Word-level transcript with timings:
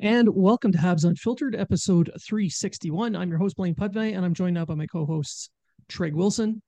And 0.00 0.28
welcome 0.34 0.72
to 0.72 0.78
Habs 0.78 1.04
Unfiltered, 1.04 1.54
episode 1.56 2.10
361. 2.20 3.16
I'm 3.16 3.28
your 3.28 3.38
host, 3.38 3.56
Blaine 3.56 3.74
Pudvey, 3.74 4.14
and 4.14 4.24
I'm 4.24 4.34
joined 4.34 4.54
now 4.54 4.64
by 4.64 4.74
my 4.74 4.86
co 4.86 5.06
hosts, 5.06 5.50
Treg 5.88 6.12
Wilson. 6.12 6.62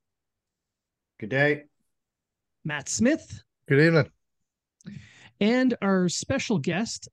Good 1.19 1.29
day. 1.29 1.63
Matt 2.65 2.89
Smith. 2.89 3.41
Good 3.67 3.79
evening. 3.79 4.11
And 5.39 5.75
our 5.81 6.09
special 6.09 6.57
guest, 6.59 7.09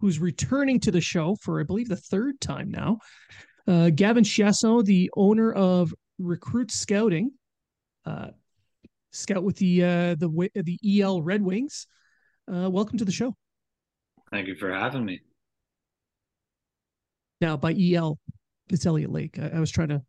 who's 0.00 0.18
returning 0.18 0.80
to 0.80 0.90
the 0.90 1.00
show 1.00 1.36
for, 1.42 1.60
I 1.60 1.64
believe, 1.64 1.88
the 1.88 1.96
third 1.96 2.40
time 2.40 2.70
now, 2.70 2.98
uh, 3.66 3.90
Gavin 3.90 4.24
Chiasson, 4.24 4.84
the 4.84 5.10
owner 5.16 5.52
of 5.52 5.94
Recruit 6.18 6.70
Scouting, 6.70 7.32
uh, 8.04 8.28
scout 9.12 9.42
with 9.42 9.56
the 9.56 9.84
uh, 9.84 10.14
the 10.14 10.50
the 10.54 11.00
EL 11.00 11.22
Red 11.22 11.42
Wings. 11.42 11.86
Uh, 12.52 12.70
welcome 12.70 12.98
to 12.98 13.04
the 13.04 13.12
show. 13.12 13.34
Thank 14.30 14.48
you 14.48 14.56
for 14.56 14.72
having 14.72 15.04
me. 15.04 15.20
Now, 17.40 17.56
by 17.56 17.74
EL, 17.78 18.18
it's 18.68 18.86
Elliott 18.86 19.12
Lake. 19.12 19.38
I, 19.38 19.56
I 19.56 19.60
was 19.60 19.70
trying 19.70 19.88
to 19.88 20.02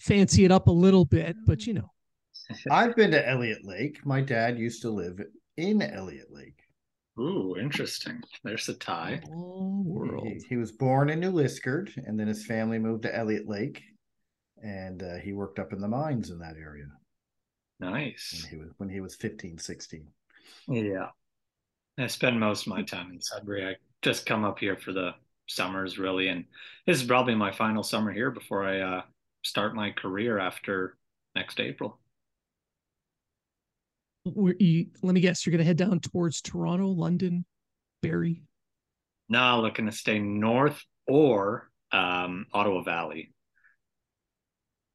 fancy 0.00 0.44
it 0.44 0.52
up 0.52 0.68
a 0.68 0.72
little 0.72 1.04
bit, 1.04 1.36
but 1.46 1.66
you 1.66 1.74
know. 1.74 1.90
I've 2.70 2.94
been 2.96 3.10
to 3.10 3.28
Elliott 3.28 3.64
Lake. 3.64 4.04
My 4.04 4.20
dad 4.20 4.58
used 4.58 4.82
to 4.82 4.90
live 4.90 5.20
in 5.56 5.82
Elliott 5.82 6.32
Lake. 6.32 6.60
Ooh, 7.18 7.56
interesting. 7.58 8.20
There's 8.42 8.68
a 8.68 8.74
tie. 8.74 9.20
world. 9.28 10.26
He, 10.26 10.42
he, 10.48 10.56
was 10.56 10.72
born 10.72 11.10
in 11.10 11.20
New 11.20 11.30
Liskeard, 11.30 11.96
and 11.96 12.18
then 12.18 12.26
his 12.26 12.44
family 12.44 12.78
moved 12.78 13.02
to 13.04 13.16
Elliott 13.16 13.48
Lake, 13.48 13.82
and 14.62 15.02
uh, 15.02 15.16
he 15.22 15.32
worked 15.32 15.60
up 15.60 15.72
in 15.72 15.80
the 15.80 15.88
mines 15.88 16.30
in 16.30 16.40
that 16.40 16.56
area. 16.56 16.86
Nice. 17.78 18.42
When 18.42 18.50
he 18.50 18.64
was 18.64 18.74
when 18.78 18.88
he 18.88 19.00
was 19.00 19.14
15, 19.14 19.58
16. 19.58 20.06
Yeah. 20.68 21.08
I 21.98 22.08
spend 22.08 22.40
most 22.40 22.66
of 22.66 22.68
my 22.68 22.82
time 22.82 23.12
in 23.12 23.20
Sudbury. 23.20 23.66
I 23.66 23.76
just 24.02 24.26
come 24.26 24.44
up 24.44 24.58
here 24.58 24.76
for 24.76 24.92
the 24.92 25.12
summers, 25.46 25.98
really, 25.98 26.28
and 26.28 26.44
this 26.86 27.00
is 27.00 27.06
probably 27.06 27.34
my 27.34 27.52
final 27.52 27.82
summer 27.82 28.12
here 28.12 28.30
before 28.30 28.64
I 28.64 28.80
uh, 28.80 29.02
start 29.44 29.76
my 29.76 29.90
career 29.92 30.38
after 30.38 30.96
next 31.36 31.60
April. 31.60 31.98
You, 34.24 34.86
let 35.02 35.14
me 35.14 35.20
guess, 35.20 35.44
you're 35.44 35.52
going 35.52 35.58
to 35.58 35.64
head 35.64 35.76
down 35.76 36.00
towards 36.00 36.40
Toronto, 36.40 36.88
London, 36.88 37.44
Barrie. 38.02 38.42
No, 39.28 39.60
looking 39.60 39.86
to 39.86 39.92
stay 39.92 40.18
north 40.18 40.82
or 41.06 41.70
um, 41.92 42.46
Ottawa 42.52 42.82
Valley. 42.82 43.32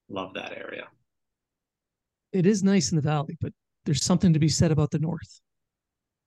Love 0.09 0.33
that 0.33 0.51
area. 0.57 0.87
It 2.33 2.45
is 2.45 2.63
nice 2.63 2.91
in 2.91 2.95
the 2.95 3.01
valley, 3.01 3.37
but 3.39 3.53
there's 3.85 4.03
something 4.03 4.33
to 4.33 4.39
be 4.39 4.49
said 4.49 4.71
about 4.71 4.91
the 4.91 4.99
north. 4.99 5.39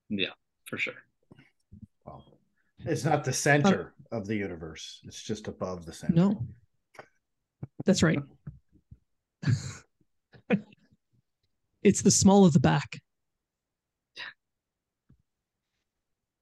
Yeah 0.09 0.31
for 0.65 0.77
sure. 0.77 0.93
Well, 2.05 2.23
it's 2.79 3.05
not 3.05 3.23
the 3.23 3.33
center 3.33 3.93
uh, 4.11 4.17
of 4.17 4.27
the 4.27 4.35
universe. 4.35 5.01
It's 5.05 5.21
just 5.21 5.47
above 5.47 5.85
the 5.85 5.93
center. 5.93 6.15
No, 6.15 6.45
that's 7.85 8.03
right. 8.03 8.19
it's 11.83 12.01
the 12.01 12.11
small 12.11 12.45
of 12.45 12.53
the 12.53 12.59
back. 12.59 12.99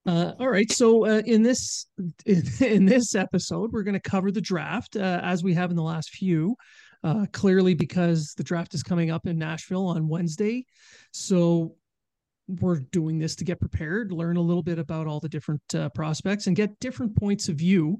Uh, 0.06 0.34
all 0.40 0.50
right, 0.50 0.72
so 0.72 1.06
uh, 1.06 1.22
in 1.26 1.44
this 1.44 1.86
in, 2.26 2.44
in, 2.66 2.86
this 2.86 3.14
episode, 3.14 3.72
we're 3.72 3.84
going 3.84 4.00
to 4.00 4.10
cover 4.10 4.32
the 4.32 4.42
draft 4.42 4.96
uh, 4.96 5.20
as 5.24 5.44
we 5.44 5.54
have 5.54 5.70
in 5.70 5.76
the 5.76 5.84
last 5.84 6.10
few. 6.10 6.56
Uh, 7.04 7.26
clearly, 7.32 7.74
because 7.74 8.34
the 8.38 8.44
draft 8.44 8.74
is 8.76 8.84
coming 8.84 9.10
up 9.10 9.26
in 9.26 9.38
Nashville 9.38 9.88
on 9.88 10.08
Wednesday, 10.08 10.66
so 11.12 11.76
we're 12.60 12.80
doing 12.92 13.20
this 13.20 13.36
to 13.38 13.44
get 13.44 13.60
prepared, 13.60 14.12
learn 14.12 14.38
a 14.38 14.42
little 14.42 14.64
bit 14.64 14.80
about 14.80 15.08
all 15.08 15.20
the 15.20 15.30
different 15.30 15.62
uh, 15.76 15.90
prospects, 15.90 16.48
and 16.48 16.56
get 16.56 16.80
different 16.80 17.16
points 17.16 17.50
of 17.50 17.56
view. 17.56 18.00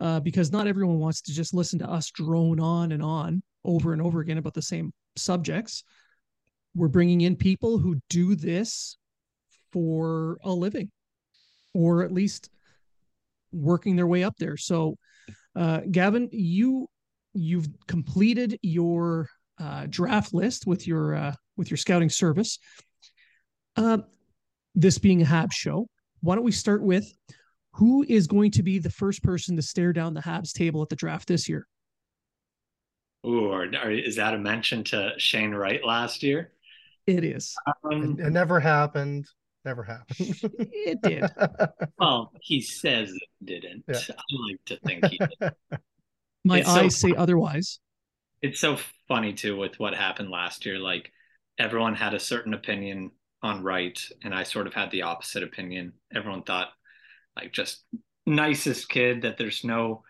Uh, 0.00 0.20
because 0.20 0.52
not 0.52 0.68
everyone 0.68 1.00
wants 1.00 1.20
to 1.20 1.32
just 1.32 1.52
listen 1.52 1.76
to 1.76 1.90
us 1.90 2.12
drone 2.12 2.60
on 2.60 2.92
and 2.92 3.02
on 3.02 3.42
over 3.64 3.92
and 3.92 4.00
over 4.00 4.20
again 4.20 4.38
about 4.38 4.54
the 4.54 4.62
same 4.62 4.92
subjects. 5.16 5.82
We're 6.76 6.86
bringing 6.86 7.22
in 7.22 7.34
people 7.34 7.78
who 7.78 7.96
do 8.08 8.36
this 8.36 8.96
for 9.72 10.38
a 10.44 10.52
living, 10.52 10.90
or 11.74 12.04
at 12.04 12.12
least 12.12 12.48
working 13.52 13.96
their 13.96 14.06
way 14.06 14.22
up 14.22 14.36
there. 14.38 14.56
So, 14.56 14.96
uh, 15.56 15.80
Gavin, 15.90 16.28
you 16.30 16.88
you've 17.34 17.68
completed 17.86 18.58
your 18.62 19.28
uh, 19.58 19.86
draft 19.88 20.32
list 20.32 20.66
with 20.66 20.86
your 20.86 21.14
uh, 21.14 21.34
with 21.56 21.70
your 21.70 21.78
scouting 21.78 22.10
service. 22.10 22.58
Uh, 23.78 23.98
this 24.74 24.98
being 24.98 25.22
a 25.22 25.24
Habs 25.24 25.52
show, 25.52 25.88
why 26.20 26.34
don't 26.34 26.44
we 26.44 26.52
start 26.52 26.82
with 26.82 27.12
who 27.72 28.04
is 28.08 28.26
going 28.26 28.50
to 28.52 28.62
be 28.62 28.78
the 28.78 28.90
first 28.90 29.22
person 29.22 29.54
to 29.56 29.62
stare 29.62 29.92
down 29.92 30.14
the 30.14 30.20
Habs 30.20 30.52
table 30.52 30.82
at 30.82 30.88
the 30.88 30.96
draft 30.96 31.28
this 31.28 31.48
year? 31.48 31.66
Ooh, 33.26 33.46
or, 33.46 33.64
or 33.64 33.90
is 33.90 34.16
that 34.16 34.34
a 34.34 34.38
mention 34.38 34.84
to 34.84 35.12
Shane 35.18 35.52
Wright 35.52 35.84
last 35.84 36.22
year? 36.22 36.52
It 37.06 37.24
is. 37.24 37.54
Um, 37.84 38.16
it, 38.18 38.26
it 38.26 38.30
never 38.30 38.60
happened. 38.60 39.26
Never 39.64 39.82
happened. 39.82 40.36
it 40.58 41.00
did. 41.02 41.24
well, 41.98 42.32
he 42.40 42.60
says 42.60 43.10
it 43.10 43.44
didn't. 43.44 43.84
Yeah. 43.88 43.98
I 44.08 44.50
like 44.50 44.64
to 44.66 44.76
think 44.84 45.04
he 45.06 45.18
did. 45.18 45.52
My 46.44 46.60
it's 46.60 46.68
eyes 46.68 46.96
so 46.96 47.08
say 47.08 47.14
otherwise. 47.14 47.80
It's 48.42 48.60
so 48.60 48.78
funny 49.08 49.34
too 49.34 49.56
with 49.56 49.78
what 49.78 49.94
happened 49.94 50.30
last 50.30 50.66
year. 50.66 50.78
Like 50.78 51.12
everyone 51.58 51.94
had 51.94 52.14
a 52.14 52.20
certain 52.20 52.54
opinion 52.54 53.10
on 53.42 53.62
Wright, 53.62 54.00
and 54.22 54.34
I 54.34 54.42
sort 54.42 54.66
of 54.66 54.74
had 54.74 54.90
the 54.90 55.02
opposite 55.02 55.42
opinion. 55.42 55.92
Everyone 56.14 56.42
thought 56.42 56.68
like 57.36 57.52
just 57.52 57.84
nicest 58.26 58.88
kid 58.88 59.22
that 59.22 59.38
there's 59.38 59.64
no, 59.64 60.02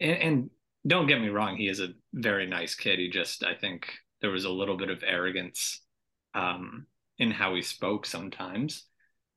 and, 0.00 0.16
and 0.16 0.50
don't 0.86 1.06
get 1.06 1.20
me 1.20 1.28
wrong, 1.28 1.56
he 1.56 1.68
is 1.68 1.80
a 1.80 1.90
very 2.12 2.46
nice 2.46 2.74
kid. 2.74 2.98
He 2.98 3.08
just 3.08 3.44
I 3.44 3.54
think 3.54 3.92
there 4.20 4.30
was 4.30 4.44
a 4.44 4.50
little 4.50 4.76
bit 4.76 4.90
of 4.90 5.02
arrogance 5.06 5.80
um, 6.34 6.86
in 7.18 7.30
how 7.30 7.54
he 7.54 7.62
spoke 7.62 8.06
sometimes. 8.06 8.84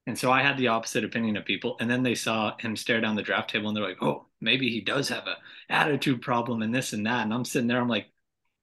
And 0.08 0.18
so 0.18 0.32
I 0.32 0.44
had 0.44 0.58
the 0.58 0.68
opposite 0.68 1.04
opinion 1.04 1.36
of 1.36 1.46
people. 1.46 1.78
And 1.80 1.90
then 1.90 2.04
they 2.04 2.16
saw 2.16 2.56
him 2.60 2.76
stare 2.76 3.02
down 3.02 3.16
the 3.16 3.24
draft 3.24 3.50
table 3.50 3.68
and 3.68 3.76
they're 3.76 3.88
like, 3.88 4.02
oh, 4.02 4.28
maybe 4.40 4.70
he 4.70 4.82
does 4.82 5.10
have 5.10 5.26
a 5.26 5.38
attitude 5.70 6.22
problem 6.22 6.62
and 6.62 6.74
this 6.74 6.94
and 6.94 7.06
that. 7.08 7.24
And 7.24 7.34
I'm 7.34 7.46
sitting 7.46 7.68
there, 7.68 7.82
I'm 7.82 7.90
like, 7.90 8.08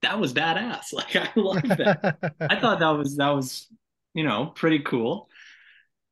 that 0.02 0.18
was 0.18 0.32
badass. 0.32 0.86
Like 0.92 1.16
I 1.16 1.28
love 1.36 1.62
that. 1.62 2.34
I 2.40 2.60
thought 2.60 2.80
that 2.80 2.90
was 2.90 3.16
that 3.16 3.30
was 3.30 3.68
you 4.14 4.24
know, 4.24 4.46
pretty 4.46 4.80
cool. 4.80 5.28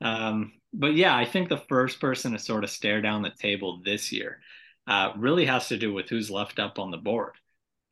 Um, 0.00 0.53
but 0.72 0.94
yeah, 0.94 1.16
I 1.16 1.25
think 1.25 1.49
the 1.49 1.62
first 1.69 2.00
person 2.00 2.33
to 2.33 2.38
sort 2.38 2.65
of 2.65 2.71
stare 2.71 3.03
down 3.03 3.22
the 3.22 3.31
table 3.31 3.80
this 3.84 4.13
year 4.13 4.41
uh, 4.86 5.13
really 5.16 5.47
has 5.47 5.69
to 5.69 5.77
do 5.77 5.92
with 5.92 6.09
who's 6.09 6.30
left 6.30 6.59
up 6.59 6.78
on 6.78 6.91
the 6.91 6.97
board. 6.97 7.33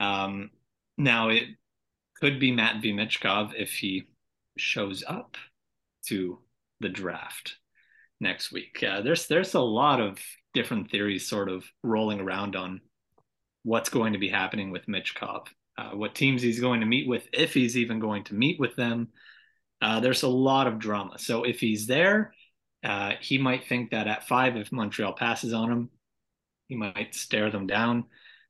Um, 0.00 0.50
now, 0.96 1.28
it 1.28 1.44
could 2.20 2.40
be 2.40 2.52
Matvey 2.52 2.92
Michkov 2.92 3.52
if 3.56 3.70
he 3.70 4.08
shows 4.56 5.04
up 5.06 5.36
to 6.06 6.38
the 6.80 6.88
draft 6.88 7.56
next 8.20 8.52
week. 8.52 8.82
Uh, 8.82 9.00
there's 9.02 9.26
there's 9.26 9.54
a 9.54 9.60
lot 9.60 10.00
of 10.00 10.18
different 10.54 10.90
theories 10.90 11.28
sort 11.28 11.48
of 11.48 11.64
rolling 11.82 12.20
around 12.20 12.56
on 12.56 12.80
what's 13.62 13.90
going 13.90 14.12
to 14.12 14.18
be 14.18 14.28
happening 14.28 14.70
with 14.70 14.86
Michkov, 14.86 15.46
uh, 15.76 15.90
what 15.90 16.14
teams 16.14 16.42
he's 16.42 16.60
going 16.60 16.80
to 16.80 16.86
meet 16.86 17.08
with, 17.08 17.28
if 17.32 17.54
he's 17.54 17.76
even 17.76 17.98
going 17.98 18.24
to 18.24 18.34
meet 18.34 18.58
with 18.58 18.74
them. 18.76 19.08
Uh, 19.80 20.00
there's 20.00 20.22
a 20.22 20.28
lot 20.28 20.66
of 20.66 20.78
drama. 20.78 21.18
So 21.18 21.44
if 21.44 21.60
he's 21.60 21.86
there, 21.86 22.34
uh, 22.82 23.12
he 23.20 23.38
might 23.38 23.66
think 23.66 23.90
that 23.90 24.06
at 24.06 24.26
five, 24.26 24.56
if 24.56 24.72
Montreal 24.72 25.12
passes 25.12 25.52
on 25.52 25.70
him, 25.70 25.90
he 26.68 26.76
might 26.76 27.14
stare 27.14 27.50
them 27.50 27.66
down. 27.66 28.04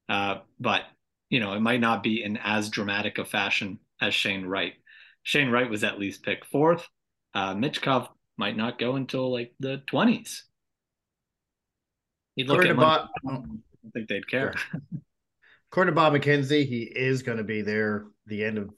Uh, 0.09 0.39
but 0.59 0.83
you 1.31 1.41
know, 1.41 1.53
it 1.53 1.61
might 1.61 1.81
not 1.81 2.03
be 2.03 2.23
in 2.23 2.39
as 2.39 2.71
dramatic 2.71 3.19
a 3.19 3.25
fashion 3.25 3.79
as 4.01 4.15
Shane 4.15 4.47
Wright. 4.47 4.75
Shane 5.23 5.51
Wright 5.51 5.69
was 5.69 5.85
at 5.85 5.99
least 5.99 6.23
picked 6.23 6.47
fourth. 6.47 6.87
Uh, 7.35 7.55
Michkov 7.55 8.09
might 8.39 8.57
not 8.57 8.79
go 8.79 8.97
until 8.97 9.31
like 9.31 9.53
the 9.61 9.83
twenties. 9.87 10.45
He'd 12.37 12.49
look 12.49 12.65
at 12.65 12.77
Bob, 12.77 13.09
I 13.27 13.33
don't 13.33 13.63
think 13.93 14.09
they'd 14.09 14.29
care. 14.29 14.55
According 15.71 15.93
to 15.93 15.97
Bob 15.97 16.15
McKenzie, 16.15 16.67
he 16.67 16.83
is 16.83 17.23
going 17.23 17.39
to 17.39 17.45
be 17.45 17.63
there 17.63 18.07
the 18.27 18.45
end 18.45 18.59
of 18.59 18.71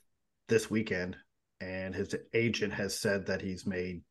this 0.49 0.71
weekend 0.71 1.17
and 1.61 1.95
his 1.95 2.15
agent 2.35 2.73
has 2.73 2.99
said 2.99 3.27
that 3.27 3.43
he's 3.43 3.67
made 3.67 4.03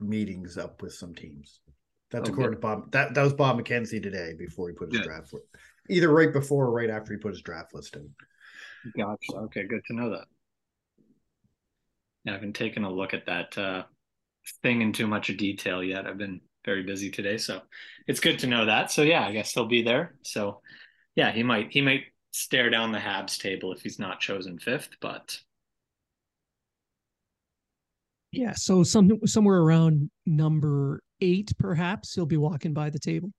meetings 0.00 0.56
up 0.58 0.82
with 0.82 0.92
some 0.92 1.14
teams. 1.14 1.60
That's 2.10 2.28
Oh, 2.28 2.32
according 2.32 2.56
to 2.56 2.60
Bob. 2.60 2.92
That 2.92 3.14
that 3.14 3.22
was 3.22 3.34
Bob 3.34 3.58
McKenzie 3.58 4.02
today 4.02 4.34
before 4.38 4.68
he 4.68 4.74
put 4.74 4.90
his 4.90 5.00
Good. 5.00 5.08
draft 5.08 5.28
for 5.28 5.40
either 5.90 6.12
right 6.12 6.32
before 6.32 6.66
or 6.66 6.72
right 6.72 6.90
after 6.90 7.12
he 7.12 7.18
put 7.18 7.32
his 7.32 7.42
draft 7.42 7.74
list 7.74 7.96
in. 7.96 8.08
Gotcha. 8.96 9.34
Okay, 9.34 9.66
good 9.66 9.84
to 9.86 9.94
know 9.94 10.10
that. 10.10 10.26
Yeah, 12.24 12.32
I 12.32 12.34
haven't 12.34 12.54
taken 12.54 12.84
a 12.84 12.90
look 12.90 13.14
at 13.14 13.26
that 13.26 13.56
uh, 13.58 13.84
thing 14.62 14.80
in 14.80 14.92
too 14.92 15.06
much 15.06 15.26
detail 15.36 15.82
yet. 15.82 16.06
I've 16.06 16.18
been 16.18 16.40
very 16.64 16.82
busy 16.82 17.10
today, 17.10 17.38
so 17.38 17.60
it's 18.06 18.20
good 18.20 18.38
to 18.40 18.46
know 18.46 18.66
that. 18.66 18.90
So 18.90 19.02
yeah, 19.02 19.24
I 19.24 19.32
guess 19.32 19.52
he'll 19.52 19.66
be 19.66 19.82
there. 19.82 20.14
So 20.22 20.62
yeah, 21.14 21.32
he 21.32 21.42
might 21.42 21.68
he 21.70 21.80
might 21.80 22.04
stare 22.30 22.70
down 22.70 22.92
the 22.92 22.98
Habs 22.98 23.38
table 23.38 23.72
if 23.72 23.82
he's 23.82 23.98
not 23.98 24.20
chosen 24.20 24.58
fifth, 24.58 24.90
but 25.00 25.38
Yeah, 28.30 28.52
so 28.52 28.82
some 28.82 29.26
somewhere 29.26 29.58
around 29.58 30.10
number 30.26 31.00
eight, 31.20 31.52
perhaps 31.58 32.14
he'll 32.14 32.26
be 32.26 32.36
walking 32.36 32.74
by 32.74 32.90
the 32.90 32.98
table. 32.98 33.30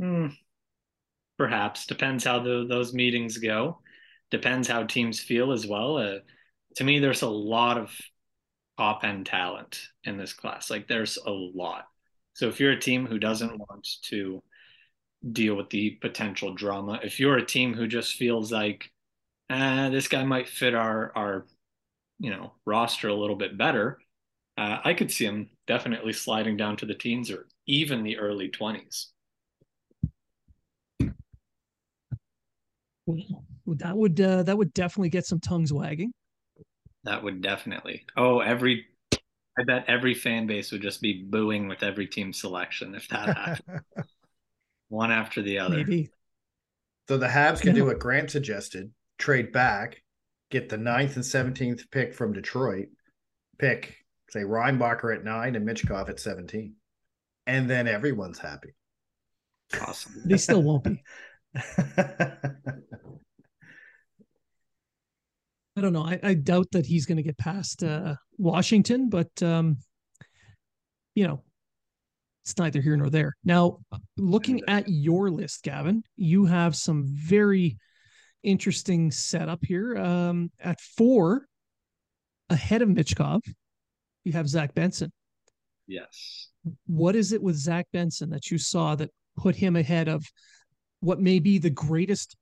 Hmm. 0.00 0.28
Perhaps 1.38 1.86
depends 1.86 2.24
how 2.24 2.38
the, 2.40 2.66
those 2.68 2.94
meetings 2.94 3.38
go. 3.38 3.80
Depends 4.30 4.68
how 4.68 4.84
teams 4.84 5.20
feel 5.20 5.52
as 5.52 5.66
well. 5.66 5.98
Uh, 5.98 6.18
to 6.76 6.84
me, 6.84 6.98
there's 6.98 7.22
a 7.22 7.28
lot 7.28 7.78
of 7.78 7.94
top 8.78 9.04
end 9.04 9.26
talent 9.26 9.80
in 10.04 10.16
this 10.16 10.32
class. 10.32 10.70
Like 10.70 10.88
there's 10.88 11.18
a 11.18 11.30
lot. 11.30 11.86
So 12.32 12.48
if 12.48 12.60
you're 12.60 12.72
a 12.72 12.80
team 12.80 13.06
who 13.06 13.18
doesn't 13.18 13.58
want 13.58 13.86
to 14.04 14.42
deal 15.32 15.54
with 15.54 15.70
the 15.70 15.90
potential 16.00 16.54
drama, 16.54 17.00
if 17.02 17.20
you're 17.20 17.36
a 17.36 17.46
team 17.46 17.74
who 17.74 17.86
just 17.86 18.14
feels 18.14 18.52
like, 18.52 18.90
uh, 19.48 19.90
this 19.90 20.08
guy 20.08 20.24
might 20.24 20.48
fit 20.48 20.74
our 20.74 21.12
our 21.14 21.46
you 22.18 22.30
know 22.30 22.52
roster 22.64 23.08
a 23.08 23.14
little 23.14 23.36
bit 23.36 23.58
better, 23.58 23.98
uh, 24.58 24.78
I 24.84 24.94
could 24.94 25.10
see 25.10 25.26
him 25.26 25.50
definitely 25.66 26.12
sliding 26.12 26.56
down 26.56 26.76
to 26.78 26.86
the 26.86 26.94
teens 26.94 27.30
or 27.30 27.48
even 27.66 28.02
the 28.04 28.18
early 28.18 28.48
twenties. 28.48 29.08
Well, 33.06 33.76
that 33.78 33.96
would 33.96 34.20
uh, 34.20 34.42
that 34.44 34.56
would 34.58 34.72
definitely 34.74 35.08
get 35.10 35.26
some 35.26 35.40
tongues 35.40 35.72
wagging. 35.72 36.12
That 37.04 37.22
would 37.22 37.40
definitely. 37.40 38.04
Oh, 38.16 38.40
every. 38.40 38.86
I 39.58 39.64
bet 39.64 39.86
every 39.88 40.14
fan 40.14 40.46
base 40.46 40.72
would 40.72 40.82
just 40.82 41.02
be 41.02 41.22
booing 41.24 41.68
with 41.68 41.82
every 41.82 42.06
team 42.08 42.32
selection 42.32 42.94
if 42.94 43.08
that 43.08 43.30
happened, 43.30 43.64
one 44.88 45.12
after 45.12 45.42
the 45.42 45.58
other. 45.58 45.76
Maybe. 45.76 46.10
So 47.08 47.18
the 47.18 47.26
Habs 47.28 47.60
can 47.62 47.68
Yeah. 47.68 47.80
do 47.80 47.84
what 47.86 47.98
Grant 47.98 48.30
suggested: 48.30 48.92
trade 49.18 49.50
back, 49.50 50.02
get 50.50 50.68
the 50.68 50.76
ninth 50.76 51.16
and 51.16 51.24
seventeenth 51.24 51.90
pick 51.90 52.14
from 52.14 52.32
Detroit, 52.32 52.88
pick 53.58 53.96
say 54.30 54.40
Reinbacher 54.40 55.14
at 55.14 55.24
nine 55.24 55.54
and 55.56 55.66
Michkov 55.66 56.08
at 56.08 56.20
seventeen, 56.20 56.74
and 57.46 57.68
then 57.68 57.88
everyone's 57.88 58.38
happy. 58.38 58.74
Awesome. 59.80 60.14
They 60.24 60.36
still 60.36 60.62
won't 60.62 60.84
be. 60.84 61.02
I 65.76 65.82
don't 65.82 65.92
know. 65.92 66.04
I, 66.04 66.18
I 66.22 66.34
doubt 66.34 66.68
that 66.72 66.86
he's 66.86 67.04
going 67.04 67.18
to 67.18 67.22
get 67.22 67.36
past 67.36 67.82
uh, 67.82 68.14
Washington, 68.38 69.10
but 69.10 69.30
um, 69.42 69.76
you 71.14 71.26
know, 71.26 71.42
it's 72.44 72.56
neither 72.56 72.80
here 72.80 72.96
nor 72.96 73.10
there. 73.10 73.36
Now, 73.44 73.80
looking 74.16 74.62
at 74.68 74.88
your 74.88 75.30
list, 75.30 75.64
Gavin, 75.64 76.02
you 76.16 76.46
have 76.46 76.76
some 76.76 77.04
very 77.06 77.76
interesting 78.46 79.10
setup 79.10 79.58
here. 79.62 79.96
Um, 79.98 80.50
at 80.60 80.80
four, 80.80 81.46
ahead 82.48 82.80
of 82.80 82.88
Michkov, 82.88 83.42
you 84.24 84.32
have 84.32 84.48
Zach 84.48 84.74
Benson. 84.74 85.12
Yes. 85.86 86.48
What 86.86 87.14
is 87.14 87.32
it 87.32 87.42
with 87.42 87.56
Zach 87.56 87.86
Benson 87.92 88.30
that 88.30 88.50
you 88.50 88.58
saw 88.58 88.94
that 88.94 89.10
put 89.36 89.54
him 89.54 89.76
ahead 89.76 90.08
of 90.08 90.24
what 91.00 91.20
may 91.20 91.38
be 91.38 91.58
the 91.58 91.70
greatest 91.70 92.36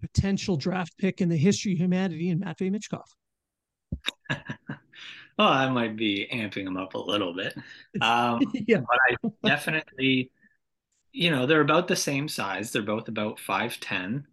potential 0.00 0.56
draft 0.56 0.96
pick 0.98 1.20
in 1.20 1.28
the 1.28 1.36
history 1.36 1.72
of 1.72 1.78
humanity 1.78 2.30
in 2.30 2.38
Matvey 2.38 2.70
Michkov? 2.70 3.04
well, 4.30 5.48
I 5.48 5.68
might 5.68 5.96
be 5.96 6.28
amping 6.32 6.66
him 6.66 6.76
up 6.76 6.94
a 6.94 6.98
little 6.98 7.34
bit. 7.34 7.54
Um, 8.00 8.40
yeah. 8.54 8.78
but 8.78 8.98
I 9.10 9.48
definitely, 9.48 10.30
you 11.12 11.30
know, 11.30 11.44
they're 11.44 11.60
about 11.60 11.88
the 11.88 11.96
same 11.96 12.28
size. 12.28 12.70
They're 12.70 12.82
both 12.82 13.08
about 13.08 13.38
5'10. 13.38 14.24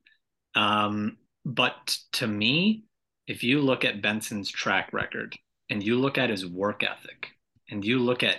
Um, 0.58 1.18
but 1.46 1.98
to 2.14 2.28
me, 2.28 2.84
if 3.28 3.44
you 3.44 3.62
look 3.62 3.86
at 3.86 4.02
Benson's 4.02 4.50
track 4.50 4.92
record 4.92 5.38
and 5.70 5.84
you 5.84 5.98
look 6.00 6.18
at 6.18 6.32
his 6.32 6.48
work 6.48 6.84
ethic 6.84 7.30
and 7.70 7.86
you 7.86 8.00
look 8.00 8.24
at 8.24 8.38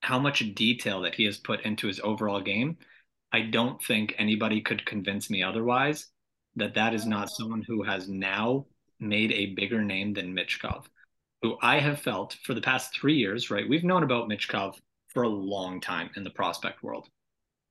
how 0.00 0.18
much 0.18 0.54
detail 0.54 1.00
that 1.02 1.14
he 1.14 1.24
has 1.24 1.38
put 1.38 1.62
into 1.62 1.86
his 1.86 2.00
overall 2.00 2.40
game, 2.40 2.76
I 3.32 3.42
don't 3.42 3.82
think 3.82 4.14
anybody 4.18 4.60
could 4.60 4.84
convince 4.84 5.30
me 5.30 5.42
otherwise 5.42 6.08
that 6.56 6.74
that 6.74 6.92
is 6.92 7.06
not 7.06 7.30
someone 7.30 7.62
who 7.62 7.84
has 7.84 8.08
now 8.08 8.66
made 8.98 9.30
a 9.32 9.54
bigger 9.54 9.82
name 9.82 10.12
than 10.12 10.34
Michkov, 10.34 10.86
who 11.42 11.56
I 11.62 11.78
have 11.78 12.00
felt 12.00 12.36
for 12.42 12.54
the 12.54 12.60
past 12.60 12.94
three 12.94 13.16
years, 13.16 13.50
right? 13.50 13.68
We've 13.68 13.84
known 13.84 14.02
about 14.02 14.28
Michkov 14.28 14.76
for 15.08 15.22
a 15.22 15.28
long 15.28 15.80
time 15.80 16.10
in 16.16 16.24
the 16.24 16.30
prospect 16.30 16.82
world. 16.82 17.08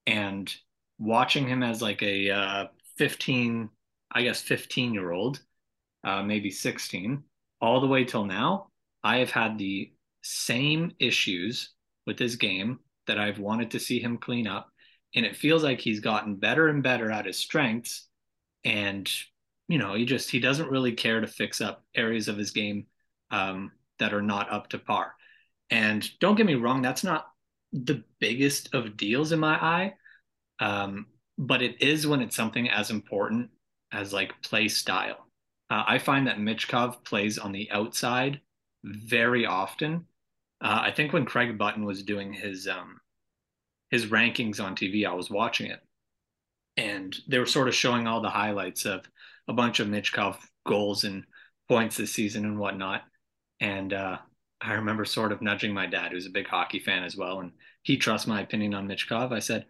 And 0.07 0.53
watching 0.99 1.47
him 1.47 1.63
as 1.63 1.81
like 1.81 2.01
a 2.01 2.29
uh, 2.29 2.65
15, 2.97 3.69
I 4.11 4.23
guess 4.23 4.41
15 4.41 4.93
year 4.93 5.11
old, 5.11 5.41
uh, 6.03 6.23
maybe 6.23 6.51
16, 6.51 7.23
all 7.61 7.81
the 7.81 7.87
way 7.87 8.03
till 8.03 8.25
now, 8.25 8.67
I 9.03 9.17
have 9.17 9.31
had 9.31 9.57
the 9.57 9.91
same 10.21 10.93
issues 10.99 11.71
with 12.05 12.19
his 12.19 12.35
game 12.35 12.79
that 13.07 13.19
I've 13.19 13.39
wanted 13.39 13.71
to 13.71 13.79
see 13.79 13.99
him 13.99 14.17
clean 14.17 14.47
up. 14.47 14.69
And 15.15 15.25
it 15.25 15.35
feels 15.35 15.63
like 15.63 15.79
he's 15.79 15.99
gotten 15.99 16.35
better 16.35 16.69
and 16.69 16.81
better 16.81 17.11
at 17.11 17.25
his 17.25 17.37
strengths. 17.37 18.07
And, 18.63 19.09
you 19.67 19.77
know, 19.77 19.93
he 19.93 20.05
just, 20.05 20.31
he 20.31 20.39
doesn't 20.39 20.71
really 20.71 20.93
care 20.93 21.21
to 21.21 21.27
fix 21.27 21.61
up 21.61 21.83
areas 21.95 22.27
of 22.27 22.37
his 22.37 22.51
game 22.51 22.87
um, 23.29 23.71
that 23.99 24.13
are 24.13 24.21
not 24.21 24.51
up 24.51 24.69
to 24.69 24.79
par. 24.79 25.13
And 25.69 26.07
don't 26.19 26.35
get 26.35 26.45
me 26.45 26.55
wrong, 26.55 26.81
that's 26.81 27.03
not 27.03 27.27
the 27.71 28.03
biggest 28.19 28.73
of 28.73 28.97
deals 28.97 29.31
in 29.31 29.39
my 29.39 29.55
eye. 29.55 29.93
Um, 30.59 31.07
but 31.37 31.61
it 31.61 31.81
is 31.81 32.07
when 32.07 32.21
it's 32.21 32.35
something 32.35 32.69
as 32.69 32.89
important 32.89 33.49
as 33.91 34.13
like 34.13 34.41
play 34.41 34.67
style. 34.67 35.27
Uh, 35.69 35.83
I 35.87 35.97
find 35.97 36.27
that 36.27 36.39
Michkov 36.39 37.03
plays 37.03 37.37
on 37.37 37.51
the 37.51 37.69
outside 37.71 38.41
very 38.83 39.45
often. 39.45 40.05
Uh, 40.61 40.81
I 40.83 40.91
think 40.91 41.13
when 41.13 41.25
Craig 41.25 41.57
Button 41.57 41.85
was 41.85 42.03
doing 42.03 42.33
his 42.33 42.67
um, 42.67 42.99
his 43.89 44.07
rankings 44.07 44.63
on 44.63 44.75
TV, 44.75 45.05
I 45.05 45.13
was 45.13 45.29
watching 45.29 45.69
it, 45.69 45.79
and 46.77 47.15
they 47.27 47.39
were 47.39 47.45
sort 47.45 47.67
of 47.67 47.75
showing 47.75 48.07
all 48.07 48.21
the 48.21 48.29
highlights 48.29 48.85
of 48.85 49.05
a 49.47 49.53
bunch 49.53 49.79
of 49.79 49.87
Michkov 49.87 50.37
goals 50.65 51.03
and 51.03 51.25
points 51.67 51.97
this 51.97 52.13
season 52.13 52.45
and 52.45 52.57
whatnot. 52.57 53.03
And 53.59 53.93
uh, 53.93 54.17
I 54.61 54.73
remember 54.73 55.05
sort 55.05 55.31
of 55.31 55.41
nudging 55.41 55.73
my 55.73 55.85
dad, 55.85 56.11
who's 56.11 56.25
a 56.25 56.31
big 56.31 56.47
hockey 56.47 56.79
fan 56.79 57.03
as 57.03 57.15
well, 57.15 57.39
and 57.39 57.51
he 57.83 57.97
trusts 57.97 58.27
my 58.27 58.41
opinion 58.41 58.73
on 58.73 58.87
Michkov. 58.87 59.31
I 59.31 59.39
said, 59.39 59.65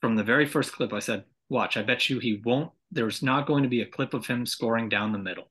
from 0.00 0.16
the 0.16 0.24
very 0.24 0.46
first 0.46 0.72
clip, 0.72 0.92
I 0.92 1.00
said, 1.00 1.24
"Watch, 1.48 1.76
I 1.76 1.82
bet 1.82 2.08
you 2.08 2.18
he 2.18 2.40
won't. 2.44 2.72
There's 2.90 3.22
not 3.22 3.46
going 3.46 3.62
to 3.62 3.68
be 3.68 3.82
a 3.82 3.86
clip 3.86 4.14
of 4.14 4.26
him 4.26 4.46
scoring 4.46 4.88
down 4.88 5.12
the 5.12 5.18
middle." 5.18 5.50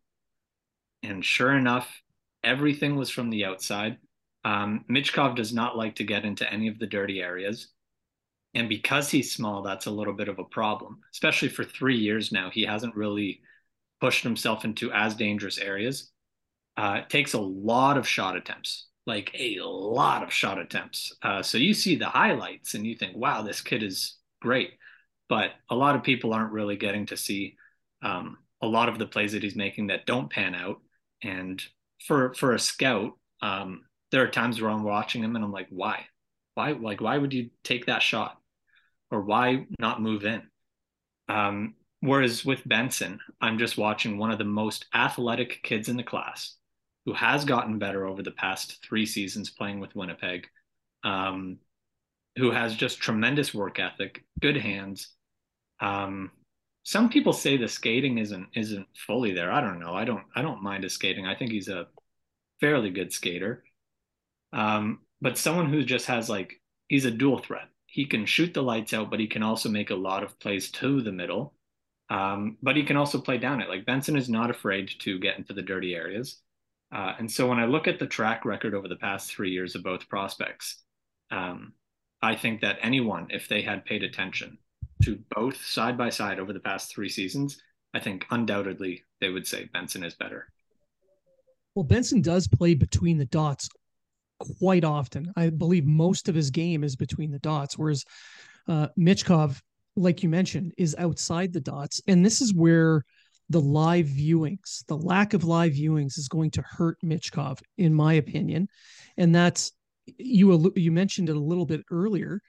And 1.03 1.23
sure 1.23 1.55
enough, 1.55 2.01
everything 2.43 2.95
was 2.95 3.09
from 3.09 3.29
the 3.29 3.45
outside. 3.45 3.97
Um, 4.43 4.85
Michkov 4.89 5.35
does 5.35 5.53
not 5.53 5.77
like 5.77 5.95
to 5.95 6.03
get 6.03 6.25
into 6.25 6.51
any 6.51 6.67
of 6.67 6.79
the 6.79 6.87
dirty 6.87 7.21
areas. 7.21 7.69
And 8.53 8.69
because 8.69 9.11
he's 9.11 9.33
small, 9.33 9.61
that's 9.61 9.85
a 9.85 9.91
little 9.91 10.13
bit 10.13 10.29
of 10.29 10.39
a 10.39 10.43
problem, 10.43 10.99
especially 11.11 11.49
for 11.49 11.63
three 11.63 11.97
years 11.97 12.31
now. 12.31 12.49
He 12.49 12.63
hasn't 12.63 12.95
really 12.95 13.41
pushed 13.99 14.23
himself 14.23 14.63
into 14.63 14.91
as 14.91 15.15
dangerous 15.15 15.57
areas. 15.57 16.11
Uh, 16.77 17.01
it 17.03 17.09
takes 17.09 17.33
a 17.33 17.39
lot 17.39 17.97
of 17.97 18.07
shot 18.07 18.35
attempts, 18.35 18.87
like 19.05 19.31
a 19.33 19.57
lot 19.61 20.23
of 20.23 20.31
shot 20.31 20.59
attempts. 20.59 21.13
Uh, 21.21 21.41
so 21.41 21.57
you 21.57 21.73
see 21.73 21.95
the 21.95 22.05
highlights 22.05 22.73
and 22.73 22.85
you 22.85 22.95
think, 22.95 23.15
wow, 23.15 23.41
this 23.41 23.61
kid 23.61 23.83
is 23.83 24.16
great. 24.41 24.71
But 25.29 25.51
a 25.69 25.75
lot 25.75 25.95
of 25.95 26.03
people 26.03 26.33
aren't 26.33 26.53
really 26.53 26.77
getting 26.77 27.05
to 27.07 27.17
see 27.17 27.55
um, 28.01 28.37
a 28.61 28.67
lot 28.67 28.89
of 28.89 28.97
the 28.97 29.05
plays 29.05 29.33
that 29.33 29.43
he's 29.43 29.55
making 29.55 29.87
that 29.87 30.05
don't 30.05 30.29
pan 30.29 30.55
out. 30.55 30.81
And 31.23 31.61
for 32.05 32.33
for 32.33 32.53
a 32.53 32.59
scout, 32.59 33.13
um, 33.41 33.83
there 34.11 34.23
are 34.23 34.29
times 34.29 34.61
where 34.61 34.71
I'm 34.71 34.83
watching 34.83 35.23
him 35.23 35.35
and 35.35 35.43
I'm 35.43 35.51
like, 35.51 35.67
why? 35.69 36.05
Why 36.55 36.71
like 36.71 37.01
why 37.01 37.17
would 37.17 37.33
you 37.33 37.49
take 37.63 37.87
that 37.87 38.01
shot? 38.01 38.37
Or 39.11 39.21
why 39.21 39.65
not 39.79 40.01
move 40.01 40.25
in? 40.25 40.43
Um, 41.29 41.75
whereas 42.01 42.45
with 42.45 42.67
Benson, 42.67 43.19
I'm 43.41 43.57
just 43.57 43.77
watching 43.77 44.17
one 44.17 44.31
of 44.31 44.37
the 44.37 44.43
most 44.43 44.85
athletic 44.93 45.61
kids 45.63 45.89
in 45.89 45.97
the 45.97 46.03
class 46.03 46.55
who 47.05 47.13
has 47.13 47.45
gotten 47.45 47.79
better 47.79 48.05
over 48.05 48.21
the 48.21 48.31
past 48.31 48.83
three 48.83 49.05
seasons 49.05 49.49
playing 49.49 49.79
with 49.79 49.95
Winnipeg, 49.95 50.45
um, 51.05 51.57
who 52.37 52.51
has 52.51 52.75
just 52.75 52.99
tremendous 52.99 53.53
work 53.53 53.79
ethic, 53.79 54.23
good 54.39 54.57
hands. 54.57 55.09
Um, 55.79 56.31
some 56.83 57.09
people 57.09 57.33
say 57.33 57.57
the 57.57 57.67
skating 57.67 58.17
isn't 58.17 58.47
isn't 58.55 58.87
fully 58.95 59.33
there. 59.33 59.51
I 59.51 59.61
don't 59.61 59.79
know. 59.79 59.93
I 59.93 60.05
don't 60.05 60.23
I 60.35 60.41
don't 60.41 60.63
mind 60.63 60.83
his 60.83 60.93
skating. 60.93 61.25
I 61.25 61.35
think 61.35 61.51
he's 61.51 61.67
a 61.67 61.87
fairly 62.61 62.89
good 62.89 63.11
skater. 63.11 63.63
Um, 64.53 64.99
but 65.21 65.37
someone 65.37 65.71
who 65.71 65.83
just 65.83 66.05
has 66.05 66.29
like 66.29 66.61
he's 66.87 67.05
a 67.05 67.11
dual 67.11 67.39
threat. 67.39 67.67
He 67.87 68.05
can 68.05 68.25
shoot 68.25 68.53
the 68.53 68.61
lights 68.63 68.93
out, 68.93 69.09
but 69.09 69.19
he 69.19 69.27
can 69.27 69.43
also 69.43 69.69
make 69.69 69.89
a 69.89 69.95
lot 69.95 70.23
of 70.23 70.39
plays 70.39 70.71
to 70.71 71.01
the 71.01 71.11
middle. 71.11 71.53
Um, 72.09 72.57
but 72.61 72.77
he 72.77 72.83
can 72.83 72.95
also 72.95 73.19
play 73.19 73.37
down 73.37 73.61
it. 73.61 73.69
Like 73.69 73.85
Benson 73.85 74.15
is 74.15 74.29
not 74.29 74.49
afraid 74.49 74.89
to 74.99 75.19
get 75.19 75.37
into 75.37 75.53
the 75.53 75.61
dirty 75.61 75.93
areas. 75.93 76.41
Uh, 76.93 77.13
and 77.19 77.29
so 77.29 77.47
when 77.47 77.59
I 77.59 77.65
look 77.65 77.87
at 77.87 77.99
the 77.99 78.07
track 78.07 78.45
record 78.45 78.73
over 78.73 78.87
the 78.87 78.95
past 78.95 79.29
three 79.29 79.51
years 79.51 79.75
of 79.75 79.83
both 79.83 80.07
prospects, 80.07 80.83
um, 81.31 81.73
I 82.21 82.35
think 82.35 82.61
that 82.61 82.77
anyone, 82.81 83.27
if 83.29 83.47
they 83.47 83.61
had 83.61 83.85
paid 83.85 84.03
attention 84.03 84.57
to 85.03 85.19
both 85.35 85.63
side 85.63 85.97
by 85.97 86.09
side 86.09 86.39
over 86.39 86.53
the 86.53 86.59
past 86.59 86.91
three 86.91 87.09
seasons, 87.09 87.61
I 87.93 87.99
think 87.99 88.25
undoubtedly 88.31 89.03
they 89.21 89.29
would 89.29 89.47
say 89.47 89.69
Benson 89.71 90.03
is 90.03 90.15
better. 90.15 90.47
Well, 91.75 91.83
Benson 91.83 92.21
does 92.21 92.47
play 92.47 92.73
between 92.73 93.17
the 93.17 93.25
dots 93.25 93.69
quite 94.39 94.83
often. 94.83 95.31
I 95.35 95.49
believe 95.49 95.85
most 95.85 96.27
of 96.27 96.35
his 96.35 96.49
game 96.49 96.83
is 96.83 96.95
between 96.95 97.31
the 97.31 97.39
dots, 97.39 97.77
whereas 97.77 98.03
uh, 98.67 98.87
Michkov, 98.97 99.61
like 99.95 100.23
you 100.23 100.29
mentioned, 100.29 100.73
is 100.77 100.95
outside 100.97 101.53
the 101.53 101.61
dots. 101.61 102.01
And 102.07 102.25
this 102.25 102.41
is 102.41 102.53
where 102.53 103.03
the 103.49 103.61
live 103.61 104.07
viewings, 104.07 104.85
the 104.87 104.97
lack 104.97 105.33
of 105.33 105.43
live 105.43 105.73
viewings 105.73 106.17
is 106.17 106.27
going 106.27 106.51
to 106.51 106.61
hurt 106.63 106.97
Michkov, 107.03 107.61
in 107.77 107.93
my 107.93 108.13
opinion. 108.13 108.67
And 109.15 109.33
that's 109.33 109.71
you 110.17 110.71
you 110.75 110.91
mentioned 110.91 111.29
it 111.29 111.35
a 111.35 111.39
little 111.39 111.65
bit 111.65 111.81
earlier. 111.91 112.41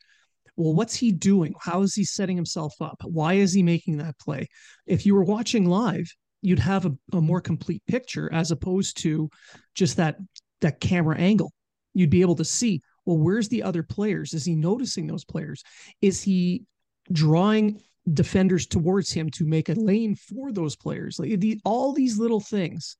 Well, 0.57 0.75
what's 0.75 0.95
he 0.95 1.12
doing? 1.12 1.55
How 1.61 1.83
is 1.83 1.95
he 1.95 2.05
setting 2.05 2.37
himself 2.37 2.75
up? 2.81 3.00
Why 3.05 3.35
is 3.35 3.53
he 3.53 3.62
making 3.62 3.99
that 3.99 4.19
play? 4.19 4.49
If 4.87 5.07
you 5.07 5.15
were 5.15 5.25
watching 5.25 5.67
live, 5.67 6.12
you'd 6.43 6.59
have 6.59 6.87
a, 6.87 6.93
a 7.12 7.21
more 7.21 7.41
complete 7.41 7.83
picture 7.87 8.33
as 8.33 8.50
opposed 8.50 8.97
to 9.03 9.31
just 9.75 9.97
that 9.97 10.17
that 10.61 10.81
camera 10.81 11.17
angle. 11.17 11.53
You'd 11.95 12.11
be 12.11 12.23
able 12.23 12.37
to 12.37 12.45
see, 12.45 12.83
well, 13.05 13.19
where's 13.19 13.49
the 13.49 13.62
other 13.62 13.83
players? 13.83 14.35
Is 14.35 14.45
he 14.45 14.55
noticing 14.55 15.07
those 15.07 15.25
players? 15.25 15.62
Is 16.00 16.23
he 16.23 16.65
drawing 17.12 17.81
defenders 18.12 18.67
towards 18.67 19.12
him 19.12 19.31
to 19.31 19.45
make 19.45 19.69
a 19.69 19.75
lane 19.75 20.15
for 20.15 20.53
those 20.53 20.77
players. 20.77 21.19
Like 21.19 21.38
the, 21.41 21.61
all 21.65 21.93
these 21.93 22.19
little 22.19 22.41
things. 22.41 22.97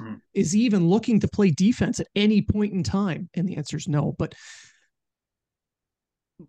Mm-hmm. 0.00 0.14
Is 0.34 0.52
he 0.52 0.60
even 0.62 0.88
looking 0.88 1.20
to 1.20 1.28
play 1.28 1.50
defense 1.50 2.00
at 2.00 2.08
any 2.16 2.42
point 2.42 2.72
in 2.72 2.82
time? 2.82 3.28
And 3.34 3.48
the 3.48 3.56
answer 3.56 3.76
is 3.76 3.88
no. 3.88 4.14
But 4.18 4.34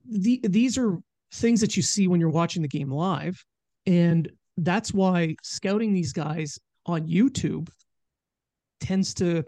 the, 0.10 0.40
these 0.44 0.78
are 0.78 0.98
things 1.34 1.62
that 1.62 1.76
you 1.76 1.84
see 1.84 2.08
when 2.08 2.20
you're 2.20 2.30
watching 2.30 2.62
the 2.62 2.68
game 2.68 2.92
live. 2.92 3.44
And 3.86 4.32
that's 4.58 4.94
why 4.94 5.36
scouting 5.44 5.94
these 5.94 6.14
guys 6.14 6.60
on 6.86 7.08
YouTube 7.08 7.70
tends 8.80 9.14
to 9.16 9.44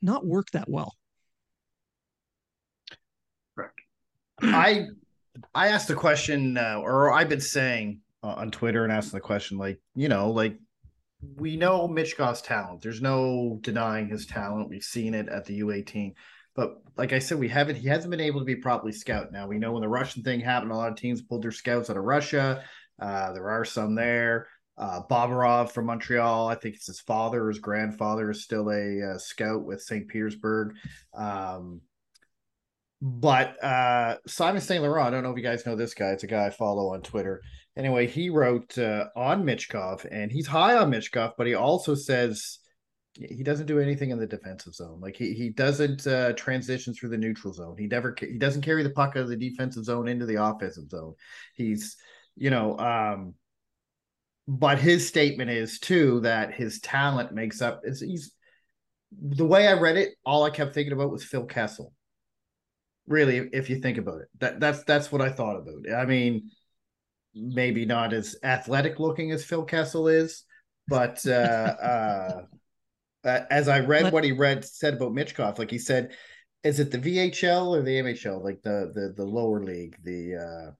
not 0.00 0.24
work 0.24 0.50
that 0.52 0.68
well. 0.68 0.94
Correct. 3.56 3.80
I 4.42 4.86
I 5.54 5.68
asked 5.68 5.88
the 5.88 5.94
question, 5.94 6.58
uh, 6.58 6.78
or 6.82 7.12
I've 7.12 7.28
been 7.28 7.40
saying 7.40 8.00
uh, 8.22 8.34
on 8.36 8.50
Twitter 8.50 8.84
and 8.84 8.92
asking 8.92 9.16
the 9.18 9.20
question, 9.20 9.58
like, 9.58 9.80
you 9.94 10.08
know, 10.08 10.30
like 10.30 10.56
we 11.36 11.56
know 11.56 11.88
Michkov's 11.88 12.42
talent. 12.42 12.82
There's 12.82 13.00
no 13.00 13.58
denying 13.62 14.08
his 14.08 14.26
talent. 14.26 14.68
We've 14.68 14.82
seen 14.82 15.14
it 15.14 15.28
at 15.28 15.44
the 15.44 15.60
U18. 15.60 16.14
But 16.54 16.82
like 16.96 17.12
I 17.12 17.18
said, 17.18 17.38
we 17.38 17.48
haven't. 17.48 17.76
He 17.76 17.88
hasn't 17.88 18.10
been 18.10 18.20
able 18.20 18.40
to 18.40 18.46
be 18.46 18.56
properly 18.56 18.92
scout. 18.92 19.32
Now 19.32 19.46
we 19.46 19.58
know 19.58 19.72
when 19.72 19.82
the 19.82 19.88
Russian 19.88 20.22
thing 20.22 20.40
happened, 20.40 20.72
a 20.72 20.76
lot 20.76 20.90
of 20.90 20.98
teams 20.98 21.22
pulled 21.22 21.42
their 21.42 21.50
scouts 21.50 21.88
out 21.88 21.96
of 21.96 22.04
Russia. 22.04 22.62
Uh, 23.00 23.32
there 23.32 23.48
are 23.48 23.64
some 23.64 23.94
there. 23.94 24.48
Uh, 24.76 25.00
Bobarov 25.08 25.70
from 25.70 25.86
Montreal, 25.86 26.48
I 26.48 26.54
think 26.54 26.74
it's 26.74 26.86
his 26.86 27.00
father 27.00 27.48
his 27.48 27.58
grandfather 27.58 28.30
is 28.30 28.42
still 28.42 28.70
a, 28.70 29.12
uh, 29.12 29.18
scout 29.18 29.64
with 29.64 29.82
St. 29.82 30.08
Petersburg. 30.08 30.74
Um, 31.14 31.82
but 33.02 33.62
uh, 33.62 34.16
Simon 34.26 34.62
St. 34.62 34.82
Laurent, 34.82 35.08
I 35.08 35.10
don't 35.10 35.24
know 35.24 35.30
if 35.30 35.36
you 35.36 35.42
guys 35.42 35.66
know 35.66 35.76
this 35.76 35.92
guy. 35.92 36.10
It's 36.10 36.22
a 36.22 36.28
guy 36.28 36.46
I 36.46 36.50
follow 36.50 36.94
on 36.94 37.02
Twitter. 37.02 37.42
Anyway, 37.76 38.06
he 38.06 38.28
wrote 38.28 38.76
uh, 38.76 39.06
on 39.16 39.44
Michkov, 39.44 40.06
and 40.10 40.30
he's 40.30 40.46
high 40.46 40.76
on 40.76 40.90
Michkov, 40.90 41.32
but 41.38 41.46
he 41.46 41.54
also 41.54 41.94
says 41.94 42.58
he 43.14 43.42
doesn't 43.42 43.66
do 43.66 43.78
anything 43.78 44.10
in 44.10 44.18
the 44.18 44.26
defensive 44.26 44.74
zone. 44.74 45.00
Like 45.00 45.16
he 45.16 45.32
he 45.32 45.50
doesn't 45.50 46.06
uh, 46.06 46.32
transition 46.34 46.92
through 46.92 47.10
the 47.10 47.18
neutral 47.18 47.52
zone. 47.52 47.76
He 47.78 47.86
never 47.86 48.14
he 48.18 48.38
doesn't 48.38 48.62
carry 48.62 48.82
the 48.82 48.90
puck 48.90 49.10
out 49.16 49.22
of 49.22 49.28
the 49.28 49.36
defensive 49.36 49.84
zone 49.84 50.08
into 50.08 50.26
the 50.26 50.42
offensive 50.42 50.88
zone. 50.90 51.14
He's 51.54 51.96
you 52.36 52.50
know, 52.50 52.78
um, 52.78 53.34
but 54.46 54.78
his 54.78 55.06
statement 55.06 55.50
is 55.50 55.78
too 55.78 56.20
that 56.20 56.54
his 56.54 56.80
talent 56.80 57.32
makes 57.32 57.62
up. 57.62 57.80
Is 57.84 58.00
he's 58.00 58.32
the 59.18 59.46
way 59.46 59.66
I 59.66 59.74
read 59.74 59.96
it. 59.96 60.10
All 60.26 60.44
I 60.44 60.50
kept 60.50 60.74
thinking 60.74 60.92
about 60.92 61.10
was 61.10 61.24
Phil 61.24 61.44
Kessel 61.44 61.92
really 63.06 63.48
if 63.52 63.68
you 63.68 63.80
think 63.80 63.98
about 63.98 64.20
it 64.20 64.28
that 64.38 64.60
that's 64.60 64.84
that's 64.84 65.10
what 65.10 65.20
i 65.20 65.28
thought 65.28 65.56
about 65.56 65.92
i 65.92 66.04
mean 66.04 66.50
maybe 67.34 67.84
not 67.84 68.12
as 68.12 68.36
athletic 68.42 68.98
looking 68.98 69.30
as 69.30 69.44
phil 69.44 69.64
kessel 69.64 70.08
is 70.08 70.44
but 70.88 71.24
uh 71.26 71.74
uh 73.24 73.40
as 73.50 73.68
i 73.68 73.80
read 73.80 74.12
what 74.12 74.24
he 74.24 74.32
read 74.32 74.64
said 74.64 74.94
about 74.94 75.12
michkov 75.12 75.58
like 75.58 75.70
he 75.70 75.78
said 75.78 76.12
is 76.64 76.78
it 76.78 76.90
the 76.90 76.98
vhl 76.98 77.68
or 77.68 77.82
the 77.82 78.00
mhl 78.00 78.42
like 78.42 78.60
the 78.62 78.92
the 78.94 79.14
the 79.16 79.24
lower 79.24 79.62
league 79.62 79.96
the 80.04 80.34
uh 80.34 80.70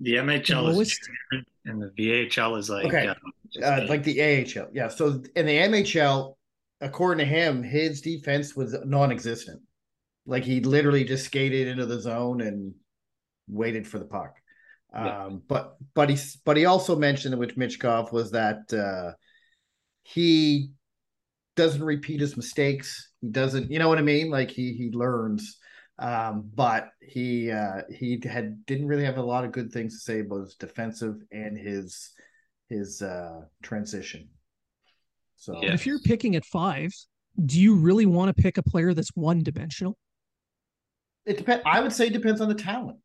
the 0.00 0.14
mhl 0.14 0.80
is 0.80 0.98
and 1.64 1.82
the 1.82 1.90
vhl 1.98 2.58
is 2.58 2.68
like 2.70 2.86
okay. 2.86 3.08
Uh, 3.08 3.14
uh, 3.62 3.86
like 3.88 4.02
the 4.02 4.20
ahl 4.20 4.68
yeah. 4.72 4.88
So 4.88 5.22
in 5.34 5.46
the 5.46 5.58
mhl 5.58 6.34
according 6.80 7.26
to 7.26 7.30
him 7.30 7.62
his 7.62 8.00
defense 8.00 8.54
was 8.54 8.76
non-existent. 8.84 9.60
Like 10.26 10.44
he 10.44 10.60
literally 10.60 11.04
just 11.04 11.26
skated 11.26 11.68
into 11.68 11.86
the 11.86 12.00
zone 12.00 12.40
and 12.40 12.74
waited 13.48 13.86
for 13.86 13.98
the 13.98 14.04
puck. 14.04 14.34
Yeah. 14.94 15.24
Um, 15.24 15.42
but 15.46 15.76
but 15.94 16.10
he 16.10 16.18
but 16.44 16.56
he 16.56 16.64
also 16.64 16.96
mentioned 16.96 17.36
which 17.38 17.56
Michkov 17.56 18.12
was 18.12 18.30
that 18.30 18.72
uh, 18.72 19.12
he 20.02 20.70
doesn't 21.56 21.82
repeat 21.82 22.20
his 22.20 22.36
mistakes. 22.36 23.10
He 23.20 23.28
doesn't, 23.28 23.70
you 23.70 23.78
know 23.78 23.88
what 23.88 23.98
I 23.98 24.02
mean? 24.02 24.30
Like 24.30 24.50
he 24.50 24.72
he 24.72 24.90
learns. 24.92 25.58
Um, 25.98 26.50
but 26.54 26.90
he 27.00 27.50
uh, 27.50 27.82
he 27.90 28.20
had 28.22 28.64
didn't 28.66 28.86
really 28.86 29.04
have 29.04 29.16
a 29.16 29.22
lot 29.22 29.44
of 29.44 29.52
good 29.52 29.72
things 29.72 29.94
to 29.94 30.00
say 30.00 30.20
about 30.20 30.40
his 30.40 30.54
defensive 30.54 31.16
and 31.32 31.58
his 31.58 32.12
his 32.68 33.02
uh, 33.02 33.40
transition. 33.62 34.28
So 35.36 35.58
yeah. 35.62 35.72
if 35.72 35.86
you're 35.86 36.00
picking 36.00 36.36
at 36.36 36.44
five, 36.44 36.92
do 37.44 37.60
you 37.60 37.76
really 37.76 38.06
want 38.06 38.34
to 38.34 38.42
pick 38.42 38.58
a 38.58 38.62
player 38.62 38.94
that's 38.94 39.14
one 39.14 39.42
dimensional? 39.42 39.96
It 41.24 41.38
depends. 41.38 41.62
I 41.66 41.80
would 41.80 41.92
say 41.92 42.06
it 42.06 42.12
depends 42.12 42.40
on 42.40 42.48
the 42.48 42.54
talent. 42.54 42.98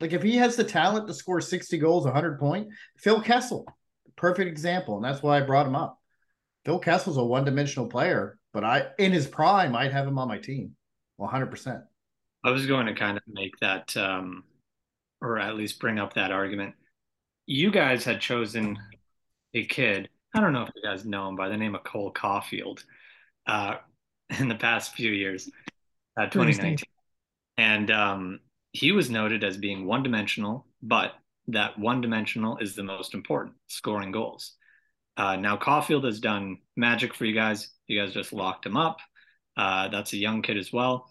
Like 0.00 0.12
if 0.12 0.22
he 0.22 0.36
has 0.36 0.56
the 0.56 0.64
talent 0.64 1.06
to 1.08 1.14
score 1.14 1.40
60 1.40 1.76
goals, 1.78 2.04
100 2.04 2.38
point, 2.38 2.68
Phil 2.96 3.20
Kessel, 3.20 3.66
perfect 4.16 4.48
example. 4.48 4.96
And 4.96 5.04
that's 5.04 5.22
why 5.22 5.38
I 5.38 5.42
brought 5.42 5.66
him 5.66 5.76
up. 5.76 5.98
Phil 6.64 6.78
Kessel's 6.78 7.16
a 7.16 7.24
one 7.24 7.44
dimensional 7.44 7.88
player, 7.88 8.38
but 8.52 8.64
I, 8.64 8.88
in 8.98 9.12
his 9.12 9.26
prime, 9.26 9.74
I'd 9.76 9.92
have 9.92 10.06
him 10.06 10.18
on 10.18 10.28
my 10.28 10.38
team 10.38 10.76
100%. 11.20 11.82
I 12.42 12.50
was 12.50 12.66
going 12.66 12.86
to 12.86 12.94
kind 12.94 13.16
of 13.16 13.22
make 13.26 13.52
that, 13.60 13.94
um, 13.96 14.44
or 15.20 15.38
at 15.38 15.56
least 15.56 15.80
bring 15.80 15.98
up 15.98 16.14
that 16.14 16.32
argument. 16.32 16.74
You 17.46 17.70
guys 17.70 18.04
had 18.04 18.20
chosen 18.20 18.78
a 19.52 19.64
kid. 19.66 20.08
I 20.34 20.40
don't 20.40 20.52
know 20.52 20.62
if 20.62 20.70
you 20.74 20.82
guys 20.82 21.04
know 21.04 21.28
him 21.28 21.36
by 21.36 21.48
the 21.48 21.56
name 21.56 21.74
of 21.74 21.84
Cole 21.84 22.12
Caufield 22.12 22.84
uh, 23.46 23.76
in 24.38 24.48
the 24.48 24.54
past 24.54 24.94
few 24.94 25.10
years, 25.10 25.50
uh, 26.18 26.26
2019 26.26 26.84
and 27.60 27.90
um, 27.90 28.40
he 28.72 28.92
was 28.92 29.10
noted 29.10 29.44
as 29.44 29.56
being 29.56 29.86
one 29.86 30.02
dimensional, 30.02 30.66
but 30.82 31.14
that 31.48 31.78
one 31.78 32.00
dimensional 32.00 32.58
is 32.58 32.74
the 32.74 32.82
most 32.82 33.14
important, 33.14 33.56
scoring 33.66 34.12
goals. 34.12 34.54
Uh, 35.16 35.36
now 35.36 35.56
Caufield 35.56 36.04
has 36.04 36.20
done 36.20 36.58
magic 36.76 37.14
for 37.14 37.24
you 37.24 37.34
guys. 37.34 37.70
You 37.86 38.00
guys 38.00 38.14
just 38.14 38.32
locked 38.32 38.64
him 38.64 38.76
up. 38.76 38.98
Uh, 39.56 39.88
that's 39.88 40.12
a 40.12 40.16
young 40.16 40.42
kid 40.42 40.56
as 40.56 40.72
well. 40.72 41.08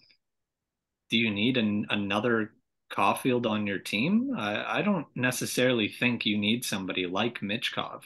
Do 1.10 1.18
you 1.18 1.30
need 1.30 1.56
an, 1.56 1.86
another 1.90 2.52
Caufield 2.90 3.46
on 3.46 3.66
your 3.66 3.78
team? 3.78 4.34
I 4.36 4.82
don't 4.82 5.06
necessarily 5.14 5.88
think 5.88 6.24
you 6.24 6.38
need 6.38 6.64
somebody 6.64 7.06
like 7.06 7.40
Michkov 7.40 8.02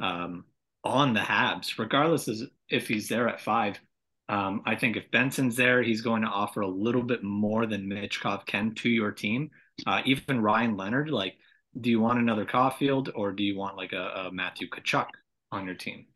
um, 0.00 0.44
on 0.84 1.14
the 1.14 1.20
Habs, 1.20 1.78
regardless 1.78 2.28
of 2.28 2.38
if 2.68 2.88
he's 2.88 3.08
there 3.08 3.28
at 3.28 3.40
five. 3.40 3.78
Um, 4.28 4.62
I 4.66 4.74
think 4.74 4.96
if 4.96 5.10
Benson's 5.10 5.56
there, 5.56 5.82
he's 5.82 6.00
going 6.00 6.22
to 6.22 6.28
offer 6.28 6.60
a 6.60 6.68
little 6.68 7.02
bit 7.02 7.22
more 7.22 7.66
than 7.66 7.88
Michkov 7.88 8.44
can 8.46 8.74
to 8.76 8.88
your 8.88 9.12
team. 9.12 9.50
Uh, 9.86 10.02
even 10.04 10.40
Ryan 10.40 10.76
Leonard, 10.76 11.10
like, 11.10 11.36
do 11.80 11.90
you 11.90 12.00
want 12.00 12.18
another 12.18 12.44
Caufield 12.44 13.10
or 13.14 13.32
do 13.32 13.42
you 13.42 13.56
want 13.56 13.76
like 13.76 13.92
a, 13.92 14.26
a 14.26 14.32
Matthew 14.32 14.68
Tkachuk 14.68 15.08
on 15.52 15.66
your 15.66 15.74
team? 15.74 16.06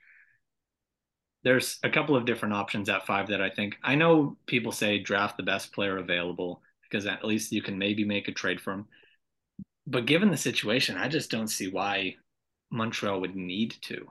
There's 1.45 1.79
a 1.83 1.91
couple 1.91 2.17
of 2.17 2.25
different 2.25 2.55
options 2.55 2.89
at 2.89 3.07
five 3.07 3.29
that 3.29 3.41
I 3.41 3.51
think. 3.51 3.77
I 3.83 3.95
know 3.95 4.37
people 4.47 4.73
say 4.73 4.99
draft 4.99 5.37
the 5.37 5.43
best 5.43 5.73
player 5.73 5.99
available 5.99 6.63
because 6.83 7.07
at 7.07 7.25
least 7.25 7.53
you 7.53 7.63
can 7.63 7.79
maybe 7.79 8.05
make 8.05 8.29
a 8.29 8.33
trade 8.33 8.61
for 8.61 8.73
him. 8.73 8.87
But 9.87 10.07
given 10.07 10.31
the 10.31 10.37
situation, 10.37 10.97
I 10.97 11.09
just 11.09 11.31
don't 11.31 11.49
see 11.49 11.69
why 11.69 12.17
Montreal 12.71 13.21
would 13.21 13.37
need 13.37 13.77
to. 13.83 14.07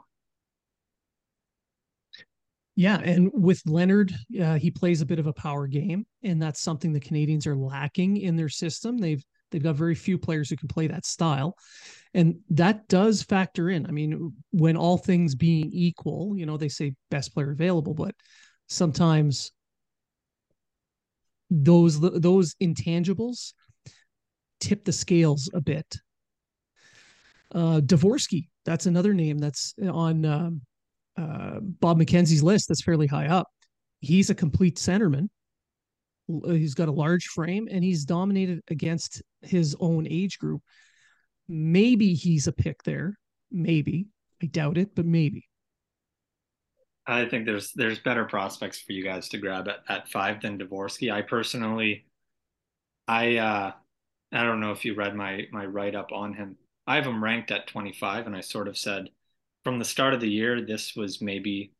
Yeah, 2.79 3.01
and 3.03 3.29
with 3.33 3.62
Leonard, 3.65 4.15
uh, 4.41 4.57
he 4.57 4.71
plays 4.71 5.01
a 5.01 5.05
bit 5.05 5.19
of 5.19 5.27
a 5.27 5.33
power 5.33 5.67
game, 5.67 6.05
and 6.24 6.41
that's 6.41 6.62
something 6.62 6.93
the 6.93 7.00
Canadians 7.01 7.45
are 7.45 7.57
lacking 7.57 8.15
in 8.15 8.38
their 8.38 8.48
system. 8.48 8.98
They've 8.98 9.21
they've 9.51 9.62
got 9.62 9.75
very 9.75 9.95
few 9.95 10.17
players 10.17 10.50
who 10.50 10.55
can 10.55 10.69
play 10.69 10.88
that 10.88 11.05
style, 11.05 11.57
and 12.13 12.39
that 12.51 12.88
does 12.88 13.21
factor 13.21 13.69
in. 13.69 13.86
I 13.86 13.91
mean, 13.91 14.31
when 14.51 14.77
all 14.77 14.98
things 14.98 15.36
being 15.36 15.69
equal, 15.74 16.38
you 16.38 16.45
know, 16.45 16.55
they 16.55 16.69
say 16.69 16.93
best 17.12 17.33
player 17.33 17.51
available, 17.51 17.93
but 17.93 18.15
sometimes 18.69 19.51
those 21.50 22.00
those 22.00 22.55
intangibles 22.63 23.51
tip 24.62 24.86
the 24.86 24.93
scales 24.93 25.50
a 25.53 25.59
bit. 25.59 25.98
Uh, 27.53 27.81
Dvorsky, 27.81 28.48
that's 28.63 28.86
another 28.86 29.13
name 29.13 29.38
that's 29.38 29.74
on 29.81 30.24
um, 30.24 30.62
uh, 31.17 31.59
Bob 31.61 31.99
McKenzie's 31.99 32.43
list. 32.43 32.67
That's 32.67 32.83
fairly 32.83 33.07
high 33.07 33.27
up. 33.27 33.47
He's 33.99 34.29
a 34.29 34.35
complete 34.35 34.77
centerman. 34.77 35.27
He's 36.27 36.75
got 36.75 36.87
a 36.87 36.93
large 36.93 37.25
frame 37.25 37.67
and 37.71 37.83
he's 37.83 38.05
dominated 38.05 38.61
against 38.69 39.21
his 39.41 39.75
own 39.79 40.07
age 40.09 40.37
group. 40.37 40.61
Maybe 41.47 42.13
he's 42.13 42.47
a 42.47 42.51
pick 42.51 42.83
there. 42.83 43.17
Maybe 43.51 44.07
I 44.41 44.45
doubt 44.45 44.77
it, 44.77 44.95
but 44.95 45.05
maybe. 45.05 45.47
I 47.07 47.25
think 47.25 47.45
there's 47.45 47.73
there's 47.73 47.97
better 47.99 48.25
prospects 48.25 48.79
for 48.79 48.93
you 48.93 49.03
guys 49.03 49.29
to 49.29 49.39
grab 49.39 49.67
at, 49.67 49.79
at 49.89 50.09
five 50.09 50.41
than 50.41 50.59
Dvorsky. 50.59 51.11
I 51.11 51.23
personally, 51.23 52.05
I 53.07 53.37
uh, 53.37 53.71
I 54.31 54.43
don't 54.43 54.59
know 54.59 54.71
if 54.71 54.85
you 54.85 54.93
read 54.93 55.15
my 55.15 55.47
my 55.51 55.65
write 55.65 55.95
up 55.95 56.11
on 56.11 56.33
him. 56.35 56.57
I 56.85 56.95
have 56.95 57.07
him 57.07 57.23
ranked 57.23 57.51
at 57.51 57.67
25, 57.67 58.27
and 58.27 58.35
I 58.35 58.41
sort 58.41 58.67
of 58.67 58.77
said 58.77 59.09
from 59.69 59.77
the 59.77 59.85
start 59.85 60.15
of 60.15 60.19
the 60.19 60.27
year, 60.27 60.65
this 60.65 60.95
was 60.95 61.21
maybe, 61.21 61.71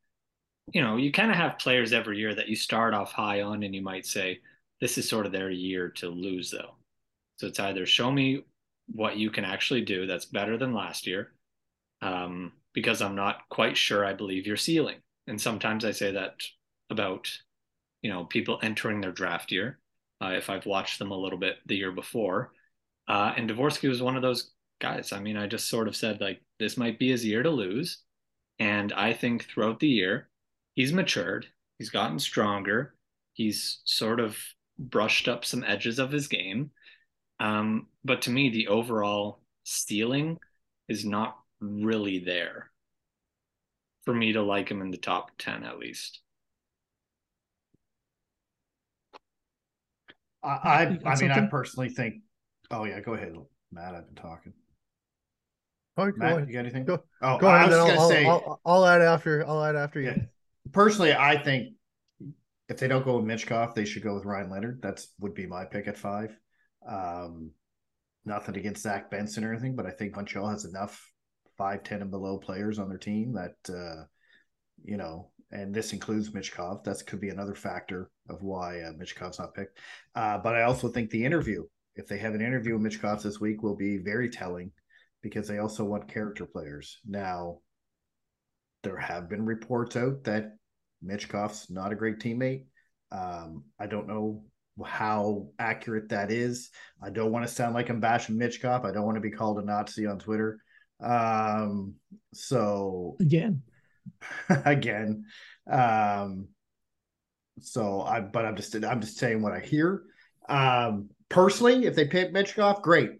you 0.72 0.79
know, 0.79 0.98
you 0.98 1.12
kind 1.12 1.31
of 1.31 1.38
have 1.38 1.58
players 1.58 1.91
every 1.91 2.19
year 2.19 2.36
that 2.36 2.48
you 2.48 2.55
start 2.55 2.93
off 2.93 3.12
high 3.12 3.41
on, 3.41 3.63
and 3.63 3.74
you 3.74 3.81
might 3.81 4.05
say 4.05 4.41
this 4.79 5.00
is 5.00 5.10
sort 5.10 5.25
of 5.25 5.31
their 5.31 5.50
year 5.50 5.89
to 5.89 6.08
lose 6.08 6.51
though. 6.51 6.75
So 7.38 7.48
it's 7.48 7.60
either 7.60 7.88
show 7.88 8.12
me 8.12 8.43
what 8.86 9.17
you 9.17 9.31
can 9.31 9.43
actually 9.43 9.81
do 9.81 10.05
that's 10.05 10.25
better 10.25 10.55
than 10.55 10.72
last 10.72 11.08
year, 11.08 11.34
um, 12.03 12.51
because 12.75 13.01
I'm 13.01 13.15
not 13.15 13.50
quite 13.50 13.75
sure 13.75 14.05
I 14.05 14.13
believe 14.13 14.46
your 14.46 14.55
ceiling. 14.55 14.98
And 15.25 15.41
sometimes 15.41 15.84
I 15.84 15.89
say 15.89 16.12
that 16.12 16.36
about, 16.91 17.27
you 18.03 18.12
know, 18.12 18.25
people 18.25 18.60
entering 18.62 19.01
their 19.01 19.12
draft 19.12 19.51
year. 19.51 19.79
Uh, 20.22 20.34
if 20.34 20.51
I've 20.51 20.67
watched 20.67 21.00
them 21.00 21.10
a 21.10 21.17
little 21.17 21.39
bit 21.39 21.55
the 21.65 21.75
year 21.75 21.91
before, 21.91 22.51
uh, 23.08 23.34
and 23.36 23.50
Dvorsky 23.50 23.89
was 23.89 24.00
one 24.00 24.15
of 24.15 24.22
those 24.22 24.51
guys. 24.79 25.12
I 25.12 25.19
mean, 25.19 25.38
I 25.38 25.48
just 25.48 25.69
sort 25.69 25.88
of 25.88 25.96
said 25.96 26.22
like 26.22 26.43
this 26.60 26.78
might 26.78 27.00
be 27.00 27.10
his 27.10 27.25
year 27.25 27.44
to 27.44 27.50
lose, 27.50 28.04
and 28.60 28.92
I 28.94 29.13
think 29.13 29.46
throughout 29.46 29.80
the 29.80 29.88
year 29.88 30.30
he's 30.75 30.94
matured, 30.94 31.48
he's 31.78 31.89
gotten 31.89 32.20
stronger, 32.20 32.96
he's 33.34 33.82
sort 33.86 34.20
of 34.20 34.38
brushed 34.78 35.28
up 35.28 35.46
some 35.46 35.63
edges 35.63 36.00
of 36.00 36.12
his 36.12 36.28
game, 36.28 36.72
um, 37.39 37.88
but 38.04 38.22
to 38.24 38.30
me, 38.30 38.50
the 38.50 38.68
overall 38.68 39.42
ceiling 39.63 40.39
is 40.88 41.06
not 41.06 41.38
really 41.60 42.20
there 42.20 42.72
for 44.04 44.13
me 44.13 44.34
to 44.34 44.42
like 44.42 44.70
him 44.70 44.82
in 44.82 44.92
the 44.92 44.98
top 44.98 45.32
10 45.38 45.63
at 45.63 45.80
least. 45.80 46.22
I 50.42 50.48
I, 50.48 51.00
I 51.06 51.16
mean 51.20 51.32
I 51.32 51.48
personally 51.48 51.89
think 51.89 52.16
oh 52.72 52.86
yeah, 52.86 53.00
go 53.01 53.13
ahead, 53.13 53.36
Matt. 53.72 53.96
I've 53.96 54.06
been 54.08 54.16
talking. 54.16 54.54
Oh, 55.99 56.12
Matt, 56.15 56.29
go 56.29 56.35
ahead. 56.38 56.47
you 56.47 56.53
got 56.53 56.59
anything? 56.59 56.85
Go, 56.85 57.03
oh, 57.21 57.38
go 57.38 57.47
I 57.47 57.57
ahead. 57.57 57.69
was 57.69 57.77
Then 57.77 57.88
gonna 57.88 57.99
I'll, 57.99 58.09
say 58.09 58.25
I'll, 58.25 58.43
I'll, 58.47 58.62
I'll 58.65 58.85
add 58.85 59.01
after. 59.01 59.45
I'll 59.47 59.63
add 59.63 59.75
after 59.75 59.99
you. 60.01 60.15
Yeah. 60.15 60.17
personally, 60.71 61.13
I 61.13 61.38
think 61.41 61.73
if 62.67 62.77
they 62.79 62.88
don't 62.88 63.05
go 63.05 63.17
with 63.19 63.25
Michkov, 63.25 63.73
they 63.73 63.85
should 63.85 64.03
go 64.03 64.15
with 64.15 64.25
Ryan 64.25 64.49
Leonard. 64.49 64.81
That's 64.81 65.09
would 65.19 65.33
be 65.33 65.47
my 65.47 65.65
pick 65.65 65.88
at 65.88 65.97
five. 65.97 66.38
Um, 66.88 67.51
nothing 68.25 68.57
against 68.57 68.83
Zach 68.83 69.09
Benson 69.12 69.43
or 69.43 69.51
anything, 69.51 69.75
but 69.75 69.85
I 69.85 69.91
think 69.91 70.15
Montreal 70.15 70.49
has 70.49 70.65
enough 70.65 71.03
five, 71.57 71.83
ten 71.83 72.01
and 72.01 72.12
below 72.12 72.38
players 72.38 72.79
on 72.79 72.89
their 72.89 72.97
team 72.97 73.33
that 73.33 73.55
uh, 73.73 74.03
you 74.83 74.97
know, 74.97 75.31
and 75.51 75.73
this 75.73 75.93
includes 75.93 76.29
Michkov. 76.29 76.83
That 76.83 77.05
could 77.07 77.19
be 77.19 77.29
another 77.29 77.55
factor 77.55 78.12
of 78.29 78.43
why 78.43 78.81
uh, 78.81 78.93
Michkov's 78.93 79.39
not 79.39 79.53
picked. 79.55 79.79
Uh, 80.15 80.38
but 80.38 80.55
I 80.55 80.63
also 80.63 80.88
think 80.89 81.09
the 81.09 81.25
interview, 81.25 81.63
if 81.95 82.07
they 82.07 82.17
have 82.19 82.35
an 82.35 82.41
interview 82.41 82.77
with 82.77 82.83
Michkov 82.93 83.23
this 83.23 83.39
week, 83.39 83.63
will 83.63 83.75
be 83.75 83.97
very 83.97 84.29
telling 84.29 84.71
because 85.21 85.47
they 85.47 85.60
also 85.60 85.84
want 85.84 86.12
character 86.12 86.45
players. 86.45 86.99
Now, 87.08 87.60
there 88.84 88.97
have 88.97 89.29
been 89.29 89.45
reports 89.45 89.95
out 89.95 90.23
that 90.23 90.55
Michkov's 91.05 91.69
not 91.69 91.91
a 91.91 91.95
great 91.95 92.19
teammate. 92.19 92.65
Um, 93.12 93.63
I 93.79 93.88
don't 93.88 94.08
know 94.08 94.43
how 94.86 95.47
accurate 95.60 96.10
that 96.10 96.32
is. 96.32 96.69
I 97.01 97.10
don't 97.10 97.32
want 97.32 97.45
to 97.47 97.53
sound 97.53 97.73
like 97.73 97.89
I'm 97.89 97.99
bashing 97.99 98.38
Michkov. 98.38 98.86
I 98.86 98.91
don't 98.91 99.05
want 99.05 99.15
to 99.15 99.21
be 99.21 99.32
called 99.32 99.60
a 99.60 99.65
Nazi 99.65 100.05
on 100.05 100.19
Twitter. 100.19 100.60
Um, 101.01 101.95
so 102.34 103.17
Again, 103.19 103.63
again, 104.65 105.25
um, 105.69 106.47
so 107.62 108.01
I, 108.01 108.21
but 108.21 108.45
I'm 108.45 108.55
just, 108.55 108.75
I'm 108.75 109.01
just 109.01 109.17
saying 109.17 109.41
what 109.41 109.53
I 109.53 109.60
hear. 109.60 110.03
Um, 110.47 111.10
personally, 111.29 111.86
if 111.86 111.95
they 111.95 112.05
pick 112.05 112.34
Michkov, 112.34 112.82
great, 112.82 113.12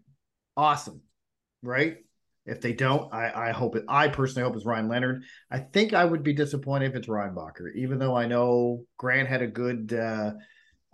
awesome, 0.58 1.02
right? 1.62 1.98
If 2.46 2.62
they 2.62 2.74
don't, 2.74 3.14
I, 3.14 3.50
I 3.50 3.52
hope 3.52 3.76
it. 3.76 3.84
I 3.88 4.08
personally 4.08 4.48
hope 4.48 4.56
it's 4.56 4.66
Ryan 4.66 4.88
Leonard. 4.88 5.24
I 5.52 5.60
think 5.60 5.94
I 5.94 6.04
would 6.04 6.24
be 6.24 6.34
disappointed 6.34 6.92
if 6.92 6.96
it's 6.96 7.08
Reinbacher, 7.08 7.76
even 7.76 8.00
though 8.00 8.16
I 8.16 8.26
know 8.26 8.86
Grant 8.98 9.30
had 9.30 9.42
a 9.42 9.48
good 9.48 9.94
uh, 9.94 10.32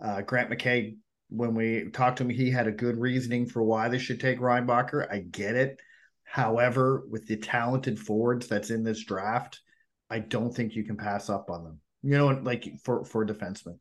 uh, 0.02 0.22
Grant 0.22 0.50
McKay 0.50 0.96
when 1.28 1.54
we 1.54 1.90
talked 1.92 2.18
to 2.18 2.24
him. 2.24 2.30
He 2.30 2.50
had 2.50 2.66
a 2.66 2.72
good 2.72 2.98
reasoning 2.98 3.46
for 3.46 3.62
why 3.62 3.88
they 3.88 3.98
should 3.98 4.20
take 4.20 4.38
Reinbacher. 4.38 5.10
I 5.10 5.20
get 5.20 5.54
it. 5.54 5.80
However, 6.24 7.04
with 7.08 7.26
the 7.26 7.36
talented 7.36 7.98
forwards 7.98 8.48
that's 8.48 8.70
in 8.70 8.82
this 8.82 9.04
draft, 9.04 9.60
I 10.10 10.18
don't 10.18 10.54
think 10.54 10.74
you 10.74 10.84
can 10.84 10.96
pass 10.96 11.30
up 11.30 11.50
on 11.50 11.64
them. 11.64 11.80
You 12.02 12.18
know, 12.18 12.26
like 12.28 12.68
for 12.84 13.04
for 13.04 13.24
defensemen. 13.24 13.78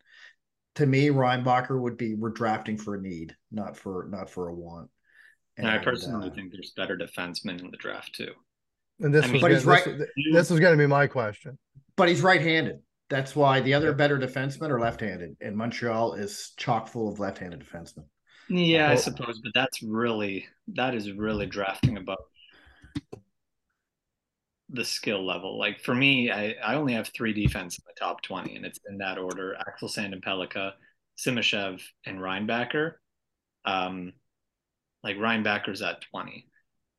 To 0.76 0.86
me, 0.86 1.08
Reinbacher 1.08 1.80
would 1.80 1.98
be 1.98 2.16
we're 2.16 2.30
drafting 2.30 2.78
for 2.78 2.96
a 2.96 3.02
need, 3.02 3.36
not 3.52 3.76
for 3.76 4.08
not 4.10 4.30
for 4.30 4.48
a 4.48 4.54
want. 4.54 4.90
And, 5.58 5.68
I 5.68 5.78
personally 5.78 6.30
uh, 6.30 6.34
think 6.34 6.52
there's 6.52 6.72
better 6.76 6.98
defensemen 6.98 7.62
in 7.62 7.72
the 7.72 7.78
draft 7.78 8.14
too. 8.14 8.32
And 9.00 9.14
this 9.14 9.24
I 9.24 9.28
was 9.28 9.32
mean, 9.34 9.42
but 9.42 9.48
gonna, 9.48 9.56
he's 9.56 9.66
right. 9.66 9.86
This, 9.86 10.10
this 10.34 10.50
was 10.50 10.60
going 10.60 10.78
to 10.78 10.82
be 10.82 10.88
my 10.88 11.08
question. 11.08 11.58
But 11.96 12.10
he's 12.10 12.22
right-handed. 12.22 12.80
That's 13.10 13.36
why 13.36 13.60
the 13.62 13.74
other 13.74 13.94
better 13.94 14.18
defensemen 14.18 14.70
are 14.70 14.80
left-handed, 14.80 15.38
and 15.40 15.56
Montreal 15.56 16.14
is 16.16 16.54
chock 16.58 16.88
full 16.88 17.08
of 17.08 17.20
left-handed 17.20 17.60
defensemen. 17.60 18.06
Yeah, 18.50 18.90
I 18.90 18.94
Oh. 18.94 18.96
suppose, 18.98 19.40
but 19.40 19.52
that's 19.54 19.82
really 19.84 20.48
that 20.74 20.94
is 20.96 21.12
really 21.12 21.46
drafting 21.46 21.98
above 21.98 22.18
the 24.70 24.84
skill 24.86 25.26
level. 25.26 25.58
Like 25.60 25.82
for 25.82 25.94
me, 25.94 26.32
I, 26.32 26.56
I 26.64 26.76
only 26.76 26.94
have 26.94 27.10
three 27.10 27.34
defense 27.34 27.78
in 27.78 27.84
the 27.88 27.94
top 28.00 28.22
20, 28.24 28.56
and 28.56 28.66
it's 28.66 28.80
in 28.90 28.98
that 28.98 29.18
order 29.18 29.56
Axel 29.56 29.88
Sandin-Pellikka, 29.88 30.72
Simashev, 31.18 31.82
and 32.06 32.20
Reinbacher. 32.20 32.94
Um, 33.66 34.14
like 35.06 35.18
Reinbacher's 35.18 35.84
at 35.84 36.02
20. 36.02 36.48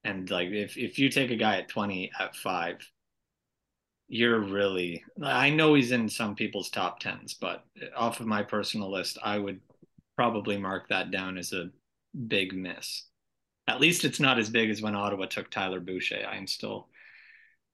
And 0.04 0.30
like 0.30 0.48
if, 0.50 0.78
if 0.78 0.98
you 0.98 1.10
take 1.10 1.32
a 1.32 1.36
guy 1.36 1.58
at 1.58 1.68
20 1.68 2.12
at 2.18 2.36
five, 2.36 2.76
you're 4.08 4.38
really 4.38 5.02
I 5.20 5.50
know 5.50 5.74
he's 5.74 5.90
in 5.90 6.08
some 6.08 6.36
people's 6.36 6.70
top 6.70 7.00
tens, 7.00 7.34
but 7.34 7.64
off 7.96 8.20
of 8.20 8.26
my 8.26 8.44
personal 8.44 8.90
list, 8.90 9.18
I 9.22 9.36
would 9.36 9.60
probably 10.14 10.56
mark 10.56 10.88
that 10.88 11.10
down 11.10 11.36
as 11.36 11.52
a 11.52 11.70
big 12.28 12.54
miss. 12.54 13.06
At 13.66 13.80
least 13.80 14.04
it's 14.04 14.20
not 14.20 14.38
as 14.38 14.48
big 14.48 14.70
as 14.70 14.80
when 14.80 14.94
Ottawa 14.94 15.26
took 15.26 15.50
Tyler 15.50 15.80
Boucher. 15.80 16.24
I 16.30 16.36
am 16.36 16.46
still 16.46 16.88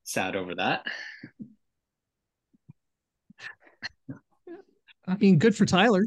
sad 0.04 0.34
over 0.34 0.54
that. 0.54 0.86
I 5.06 5.16
mean, 5.16 5.38
good 5.38 5.54
for 5.54 5.66
Tyler. 5.66 6.06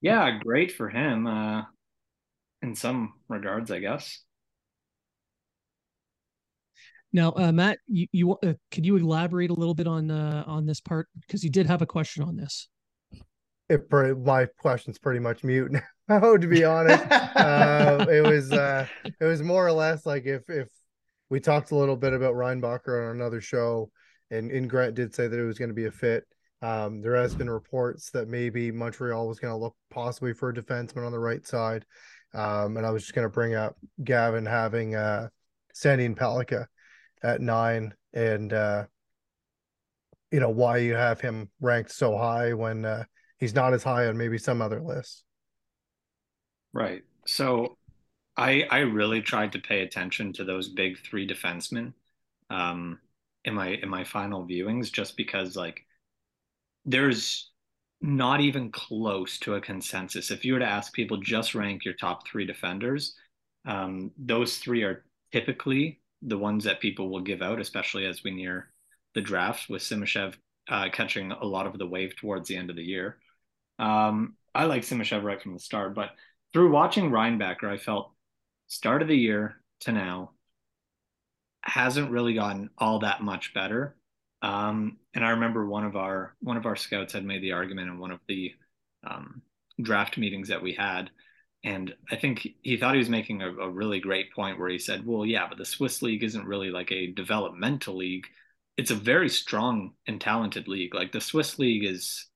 Yeah, 0.00 0.38
great 0.38 0.72
for 0.72 0.88
him. 0.88 1.26
Uh, 1.26 1.64
in 2.64 2.74
some 2.74 3.12
regards, 3.28 3.70
I 3.70 3.78
guess. 3.78 4.24
Now, 7.12 7.32
uh, 7.36 7.52
Matt, 7.52 7.78
you, 7.86 8.08
you 8.10 8.32
uh, 8.32 8.54
could 8.72 8.84
you 8.84 8.96
elaborate 8.96 9.50
a 9.50 9.54
little 9.54 9.74
bit 9.74 9.86
on 9.86 10.10
uh, 10.10 10.42
on 10.46 10.66
this 10.66 10.80
part 10.80 11.06
because 11.20 11.44
you 11.44 11.50
did 11.50 11.66
have 11.66 11.80
a 11.80 11.86
question 11.86 12.24
on 12.24 12.34
this. 12.34 12.68
It 13.68 13.88
pre- 13.88 14.14
my 14.14 14.46
question's 14.58 14.98
pretty 14.98 15.20
much 15.20 15.44
mute 15.44 15.70
now. 16.08 16.36
to 16.36 16.48
be 16.48 16.64
honest, 16.64 17.04
uh, 17.10 18.06
it 18.10 18.26
was 18.26 18.50
uh, 18.50 18.86
it 19.04 19.24
was 19.24 19.42
more 19.42 19.64
or 19.64 19.72
less 19.72 20.04
like 20.04 20.24
if 20.24 20.48
if 20.48 20.68
we 21.30 21.38
talked 21.38 21.70
a 21.70 21.76
little 21.76 21.96
bit 21.96 22.12
about 22.12 22.34
Reinbacher 22.34 23.08
on 23.08 23.16
another 23.16 23.40
show, 23.40 23.90
and, 24.30 24.50
and 24.50 24.68
Grant 24.68 24.94
did 24.94 25.14
say 25.14 25.28
that 25.28 25.38
it 25.38 25.46
was 25.46 25.58
going 25.58 25.70
to 25.70 25.74
be 25.74 25.86
a 25.86 25.92
fit. 25.92 26.24
Um, 26.62 27.02
there 27.02 27.16
has 27.16 27.34
been 27.34 27.50
reports 27.50 28.10
that 28.10 28.28
maybe 28.28 28.72
Montreal 28.72 29.28
was 29.28 29.38
going 29.38 29.52
to 29.52 29.58
look 29.58 29.76
possibly 29.90 30.32
for 30.32 30.48
a 30.48 30.54
defenseman 30.54 31.04
on 31.04 31.12
the 31.12 31.18
right 31.18 31.46
side, 31.46 31.84
um, 32.34 32.76
and 32.76 32.84
I 32.84 32.90
was 32.90 33.02
just 33.02 33.14
going 33.14 33.26
to 33.26 33.32
bring 33.32 33.54
up 33.54 33.76
Gavin 34.02 34.44
having 34.44 34.94
uh, 34.94 35.28
Sandin-Pellikka 35.74 36.66
at 37.22 37.40
nine, 37.40 37.94
and 38.12 38.52
uh, 38.52 38.84
you 40.30 40.40
know 40.40 40.50
why 40.50 40.78
you 40.78 40.94
have 40.94 41.20
him 41.20 41.48
ranked 41.60 41.92
so 41.92 42.16
high 42.16 42.52
when 42.52 42.84
uh, 42.84 43.04
he's 43.38 43.54
not 43.54 43.72
as 43.72 43.82
high 43.82 44.06
on 44.06 44.16
maybe 44.16 44.38
some 44.38 44.60
other 44.60 44.80
lists. 44.80 45.22
Right. 46.72 47.02
So 47.26 47.78
I 48.36 48.64
I 48.70 48.78
really 48.80 49.22
tried 49.22 49.52
to 49.52 49.60
pay 49.60 49.82
attention 49.82 50.32
to 50.34 50.44
those 50.44 50.68
big 50.68 50.98
three 50.98 51.26
defensemen 51.26 51.92
um, 52.50 52.98
in 53.44 53.54
my 53.54 53.68
in 53.68 53.88
my 53.88 54.04
final 54.04 54.46
viewings, 54.46 54.92
just 54.92 55.16
because 55.16 55.56
like 55.56 55.86
there's 56.84 57.50
not 58.04 58.42
even 58.42 58.70
close 58.70 59.38
to 59.38 59.54
a 59.54 59.60
consensus. 59.60 60.30
If 60.30 60.44
you 60.44 60.52
were 60.52 60.58
to 60.58 60.66
ask 60.66 60.92
people 60.92 61.16
just 61.16 61.54
rank 61.54 61.86
your 61.86 61.94
top 61.94 62.26
three 62.26 62.44
defenders, 62.44 63.14
um, 63.64 64.10
those 64.18 64.58
three 64.58 64.82
are 64.82 65.06
typically 65.32 66.02
the 66.20 66.36
ones 66.36 66.64
that 66.64 66.80
people 66.80 67.08
will 67.08 67.22
give 67.22 67.40
out, 67.40 67.58
especially 67.58 68.04
as 68.04 68.22
we 68.22 68.30
near 68.30 68.70
the 69.14 69.22
draft, 69.22 69.70
with 69.70 69.80
Simashev 69.80 70.34
uh, 70.68 70.90
catching 70.92 71.32
a 71.32 71.46
lot 71.46 71.66
of 71.66 71.78
the 71.78 71.86
wave 71.86 72.14
towards 72.14 72.46
the 72.46 72.56
end 72.56 72.68
of 72.68 72.76
the 72.76 72.84
year. 72.84 73.16
Um, 73.78 74.34
I 74.54 74.66
like 74.66 74.82
Simashev 74.82 75.22
right 75.22 75.40
from 75.40 75.54
the 75.54 75.58
start, 75.60 75.94
but 75.94 76.10
through 76.52 76.72
watching 76.72 77.10
Reinbacher, 77.10 77.70
I 77.70 77.78
felt 77.78 78.12
start 78.66 79.00
of 79.00 79.08
the 79.08 79.16
year 79.16 79.62
to 79.80 79.92
now 79.92 80.32
hasn't 81.62 82.10
really 82.10 82.34
gotten 82.34 82.68
all 82.76 82.98
that 82.98 83.22
much 83.22 83.54
better. 83.54 83.96
Um, 84.44 84.98
and 85.14 85.24
I 85.24 85.30
remember 85.30 85.64
one 85.64 85.84
of 85.84 85.96
our 85.96 86.34
one 86.40 86.58
of 86.58 86.66
our 86.66 86.76
scouts 86.76 87.14
had 87.14 87.24
made 87.24 87.42
the 87.42 87.52
argument 87.52 87.88
in 87.88 87.98
one 87.98 88.10
of 88.10 88.20
the 88.28 88.52
um, 89.02 89.40
draft 89.80 90.18
meetings 90.18 90.48
that 90.48 90.62
we 90.62 90.74
had, 90.74 91.08
and 91.64 91.94
I 92.10 92.16
think 92.16 92.46
he 92.60 92.76
thought 92.76 92.92
he 92.92 92.98
was 92.98 93.08
making 93.08 93.40
a, 93.40 93.48
a, 93.48 93.70
really 93.70 94.00
great 94.00 94.34
point 94.34 94.58
where 94.58 94.68
he 94.68 94.78
said, 94.78 95.06
"Well, 95.06 95.24
yeah, 95.24 95.48
but 95.48 95.56
the 95.56 95.64
Swiss 95.64 96.02
league 96.02 96.22
isn't 96.22 96.46
really 96.46 96.70
like 96.70 96.92
a 96.92 97.10
developmental 97.12 97.96
league; 97.96 98.26
it's 98.76 98.90
a 98.90 98.96
very 98.96 99.30
strong 99.30 99.94
and 100.06 100.20
talented 100.20 100.68
league. 100.68 100.94
Like 100.94 101.12
the 101.12 101.22
Swiss 101.22 101.58
league 101.58 101.84
is 101.84 102.26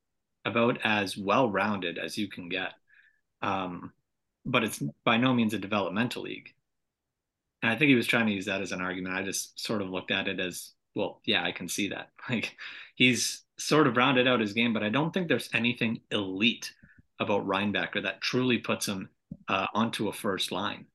about 0.46 0.78
as 0.84 1.14
well 1.14 1.50
rounded 1.50 1.98
as 1.98 2.16
you 2.16 2.28
can 2.28 2.48
get, 2.48 2.72
um, 3.42 3.92
but 4.46 4.64
it's 4.64 4.82
by 5.04 5.18
no 5.18 5.34
means 5.34 5.52
a 5.52 5.58
developmental 5.58 6.22
league." 6.22 6.54
And 7.60 7.70
I 7.70 7.76
think 7.76 7.90
he 7.90 7.96
was 7.96 8.06
trying 8.06 8.28
to 8.28 8.32
use 8.32 8.46
that 8.46 8.62
as 8.62 8.72
an 8.72 8.80
argument. 8.80 9.14
I 9.14 9.24
just 9.24 9.60
sort 9.60 9.82
of 9.82 9.90
looked 9.90 10.10
at 10.10 10.28
it 10.28 10.40
as 10.40 10.72
well, 10.94 11.20
yeah, 11.24 11.44
I 11.44 11.52
can 11.52 11.68
see 11.68 11.88
that. 11.88 12.10
Like 12.30 12.56
he's 12.94 13.44
sort 13.58 13.86
of 13.86 13.96
rounded 13.96 14.28
out 14.28 14.40
his 14.40 14.52
game, 14.52 14.72
but 14.72 14.82
I 14.82 14.88
don't 14.90 15.12
think 15.12 15.28
there's 15.28 15.48
anything 15.54 16.00
elite 16.10 16.72
about 17.20 17.46
Reinbacher 17.46 18.02
that 18.02 18.20
truly 18.20 18.58
puts 18.58 18.86
him 18.86 19.08
uh, 19.48 19.66
onto 19.74 20.08
a 20.08 20.12
first 20.12 20.52
line. 20.52 20.86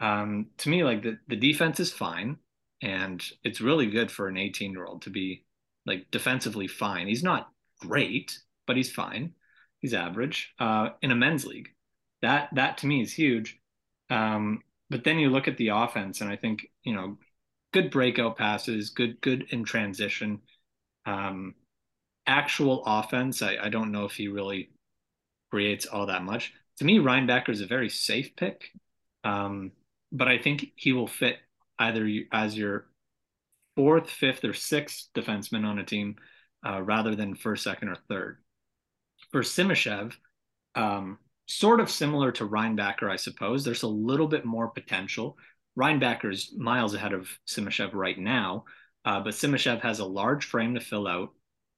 Um, 0.00 0.46
to 0.58 0.68
me, 0.68 0.84
like 0.84 1.02
the, 1.02 1.18
the 1.28 1.36
defense 1.36 1.80
is 1.80 1.92
fine, 1.92 2.36
and 2.82 3.22
it's 3.44 3.60
really 3.60 3.86
good 3.86 4.10
for 4.10 4.28
an 4.28 4.36
18 4.36 4.72
year 4.72 4.84
old 4.84 5.02
to 5.02 5.10
be 5.10 5.44
like 5.86 6.10
defensively 6.10 6.68
fine. 6.68 7.06
He's 7.06 7.22
not 7.22 7.48
great, 7.80 8.38
but 8.66 8.76
he's 8.76 8.92
fine. 8.92 9.34
He's 9.80 9.94
average 9.94 10.52
uh, 10.58 10.90
in 11.02 11.10
a 11.10 11.16
men's 11.16 11.46
league. 11.46 11.68
That 12.22 12.48
that 12.54 12.78
to 12.78 12.86
me 12.86 13.02
is 13.02 13.12
huge. 13.12 13.58
Um, 14.10 14.62
but 14.90 15.04
then 15.04 15.18
you 15.18 15.30
look 15.30 15.48
at 15.48 15.56
the 15.56 15.68
offense, 15.68 16.20
and 16.20 16.30
I 16.30 16.36
think 16.36 16.66
you 16.84 16.94
know 16.94 17.18
good 17.72 17.90
breakout 17.90 18.36
passes, 18.36 18.90
good 18.90 19.20
good 19.20 19.46
in 19.50 19.64
transition. 19.64 20.40
Um, 21.04 21.54
actual 22.26 22.82
offense, 22.86 23.42
I, 23.42 23.56
I 23.62 23.68
don't 23.68 23.92
know 23.92 24.04
if 24.04 24.12
he 24.12 24.28
really 24.28 24.70
creates 25.50 25.86
all 25.86 26.06
that 26.06 26.24
much. 26.24 26.52
To 26.78 26.84
me, 26.84 26.98
Reinbacher 26.98 27.50
is 27.50 27.60
a 27.60 27.66
very 27.66 27.88
safe 27.88 28.34
pick, 28.36 28.70
um, 29.24 29.72
but 30.12 30.28
I 30.28 30.38
think 30.38 30.72
he 30.76 30.92
will 30.92 31.06
fit 31.06 31.36
either 31.78 32.08
as 32.32 32.56
your 32.56 32.86
fourth, 33.76 34.10
fifth, 34.10 34.44
or 34.44 34.54
sixth 34.54 35.08
defenseman 35.14 35.64
on 35.64 35.78
a 35.78 35.84
team 35.84 36.16
uh, 36.66 36.82
rather 36.82 37.14
than 37.14 37.34
first, 37.34 37.64
second, 37.64 37.88
or 37.88 37.96
third. 38.08 38.38
For 39.32 39.42
Simashev, 39.42 40.14
um, 40.74 41.18
sort 41.46 41.80
of 41.80 41.90
similar 41.90 42.32
to 42.32 42.48
Reinbacher, 42.48 43.10
I 43.10 43.16
suppose. 43.16 43.64
There's 43.64 43.82
a 43.82 43.88
little 43.88 44.28
bit 44.28 44.44
more 44.44 44.68
potential. 44.68 45.36
Reinbacher's 45.76 46.52
miles 46.56 46.94
ahead 46.94 47.12
of 47.12 47.28
Simashev 47.46 47.92
right 47.92 48.18
now, 48.18 48.64
uh, 49.04 49.20
but 49.20 49.34
Simashev 49.34 49.80
has 49.80 49.98
a 49.98 50.04
large 50.04 50.44
frame 50.44 50.74
to 50.74 50.80
fill 50.80 51.06
out, 51.06 51.30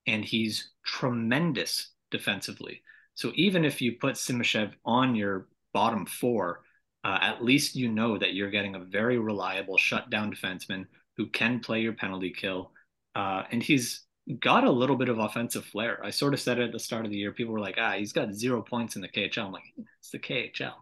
and 0.06 0.24
he's 0.24 0.70
tremendous 0.84 1.90
defensively. 2.11 2.82
So 3.14 3.32
even 3.34 3.64
if 3.64 3.82
you 3.82 3.96
put 4.00 4.14
Simashev 4.14 4.72
on 4.84 5.14
your 5.14 5.48
bottom 5.74 6.06
four, 6.06 6.62
uh, 7.04 7.18
at 7.20 7.44
least 7.44 7.76
you 7.76 7.88
know 7.88 8.18
that 8.18 8.34
you're 8.34 8.50
getting 8.50 8.74
a 8.74 8.84
very 8.84 9.18
reliable 9.18 9.76
shutdown 9.76 10.32
defenseman 10.32 10.87
who 11.16 11.26
can 11.26 11.61
play 11.61 11.80
your 11.80 11.92
penalty 11.92 12.30
kill. 12.30 12.70
Uh, 13.14 13.42
and 13.50 13.62
he's 13.62 14.02
got 14.40 14.64
a 14.64 14.70
little 14.70 14.96
bit 14.96 15.08
of 15.08 15.18
offensive 15.18 15.64
flair. 15.64 16.04
I 16.04 16.11
sort 16.11 16.34
of 16.34 16.40
said 16.40 16.58
it 16.58 16.66
at 16.66 16.72
the 16.72 16.78
start 16.78 17.04
of 17.04 17.11
the 17.11 17.16
year. 17.16 17.32
People 17.32 17.54
were 17.54 17.61
like, 17.61 17.76
ah, 17.78 17.92
he's 17.92 18.12
got 18.12 18.34
zero 18.34 18.62
points 18.62 18.94
in 18.94 19.02
the 19.02 19.08
KHL. 19.08 19.46
I'm 19.46 19.52
like, 19.52 19.64
it's 19.98 20.11
the 20.11 20.18
KHL. 20.18 20.74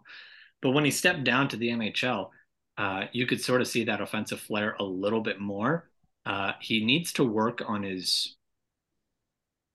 But 0.61 0.70
when 0.70 0.85
he 0.85 0.90
stepped 0.90 1.24
down 1.24 1.48
to 1.48 1.57
the 1.57 1.68
NHL, 1.68 2.31
uh, 2.79 3.05
you 3.12 3.27
could 3.27 3.41
sort 3.41 3.61
of 3.61 3.69
see 3.69 3.85
that 3.85 4.01
offensive 4.01 4.41
flair 4.41 4.77
a 4.79 4.85
little 4.85 5.21
bit 5.21 5.41
more. 5.41 5.89
Uh, 6.25 6.53
he 6.61 6.85
needs 6.85 7.12
to 7.15 7.25
work 7.25 7.62
on 7.67 7.83
his, 7.83 8.37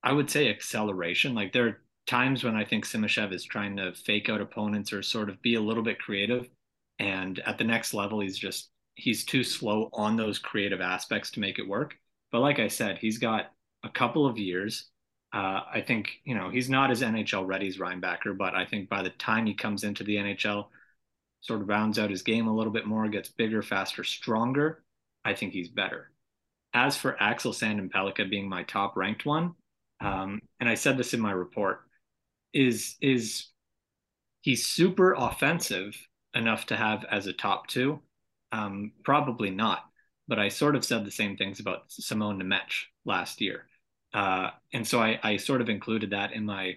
I 0.03 0.11
would 0.11 0.29
say, 0.29 0.49
acceleration. 0.49 1.33
Like 1.33 1.53
there 1.53 1.67
are 1.67 1.81
times 2.05 2.43
when 2.43 2.55
I 2.55 2.65
think 2.65 2.85
Simashev 2.85 3.33
is 3.33 3.43
trying 3.43 3.77
to 3.77 3.93
fake 3.93 4.29
out 4.29 4.41
opponents 4.41 4.93
or 4.93 5.01
sort 5.01 5.29
of 5.29 5.41
be 5.41 5.55
a 5.55 5.61
little 5.61 5.83
bit 5.83 5.99
creative. 5.99 6.49
And 6.99 7.39
at 7.39 7.57
the 7.57 7.63
next 7.63 7.93
level, 7.93 8.19
he's 8.19 8.37
just, 8.37 8.69
he's 8.95 9.25
too 9.25 9.43
slow 9.43 9.89
on 9.93 10.17
those 10.17 10.37
creative 10.37 10.81
aspects 10.81 11.31
to 11.31 11.39
make 11.39 11.57
it 11.57 11.67
work. 11.67 11.95
But 12.31 12.41
like 12.41 12.59
I 12.59 12.67
said, 12.67 12.97
he's 12.99 13.17
got 13.17 13.51
a 13.83 13.89
couple 13.89 14.27
of 14.27 14.37
years. 14.37 14.89
Uh, 15.33 15.61
I 15.73 15.83
think, 15.85 16.19
you 16.25 16.35
know, 16.35 16.49
he's 16.49 16.69
not 16.69 16.91
as 16.91 17.01
NHL 17.01 17.47
ready 17.47 17.67
as 17.67 17.77
Reinbacher, 17.77 18.37
but 18.37 18.53
I 18.53 18.65
think 18.65 18.89
by 18.89 19.01
the 19.01 19.09
time 19.11 19.45
he 19.45 19.53
comes 19.53 19.83
into 19.83 20.03
the 20.03 20.17
NHL, 20.17 20.65
sort 21.41 21.61
of 21.61 21.69
rounds 21.69 21.99
out 21.99 22.09
his 22.09 22.21
game 22.21 22.47
a 22.47 22.55
little 22.55 22.71
bit 22.71 22.85
more, 22.85 23.07
gets 23.09 23.29
bigger, 23.29 23.61
faster, 23.61 24.03
stronger, 24.03 24.83
I 25.25 25.33
think 25.33 25.53
he's 25.53 25.69
better. 25.69 26.11
As 26.73 26.95
for 26.95 27.21
Axel 27.21 27.51
Sandin-Pellikka 27.51 28.29
being 28.29 28.47
my 28.47 28.63
top 28.63 28.95
ranked 28.95 29.25
one, 29.25 29.55
um, 29.99 30.39
and 30.59 30.69
I 30.69 30.75
said 30.75 30.97
this 30.97 31.13
in 31.13 31.19
my 31.19 31.31
report, 31.31 31.81
is 32.53 32.95
is 33.01 33.47
he's 34.41 34.65
super 34.65 35.13
offensive 35.13 35.95
enough 36.33 36.65
to 36.67 36.75
have 36.75 37.05
as 37.09 37.27
a 37.27 37.33
top 37.33 37.67
two? 37.67 38.01
Um, 38.51 38.93
probably 39.03 39.49
not. 39.49 39.85
But 40.27 40.39
I 40.39 40.49
sort 40.49 40.75
of 40.75 40.85
said 40.85 41.05
the 41.05 41.11
same 41.11 41.37
things 41.37 41.59
about 41.59 41.91
Simon 41.91 42.41
Nemec 42.41 42.85
last 43.05 43.41
year. 43.41 43.67
Uh, 44.13 44.51
and 44.73 44.87
so 44.87 45.01
I, 45.01 45.19
I, 45.23 45.37
sort 45.37 45.61
of 45.61 45.69
included 45.69 46.09
that 46.09 46.33
in 46.33 46.45
my 46.45 46.75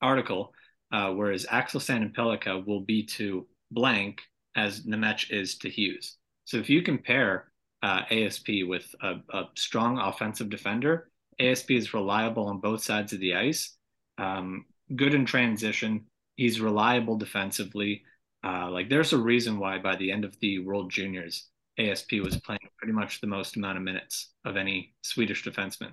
article, 0.00 0.54
uh, 0.92 1.10
whereas 1.10 1.46
Axel 1.50 1.80
Sandin-Pellikka 1.80 2.66
will 2.66 2.80
be 2.80 3.04
to 3.04 3.46
blank 3.70 4.20
as 4.56 4.82
Nemec 4.82 5.30
is 5.30 5.58
to 5.58 5.70
Hughes. 5.70 6.16
So 6.44 6.56
if 6.56 6.68
you 6.68 6.82
compare 6.82 7.50
uh, 7.82 8.02
ASP 8.10 8.48
with 8.66 8.94
a, 9.02 9.16
a, 9.32 9.44
strong 9.56 9.98
offensive 9.98 10.50
defender, 10.50 11.08
ASP 11.38 11.70
is 11.70 11.94
reliable 11.94 12.46
on 12.46 12.60
both 12.60 12.82
sides 12.82 13.12
of 13.12 13.20
the 13.20 13.34
ice, 13.34 13.76
um, 14.18 14.66
good 14.96 15.14
in 15.14 15.24
transition. 15.24 16.06
He's 16.36 16.60
reliable 16.60 17.16
defensively. 17.16 18.02
Uh, 18.44 18.70
like 18.70 18.88
there's 18.88 19.12
a 19.12 19.18
reason 19.18 19.58
why 19.58 19.78
by 19.78 19.96
the 19.96 20.10
end 20.10 20.24
of 20.24 20.38
the 20.40 20.58
World 20.58 20.90
Juniors, 20.90 21.48
ASP 21.78 22.14
was 22.22 22.36
playing 22.38 22.60
pretty 22.78 22.92
much 22.92 23.20
the 23.20 23.26
most 23.26 23.56
amount 23.56 23.78
of 23.78 23.84
minutes 23.84 24.32
of 24.44 24.56
any 24.56 24.94
Swedish 25.02 25.44
defenseman, 25.44 25.92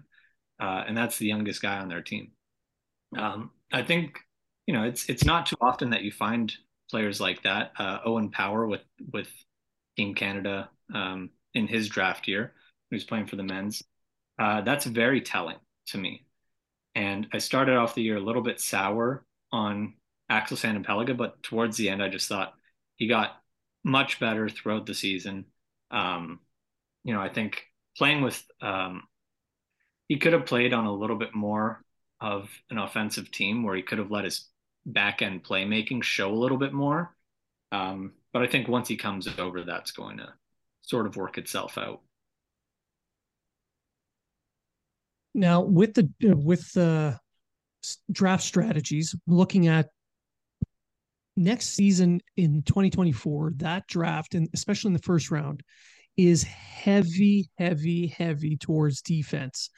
uh, 0.60 0.84
and 0.88 0.98
that's 0.98 1.18
the 1.18 1.28
youngest 1.28 1.62
guy 1.62 1.78
on 1.78 1.88
their 1.88 2.02
team. 2.02 2.32
Um, 3.18 3.52
I 3.72 3.84
think 3.84 4.20
you 4.66 4.74
know 4.74 4.84
it's 4.84 5.10
it's 5.10 5.24
not 5.24 5.46
too 5.46 5.56
often 5.62 5.92
that 5.92 6.04
you 6.04 6.12
find 6.12 6.54
players 6.90 7.20
like 7.20 7.44
that. 7.44 7.72
Uh, 7.78 8.00
Owen 8.06 8.30
Power 8.32 8.68
with 8.68 8.82
with 9.12 9.30
Team 9.96 10.16
Canada 10.16 10.70
um, 10.94 11.32
in 11.54 11.68
his 11.68 11.90
draft 11.90 12.28
year, 12.28 12.54
who's 12.90 13.04
playing 13.04 13.28
for 13.28 13.36
the 13.36 13.44
men's. 13.44 13.84
Uh, 14.40 14.62
that's 14.62 14.86
very 14.86 15.22
telling 15.22 15.58
to 15.88 15.98
me. 15.98 16.26
And 16.96 17.28
I 17.34 17.40
started 17.40 17.76
off 17.76 17.96
the 17.96 18.04
year 18.04 18.18
a 18.18 18.22
little 18.22 18.42
bit 18.42 18.60
sour 18.60 19.26
on 19.52 19.94
Axel 20.30 20.58
Sandin-Pellikka, 20.58 21.16
but 21.16 21.42
towards 21.44 21.78
the 21.78 21.90
end, 21.90 22.04
I 22.04 22.10
just 22.10 22.28
thought 22.28 22.54
he 22.96 23.08
got 23.08 23.42
much 23.84 24.20
better 24.20 24.50
throughout 24.50 24.86
the 24.86 24.94
season. 24.94 25.46
Um, 25.92 26.40
you 27.04 27.14
know, 27.14 27.22
I 27.22 27.30
think 27.30 27.64
playing 27.98 28.22
with 28.22 28.44
um, 28.62 29.04
he 30.08 30.18
could 30.18 30.34
have 30.34 30.46
played 30.46 30.74
on 30.74 30.86
a 30.86 30.94
little 30.94 31.16
bit 31.18 31.34
more 31.34 31.82
of 32.20 32.50
an 32.70 32.78
offensive 32.78 33.32
team 33.32 33.64
where 33.64 33.76
he 33.76 33.84
could 33.84 34.00
have 34.00 34.12
let 34.12 34.26
his 34.26 34.48
back 34.88 35.22
end 35.22 35.44
playmaking 35.44 36.02
show 36.02 36.32
a 36.32 36.34
little 36.34 36.58
bit 36.58 36.74
more. 36.74 37.16
Um, 37.72 38.14
but 38.34 38.42
I 38.42 38.48
think 38.48 38.68
once 38.68 38.88
he 38.88 38.96
comes 38.96 39.28
over, 39.38 39.64
that's 39.64 39.92
going 39.92 40.18
to 40.18 40.34
sort 40.82 41.06
of 41.06 41.16
work 41.16 41.38
itself 41.38 41.78
out. 41.78 42.02
Now, 45.34 45.62
with 45.62 45.94
the 45.94 46.10
with 46.22 46.72
the 46.74 47.20
draft 48.12 48.44
strategies, 48.44 49.16
looking 49.28 49.68
at 49.68 49.90
next 51.36 51.70
season 51.76 52.22
in 52.38 52.64
2024, 52.64 53.54
that 53.58 53.86
draft, 53.88 54.34
and 54.34 54.50
especially 54.54 54.90
in 54.90 54.94
the 54.94 55.00
first 55.00 55.30
round, 55.30 55.62
is 56.16 56.42
heavy, 56.44 57.50
heavy, 57.60 58.08
heavy 58.08 58.58
towards 58.58 59.02
defense. 59.02 59.70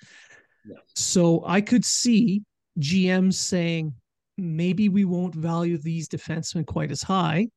Yeah. 0.65 0.77
So 0.95 1.43
I 1.45 1.59
could 1.59 1.83
see 1.83 2.43
GMs 2.79 3.33
saying 3.33 3.93
maybe 4.39 4.89
we 4.89 5.05
won't 5.05 5.35
value 5.35 5.77
these 5.77 6.07
defensemen 6.07 6.65
quite 6.65 6.91
as 6.91 7.01
high 7.01 7.47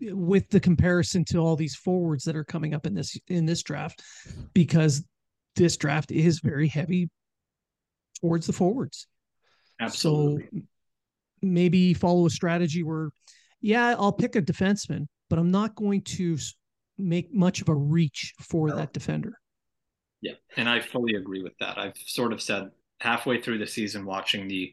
with 0.00 0.48
the 0.50 0.60
comparison 0.60 1.24
to 1.24 1.38
all 1.38 1.56
these 1.56 1.76
forwards 1.76 2.24
that 2.24 2.36
are 2.36 2.44
coming 2.44 2.74
up 2.74 2.86
in 2.86 2.94
this 2.94 3.16
in 3.28 3.46
this 3.46 3.62
draft 3.62 4.02
because 4.54 5.04
this 5.56 5.76
draft 5.76 6.10
is 6.10 6.40
very 6.40 6.68
heavy 6.68 7.08
towards 8.20 8.46
the 8.46 8.52
forwards. 8.52 9.06
Absolutely. 9.80 10.48
So 10.52 10.60
maybe 11.42 11.94
follow 11.94 12.26
a 12.26 12.30
strategy 12.30 12.82
where 12.82 13.10
yeah, 13.60 13.94
I'll 13.98 14.12
pick 14.12 14.36
a 14.36 14.42
defenseman, 14.42 15.06
but 15.28 15.38
I'm 15.38 15.50
not 15.50 15.74
going 15.74 16.02
to 16.02 16.38
make 16.96 17.32
much 17.32 17.60
of 17.60 17.68
a 17.68 17.74
reach 17.74 18.32
for 18.40 18.68
no. 18.68 18.76
that 18.76 18.92
defender. 18.92 19.34
Yeah, 20.22 20.34
and 20.56 20.68
I 20.68 20.80
fully 20.80 21.14
agree 21.14 21.42
with 21.42 21.56
that. 21.60 21.78
I've 21.78 21.96
sort 21.96 22.32
of 22.32 22.42
said 22.42 22.70
halfway 23.00 23.40
through 23.40 23.58
the 23.58 23.66
season 23.66 24.04
watching 24.04 24.48
the 24.48 24.72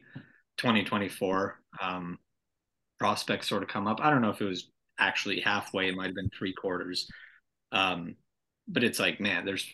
2024 0.58 1.60
um, 1.80 2.18
prospects 2.98 3.48
sort 3.48 3.62
of 3.62 3.68
come 3.68 3.86
up. 3.86 4.00
I 4.00 4.10
don't 4.10 4.22
know 4.22 4.30
if 4.30 4.40
it 4.40 4.46
was 4.46 4.70
actually 4.98 5.40
halfway; 5.40 5.88
it 5.88 5.96
might 5.96 6.06
have 6.06 6.14
been 6.14 6.30
three 6.36 6.52
quarters. 6.52 7.08
Um, 7.72 8.16
but 8.66 8.84
it's 8.84 8.98
like, 8.98 9.20
man, 9.20 9.44
there's 9.44 9.66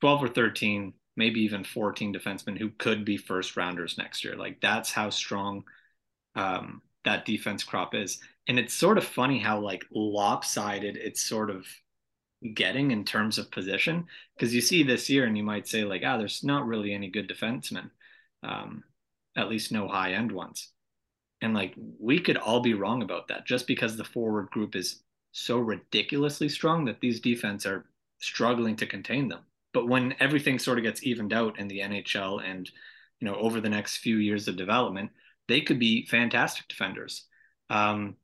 12 0.00 0.24
or 0.24 0.28
13, 0.28 0.94
maybe 1.16 1.40
even 1.40 1.64
14 1.64 2.14
defensemen 2.14 2.58
who 2.58 2.70
could 2.70 3.04
be 3.04 3.16
first 3.16 3.56
rounders 3.56 3.98
next 3.98 4.24
year. 4.24 4.36
Like 4.36 4.60
that's 4.60 4.90
how 4.90 5.10
strong 5.10 5.64
um, 6.34 6.82
that 7.04 7.26
defense 7.26 7.64
crop 7.64 7.94
is. 7.94 8.18
And 8.48 8.58
it's 8.58 8.74
sort 8.74 8.98
of 8.98 9.04
funny 9.04 9.38
how 9.38 9.60
like 9.60 9.84
lopsided 9.92 10.96
it's 10.96 11.22
sort 11.22 11.50
of 11.50 11.66
getting 12.54 12.90
in 12.90 13.04
terms 13.04 13.36
of 13.38 13.50
position 13.50 14.06
because 14.34 14.54
you 14.54 14.60
see 14.60 14.82
this 14.82 15.10
year 15.10 15.26
and 15.26 15.36
you 15.36 15.42
might 15.42 15.68
say 15.68 15.84
like 15.84 16.02
ah 16.04 16.16
there's 16.16 16.42
not 16.42 16.66
really 16.66 16.94
any 16.94 17.08
good 17.08 17.28
defensemen. 17.28 17.90
Um, 18.42 18.84
at 19.36 19.48
least 19.48 19.72
no 19.72 19.88
high 19.88 20.12
end 20.12 20.32
ones. 20.32 20.72
And 21.40 21.54
like 21.54 21.74
we 21.98 22.20
could 22.20 22.36
all 22.36 22.60
be 22.60 22.74
wrong 22.74 23.02
about 23.02 23.28
that 23.28 23.46
just 23.46 23.66
because 23.66 23.96
the 23.96 24.04
forward 24.04 24.50
group 24.50 24.74
is 24.76 25.02
so 25.32 25.58
ridiculously 25.58 26.48
strong 26.48 26.84
that 26.86 27.00
these 27.00 27.20
defense 27.20 27.64
are 27.64 27.86
struggling 28.18 28.76
to 28.76 28.86
contain 28.86 29.28
them. 29.28 29.40
But 29.72 29.88
when 29.88 30.14
everything 30.20 30.58
sort 30.58 30.78
of 30.78 30.84
gets 30.84 31.04
evened 31.04 31.32
out 31.32 31.58
in 31.58 31.68
the 31.68 31.80
NHL 31.80 32.44
and 32.44 32.70
you 33.20 33.28
know 33.28 33.36
over 33.36 33.60
the 33.60 33.68
next 33.68 33.98
few 33.98 34.16
years 34.16 34.48
of 34.48 34.56
development 34.56 35.10
they 35.48 35.60
could 35.60 35.78
be 35.78 36.06
fantastic 36.06 36.68
defenders. 36.68 37.26
Um, 37.70 38.16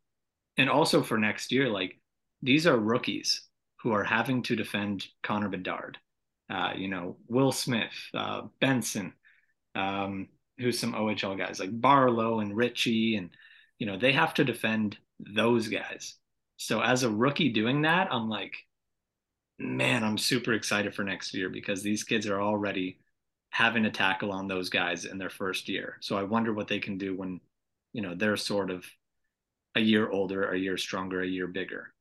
and 0.59 0.69
also 0.69 1.03
for 1.03 1.19
next 1.19 1.53
year 1.53 1.69
like 1.69 1.99
these 2.43 2.67
are 2.67 2.79
rookies 2.79 3.46
who 3.87 3.93
are 3.93 4.03
having 4.03 4.43
to 4.43 4.57
defend 4.57 5.07
Connor 5.23 5.49
Bedard. 5.49 5.97
Uh, 6.51 6.73
you 6.77 6.89
know, 6.89 7.19
Will 7.29 7.53
Smith, 7.53 7.93
uh, 8.15 8.43
Benson, 8.61 9.13
um, 9.77 10.27
who's 10.59 10.77
some 10.77 10.93
OHL 10.93 11.39
guys 11.39 11.61
like 11.61 11.81
Barlow 11.81 12.41
and 12.41 12.57
Ritchie, 12.57 13.15
and 13.15 13.31
you 13.79 13.87
know 13.87 13.97
they 13.97 14.11
have 14.11 14.35
to 14.35 14.45
defend 14.45 14.99
those 15.21 15.69
guys. 15.69 16.17
So 16.57 16.81
as 16.81 17.05
a 17.05 17.11
rookie 17.11 17.51
doing 17.51 17.83
that, 17.83 18.09
I'm 18.11 18.29
like, 18.29 18.57
man, 19.57 20.03
I'm 20.03 20.19
super 20.19 20.53
excited 20.53 20.93
for 20.93 21.05
next 21.05 21.33
year 21.33 21.49
because 21.49 21.81
these 21.81 22.03
kids 22.03 22.27
are 22.27 22.43
already 22.43 22.99
having 23.51 23.85
to 23.85 23.91
tackle 23.93 24.33
on 24.33 24.49
those 24.49 24.69
guys 24.69 25.05
in 25.05 25.17
their 25.17 25.31
first 25.31 25.69
year. 25.69 25.99
So 26.01 26.19
I 26.19 26.25
wonder 26.25 26.53
what 26.53 26.67
they 26.67 26.81
can 26.81 26.99
do 26.99 27.17
when, 27.17 27.41
you 27.93 28.03
know, 28.03 28.17
they're 28.17 28.37
sort 28.37 28.73
of 28.73 28.85
a 29.77 29.81
year 29.81 30.11
older, 30.11 30.51
a 30.51 30.59
year 30.59 30.77
stronger, 30.77 31.23
a 31.23 31.29
year 31.29 31.47
bigger. 31.47 31.93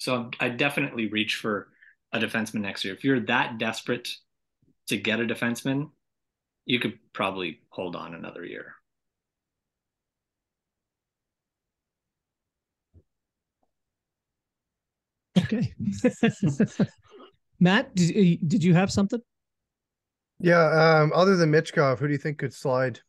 So 0.00 0.30
I 0.40 0.48
definitely 0.48 1.08
reach 1.08 1.36
for 1.36 1.68
a 2.10 2.18
defenseman 2.18 2.62
next 2.62 2.84
year. 2.84 2.94
If 2.94 3.04
you're 3.04 3.20
that 3.26 3.58
desperate 3.58 4.08
to 4.88 4.96
get 4.96 5.20
a 5.20 5.24
defenseman, 5.24 5.90
you 6.64 6.80
could 6.80 6.98
probably 7.12 7.60
hold 7.68 7.94
on 7.94 8.14
another 8.14 8.42
year. 8.42 8.74
Okay. 15.36 15.74
Matt, 17.60 17.94
did, 17.94 18.48
did 18.48 18.64
you 18.64 18.72
have 18.72 18.90
something? 18.90 19.20
Yeah. 20.38 21.02
Um, 21.02 21.12
other 21.14 21.36
than 21.36 21.52
Michkov, 21.52 21.98
who 21.98 22.06
do 22.06 22.12
you 22.12 22.18
think 22.18 22.38
could 22.38 22.54
slide? 22.54 23.00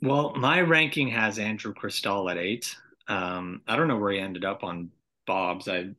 Well, 0.00 0.32
my 0.34 0.62
ranking 0.62 1.08
has 1.08 1.38
Andrew 1.38 1.74
Cristall 1.74 2.30
at 2.30 2.38
eight. 2.38 2.74
Um, 3.12 3.60
I 3.68 3.76
don't 3.76 3.88
know 3.88 3.98
where 3.98 4.12
he 4.12 4.18
ended 4.18 4.44
up 4.44 4.64
on 4.64 4.90
Bob's. 5.26 5.68
I 5.68 5.90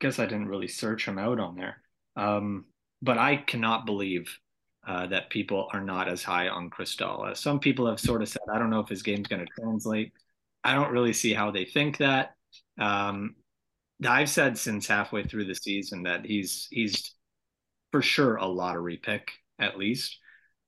guess 0.00 0.18
I 0.18 0.26
didn't 0.26 0.48
really 0.48 0.68
search 0.68 1.08
him 1.08 1.18
out 1.18 1.40
on 1.40 1.56
there. 1.56 1.78
Um, 2.14 2.66
but 3.00 3.16
I 3.16 3.36
cannot 3.36 3.86
believe 3.86 4.38
uh, 4.86 5.06
that 5.06 5.30
people 5.30 5.68
are 5.72 5.80
not 5.80 6.08
as 6.08 6.22
high 6.22 6.48
on 6.48 6.68
Cristall. 6.68 7.30
Uh, 7.30 7.34
some 7.34 7.58
people 7.58 7.86
have 7.86 8.00
sort 8.00 8.20
of 8.20 8.28
said, 8.28 8.42
I 8.52 8.58
don't 8.58 8.68
know 8.68 8.80
if 8.80 8.88
his 8.88 9.02
game's 9.02 9.28
going 9.28 9.44
to 9.44 9.62
translate. 9.62 10.12
I 10.62 10.74
don't 10.74 10.92
really 10.92 11.14
see 11.14 11.32
how 11.32 11.50
they 11.50 11.64
think 11.64 11.96
that. 11.98 12.34
Um, 12.78 13.36
I've 14.06 14.28
said 14.28 14.58
since 14.58 14.86
halfway 14.86 15.24
through 15.24 15.46
the 15.46 15.54
season 15.54 16.02
that 16.02 16.24
he's 16.24 16.68
he's 16.70 17.14
for 17.90 18.02
sure 18.02 18.36
a 18.36 18.46
lottery 18.46 18.98
pick 18.98 19.32
at 19.58 19.78
least. 19.78 20.18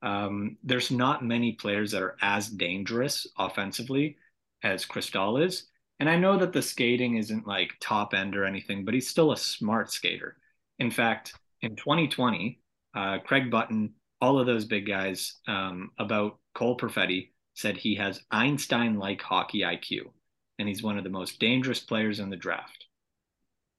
Um, 0.02 0.56
there's 0.64 0.90
not 0.90 1.24
many 1.24 1.52
players 1.52 1.92
that 1.92 2.02
are 2.02 2.16
as 2.22 2.48
dangerous 2.48 3.26
offensively 3.38 4.16
as 4.62 4.86
Cristall 4.86 5.44
is. 5.44 5.66
And 5.98 6.08
I 6.08 6.16
know 6.16 6.38
that 6.38 6.52
the 6.52 6.62
skating 6.62 7.16
isn't 7.16 7.46
like 7.46 7.76
top 7.80 8.14
end 8.14 8.36
or 8.36 8.44
anything, 8.44 8.84
but 8.84 8.94
he's 8.94 9.08
still 9.08 9.32
a 9.32 9.36
smart 9.36 9.92
skater. 9.92 10.36
In 10.78 10.90
fact, 10.90 11.34
in 11.60 11.76
2020, 11.76 12.58
uh, 12.94 13.18
Craig 13.18 13.50
Button, 13.50 13.94
all 14.20 14.38
of 14.38 14.46
those 14.46 14.64
big 14.64 14.86
guys 14.86 15.40
um, 15.46 15.90
about 15.98 16.38
Cole 16.54 16.76
Perfetti 16.76 17.30
said 17.54 17.76
he 17.76 17.94
has 17.96 18.22
Einstein 18.30 18.98
like 18.98 19.20
hockey 19.20 19.60
IQ, 19.60 20.10
and 20.58 20.66
he's 20.66 20.82
one 20.82 20.96
of 20.96 21.04
the 21.04 21.10
most 21.10 21.38
dangerous 21.38 21.80
players 21.80 22.18
in 22.18 22.30
the 22.30 22.36
draft. 22.36 22.86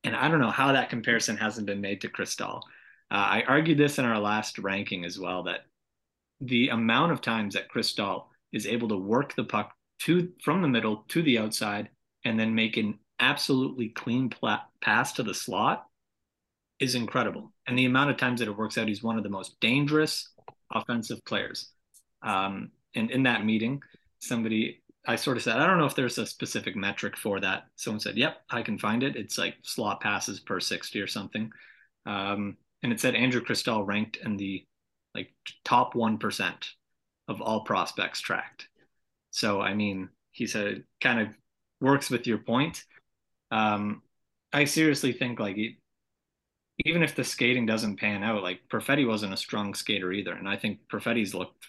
And 0.04 0.16
I 0.16 0.28
don't 0.28 0.40
know 0.40 0.52
how 0.52 0.72
that 0.72 0.90
comparison 0.90 1.38
hasn't 1.38 1.68
been 1.68 1.82
made 1.82 2.02
to 2.02 2.10
Cristall. 2.10 2.62
Uh, 3.10 3.16
I 3.16 3.44
argued 3.48 3.78
this 3.78 4.00
in 4.00 4.06
our 4.06 4.20
last 4.20 4.58
ranking 4.60 5.06
as 5.06 5.20
well 5.20 5.44
that 5.44 5.62
the 6.40 6.70
amount 6.70 7.12
of 7.12 7.22
times 7.22 7.54
that 7.54 7.70
Cristall 7.70 8.26
is 8.52 8.66
able 8.66 8.90
to 8.90 8.98
work 8.98 9.36
the 9.36 9.44
puck 9.44 9.74
to 10.06 10.32
from 10.44 10.62
the 10.62 10.68
middle 10.68 11.06
to 11.10 11.22
the 11.22 11.38
outside 11.38 11.90
and 12.26 12.40
then 12.40 12.56
make 12.56 12.78
an 12.78 13.00
absolutely 13.20 13.90
clean 13.90 14.30
pla- 14.30 14.64
pass 14.82 15.14
to 15.14 15.24
the 15.24 15.34
slot 15.34 15.86
is 16.80 16.96
incredible. 16.96 17.54
And 17.68 17.78
the 17.78 17.86
amount 17.86 18.10
of 18.10 18.18
times 18.18 18.40
that 18.40 18.48
it 18.48 18.58
works 18.58 18.78
out, 18.78 18.88
he's 18.88 19.04
one 19.04 19.18
of 19.18 19.24
the 19.24 19.30
most 19.30 19.60
dangerous 19.60 20.30
offensive 20.74 21.24
players. 21.26 21.72
Um, 22.24 22.72
and 22.96 23.12
in 23.12 23.24
that 23.24 23.46
meeting, 23.46 23.82
somebody 24.20 24.82
I 25.06 25.16
sort 25.16 25.38
of 25.38 25.44
said, 25.44 25.58
I 25.58 25.66
don't 25.66 25.80
know 25.80 25.86
if 25.86 25.96
there's 25.96 26.18
a 26.20 26.26
specific 26.26 26.76
metric 26.76 27.18
for 27.18 27.40
that. 27.40 27.64
Someone 27.76 28.00
said, 28.00 28.18
Yep, 28.18 28.38
I 28.50 28.62
can 28.62 28.78
find 28.78 29.02
it. 29.04 29.16
It's 29.16 29.38
like 29.38 29.56
slot 29.64 30.02
passes 30.02 30.40
per 30.40 30.60
60 30.60 31.00
or 31.00 31.08
something. 31.08 31.52
Um, 32.06 32.58
and 32.84 32.92
it 32.92 33.00
said 33.00 33.16
Andrew 33.16 33.42
Cristall 33.42 33.86
ranked 33.86 34.18
in 34.18 34.38
the 34.38 34.66
like 35.16 35.32
top 35.66 35.94
1% 35.94 36.54
of 37.28 37.42
all 37.42 37.64
prospects 37.64 38.22
tracked. 38.22 38.68
So, 39.32 39.62
I 39.62 39.74
mean, 39.74 40.10
he 40.32 40.46
said 40.46 40.84
kind 41.02 41.20
of 41.20 41.30
works 41.80 42.10
with 42.10 42.28
your 42.28 42.38
point. 42.38 42.84
Um, 43.50 44.02
I 44.54 44.66
seriously 44.66 45.14
think 45.14 45.40
like 45.40 45.58
even 46.86 47.04
if 47.04 47.16
the 47.16 47.24
skating 47.24 47.66
doesn't 47.66 47.98
pan 47.98 48.24
out, 48.24 48.44
like 48.44 48.62
Perfetti 48.70 49.08
wasn't 49.08 49.34
a 49.34 49.38
strong 49.38 49.74
skater 49.74 50.12
either, 50.12 50.34
and 50.34 50.48
I 50.48 50.58
think 50.58 50.80
Perfetti's 50.92 51.34
looked 51.34 51.68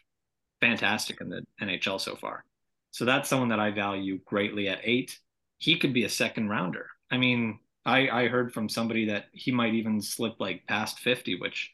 fantastic 0.61 1.21
in 1.21 1.29
the 1.29 1.43
NHL 1.61 2.01
so 2.01 2.17
far. 2.17 2.45
So 2.93 3.05
that's 3.05 3.29
someone 3.29 3.49
that 3.49 3.61
I 3.61 3.71
value 3.71 4.21
greatly 4.25 4.69
at 4.69 4.81
eight. 4.85 5.19
He 5.59 5.79
could 5.79 5.93
be 5.93 6.05
a 6.05 6.09
second 6.09 6.49
rounder. 6.49 6.87
I 7.11 7.19
mean, 7.19 7.59
I 7.85 8.09
I 8.09 8.29
heard 8.29 8.53
from 8.53 8.69
somebody 8.69 9.07
that 9.07 9.27
he 9.33 9.51
might 9.53 9.75
even 9.75 10.01
slip 10.01 10.35
like 10.39 10.67
past 10.67 11.01
fifty, 11.01 11.39
which 11.39 11.73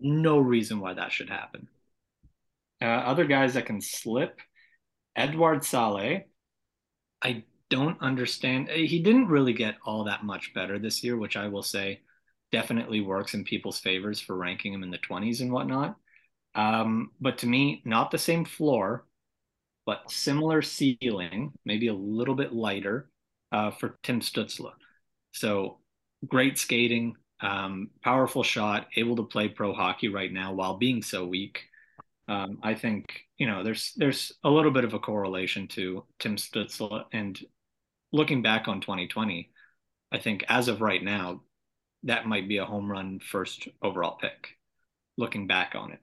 no 0.00 0.38
reason 0.38 0.80
why 0.80 0.94
that 0.94 1.12
should 1.12 1.30
happen. 1.30 1.68
Uh, 2.80 2.86
other 2.86 3.24
guys 3.24 3.54
that 3.54 3.66
can 3.66 3.80
slip 3.80 4.40
Eduard 5.16 5.64
Sale, 5.64 6.22
I 7.22 7.44
don't 7.70 8.00
understand. 8.00 8.68
Eh, 8.70 8.86
he 8.86 9.00
didn't 9.02 9.28
really 9.28 9.52
get 9.52 9.76
all 9.84 10.04
that 10.04 10.24
much 10.24 10.52
better 10.54 10.78
this 10.78 11.02
year, 11.02 11.16
which 11.16 11.36
I 11.36 11.48
will 11.48 11.62
say 11.62 12.00
definitely 12.50 13.00
works 13.00 13.34
in 13.34 13.44
people's 13.44 13.80
favors 13.80 14.20
for 14.20 14.36
ranking 14.36 14.72
him 14.72 14.82
in 14.82 14.90
the 14.90 14.98
20s 14.98 15.40
and 15.40 15.52
whatnot. 15.52 15.96
Um, 16.54 17.10
but 17.20 17.38
to 17.38 17.46
me, 17.46 17.82
not 17.84 18.10
the 18.10 18.18
same 18.18 18.44
floor, 18.44 19.06
but 19.86 20.10
similar 20.10 20.60
ceiling, 20.62 21.52
maybe 21.64 21.88
a 21.88 21.94
little 21.94 22.34
bit 22.34 22.52
lighter 22.52 23.08
uh, 23.52 23.70
for 23.70 23.98
Tim 24.02 24.20
Stützle. 24.20 24.72
So 25.32 25.78
great 26.28 26.58
skating, 26.58 27.16
um, 27.40 27.90
powerful 28.02 28.42
shot, 28.42 28.88
able 28.96 29.16
to 29.16 29.22
play 29.24 29.48
pro 29.48 29.72
hockey 29.72 30.08
right 30.08 30.32
now 30.32 30.52
while 30.52 30.76
being 30.76 31.02
so 31.02 31.26
weak 31.26 31.62
um, 32.28 32.58
I 32.62 32.74
think 32.74 33.26
you 33.42 33.48
know 33.48 33.64
there's 33.64 33.92
there's 33.96 34.30
a 34.44 34.48
little 34.48 34.70
bit 34.70 34.84
of 34.84 34.94
a 34.94 35.00
correlation 35.00 35.66
to 35.66 36.04
Tim 36.20 36.36
Stützle 36.36 37.06
and 37.12 37.36
looking 38.12 38.40
back 38.40 38.68
on 38.68 38.80
2020, 38.80 39.50
I 40.12 40.18
think 40.18 40.44
as 40.48 40.68
of 40.68 40.80
right 40.80 41.02
now, 41.02 41.42
that 42.04 42.24
might 42.24 42.46
be 42.46 42.58
a 42.58 42.64
home 42.64 42.88
run 42.88 43.18
first 43.18 43.66
overall 43.82 44.16
pick. 44.20 44.58
Looking 45.16 45.48
back 45.48 45.74
on 45.74 45.90
it, 45.90 45.98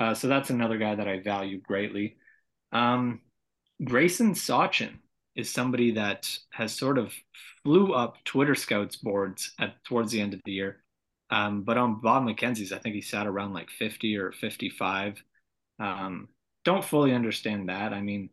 uh, 0.00 0.14
so 0.14 0.26
that's 0.26 0.50
another 0.50 0.76
guy 0.76 0.96
that 0.96 1.06
I 1.06 1.20
value 1.20 1.60
greatly. 1.60 2.16
Um, 2.72 3.20
Gracyn 3.80 4.30
Sawchyn 4.30 4.98
is 5.36 5.48
somebody 5.48 5.92
that 5.92 6.28
has 6.50 6.72
sort 6.72 6.98
of 6.98 7.14
flew 7.62 7.92
up 7.92 8.16
Twitter 8.24 8.56
scouts 8.56 8.96
boards 8.96 9.52
at 9.60 9.76
towards 9.84 10.10
the 10.10 10.20
end 10.20 10.34
of 10.34 10.40
the 10.44 10.50
year. 10.50 10.82
Um, 11.30 11.62
but 11.62 11.78
on 11.78 12.00
Bob 12.00 12.24
McKenzie's, 12.24 12.72
I 12.72 12.78
think 12.78 12.96
he 12.96 13.00
sat 13.00 13.28
around 13.28 13.52
like 13.52 13.70
50 13.70 14.16
or 14.16 14.32
55. 14.32 15.22
Um, 15.78 16.28
don't 16.64 16.84
fully 16.84 17.12
understand 17.14 17.68
that. 17.68 17.92
I 17.92 18.00
mean, 18.00 18.30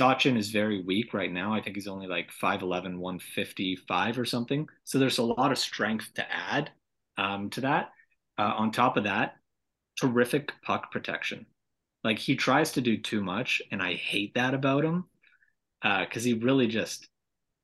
Sawchyn 0.00 0.36
is 0.36 0.50
very 0.50 0.82
weak 0.82 1.14
right 1.14 1.32
now. 1.32 1.52
I 1.52 1.60
think 1.60 1.76
he's 1.76 1.88
only 1.88 2.06
like 2.06 2.30
5'11, 2.30 2.98
155 2.98 4.18
or 4.18 4.24
something. 4.24 4.66
So 4.84 4.98
there's 4.98 5.18
a 5.18 5.22
lot 5.22 5.52
of 5.52 5.58
strength 5.58 6.12
to 6.14 6.26
add 6.32 6.70
um, 7.18 7.50
to 7.50 7.60
that. 7.62 7.90
Uh, 8.38 8.54
on 8.56 8.72
top 8.72 8.96
of 8.96 9.04
that, 9.04 9.36
terrific 10.00 10.52
puck 10.62 10.90
protection. 10.90 11.46
Like 12.02 12.18
he 12.18 12.34
tries 12.34 12.72
to 12.72 12.80
do 12.80 12.96
too 12.96 13.22
much, 13.22 13.62
and 13.70 13.82
I 13.82 13.94
hate 13.94 14.34
that 14.34 14.54
about 14.54 14.84
him 14.84 15.04
because 15.82 16.24
uh, 16.24 16.26
he 16.26 16.34
really 16.34 16.66
just 16.66 17.08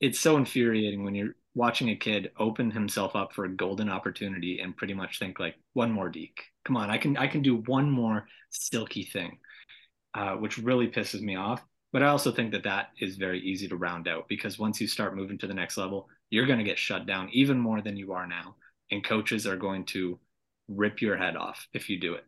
it's 0.00 0.18
so 0.18 0.36
infuriating 0.36 1.04
when 1.04 1.14
you're 1.14 1.34
watching 1.54 1.90
a 1.90 1.96
kid 1.96 2.30
open 2.38 2.70
himself 2.70 3.16
up 3.16 3.32
for 3.32 3.44
a 3.44 3.56
golden 3.56 3.88
opportunity 3.88 4.60
and 4.60 4.76
pretty 4.76 4.94
much 4.94 5.18
think 5.18 5.40
like 5.40 5.56
one 5.72 5.90
more 5.90 6.08
deke 6.08 6.44
come 6.64 6.76
on 6.76 6.90
i 6.90 6.98
can 6.98 7.16
i 7.16 7.26
can 7.26 7.42
do 7.42 7.56
one 7.66 7.90
more 7.90 8.26
silky 8.50 9.04
thing 9.04 9.38
uh, 10.14 10.34
which 10.34 10.58
really 10.58 10.88
pisses 10.88 11.20
me 11.20 11.36
off 11.36 11.62
but 11.92 12.02
i 12.02 12.06
also 12.06 12.32
think 12.32 12.52
that 12.52 12.64
that 12.64 12.88
is 13.00 13.16
very 13.16 13.40
easy 13.40 13.68
to 13.68 13.76
round 13.76 14.08
out 14.08 14.28
because 14.28 14.58
once 14.58 14.80
you 14.80 14.86
start 14.86 15.16
moving 15.16 15.38
to 15.38 15.46
the 15.46 15.54
next 15.54 15.76
level 15.76 16.08
you're 16.30 16.46
going 16.46 16.58
to 16.58 16.64
get 16.64 16.78
shut 16.78 17.06
down 17.06 17.28
even 17.32 17.58
more 17.58 17.80
than 17.80 17.96
you 17.96 18.12
are 18.12 18.26
now 18.26 18.54
and 18.90 19.04
coaches 19.04 19.46
are 19.46 19.56
going 19.56 19.84
to 19.84 20.18
rip 20.68 21.00
your 21.00 21.16
head 21.16 21.36
off 21.36 21.66
if 21.72 21.88
you 21.88 21.98
do 21.98 22.14
it 22.14 22.24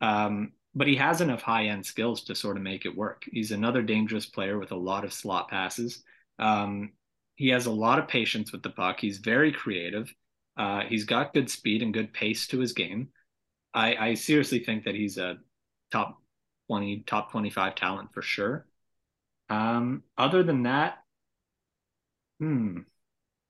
um, 0.00 0.52
but 0.74 0.86
he 0.86 0.96
has 0.96 1.20
enough 1.20 1.42
high 1.42 1.66
end 1.66 1.84
skills 1.84 2.22
to 2.24 2.34
sort 2.34 2.56
of 2.56 2.62
make 2.62 2.84
it 2.84 2.96
work. 2.96 3.24
He's 3.30 3.50
another 3.50 3.82
dangerous 3.82 4.26
player 4.26 4.58
with 4.58 4.70
a 4.70 4.76
lot 4.76 5.04
of 5.04 5.12
slot 5.12 5.48
passes. 5.48 6.02
Um, 6.38 6.92
he 7.36 7.48
has 7.48 7.66
a 7.66 7.70
lot 7.72 7.98
of 7.98 8.08
patience 8.08 8.52
with 8.52 8.62
the 8.62 8.70
puck. 8.70 9.00
He's 9.00 9.18
very 9.18 9.52
creative. 9.52 10.12
Uh, 10.56 10.82
he's 10.88 11.04
got 11.04 11.34
good 11.34 11.50
speed 11.50 11.82
and 11.82 11.94
good 11.94 12.12
pace 12.12 12.46
to 12.48 12.58
his 12.58 12.72
game. 12.72 13.08
I, 13.74 13.96
I 13.96 14.14
seriously 14.14 14.60
think 14.60 14.84
that 14.84 14.94
he's 14.94 15.18
a 15.18 15.38
top 15.90 16.20
20, 16.68 17.04
top 17.06 17.32
25 17.32 17.74
talent 17.74 18.14
for 18.14 18.22
sure. 18.22 18.66
Um, 19.50 20.04
other 20.16 20.42
than 20.42 20.64
that, 20.64 20.98
hmm, 22.40 22.80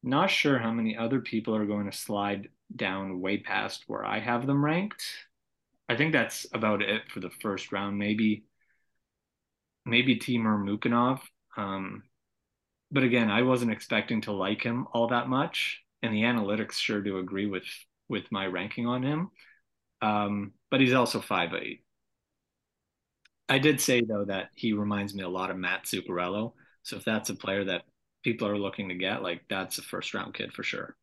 not 0.02 0.31
sure 0.31 0.59
how 0.59 0.72
many 0.72 0.96
other 0.96 1.20
people 1.20 1.57
are 1.57 1.66
going 1.66 1.90
to 1.90 1.96
slide 1.96 2.48
down 2.74 3.20
way 3.20 3.38
past 3.38 3.85
where 3.87 4.04
I 4.04 4.20
have 4.20 4.46
them 4.46 4.64
ranked. 4.64 5.04
I 5.88 5.96
think 5.96 6.12
that's 6.12 6.46
about 6.52 6.83
it 6.83 7.11
for 7.11 7.20
the 7.20 7.31
first 7.31 7.72
round. 7.72 7.98
Maybe, 7.98 8.44
maybe 9.85 10.16
Timur 10.16 10.59
Mukhanov. 10.59 11.20
Um, 11.57 12.04
but 12.90 13.02
again, 13.02 13.31
I 13.31 13.42
wasn't 13.42 13.72
expecting 13.72 14.22
to 14.22 14.33
like 14.33 14.62
him 14.62 14.87
all 14.92 15.09
that 15.09 15.28
much, 15.28 15.83
and 16.02 16.14
the 16.14 16.22
analytics 16.22 16.74
sure 16.74 17.02
do 17.02 17.18
agree 17.18 17.46
with 17.46 17.64
with 18.09 18.24
my 18.33 18.46
ranking 18.46 18.87
on 18.87 19.02
him. 19.02 19.31
Um, 20.00 20.52
but 20.70 20.81
he's 20.81 20.94
also 20.94 21.20
five 21.20 21.52
eight. 21.54 21.85
I 23.48 23.58
did 23.58 23.80
say 23.80 24.02
though 24.02 24.24
that 24.26 24.50
he 24.54 24.72
reminds 24.72 25.14
me 25.14 25.22
a 25.22 25.28
lot 25.28 25.50
of 25.50 25.56
Matt 25.56 25.84
Zuccarello. 25.84 26.52
So 26.82 26.96
if 26.96 27.04
that's 27.04 27.30
a 27.30 27.34
player 27.34 27.64
that 27.64 27.82
people 28.22 28.48
are 28.48 28.58
looking 28.58 28.88
to 28.88 28.94
get, 28.94 29.22
like 29.22 29.42
that's 29.48 29.78
a 29.78 29.82
first 29.82 30.14
round 30.14 30.34
kid 30.34 30.52
for 30.52 30.62
sure. 30.62 30.96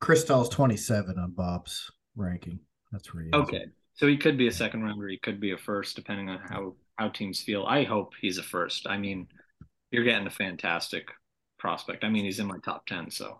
Chris 0.00 0.22
Staal's 0.22 0.48
twenty 0.48 0.76
seven 0.76 1.18
on 1.18 1.32
Bob's 1.32 1.90
ranking. 2.14 2.60
That's 2.92 3.12
where 3.12 3.24
he 3.24 3.30
Okay. 3.32 3.66
So 3.94 4.06
he 4.06 4.16
could 4.16 4.36
be 4.36 4.46
a 4.46 4.52
second 4.52 4.82
rounder. 4.82 5.08
He 5.08 5.18
could 5.18 5.40
be 5.40 5.52
a 5.52 5.58
first, 5.58 5.96
depending 5.96 6.28
on 6.28 6.38
how 6.38 6.74
how 6.96 7.08
teams 7.08 7.40
feel. 7.40 7.64
I 7.64 7.84
hope 7.84 8.12
he's 8.20 8.38
a 8.38 8.42
first. 8.42 8.86
I 8.86 8.98
mean, 8.98 9.26
you're 9.90 10.04
getting 10.04 10.26
a 10.26 10.30
fantastic 10.30 11.08
prospect. 11.58 12.04
I 12.04 12.10
mean, 12.10 12.24
he's 12.24 12.38
in 12.38 12.46
my 12.46 12.58
top 12.64 12.86
ten. 12.86 13.10
So 13.10 13.38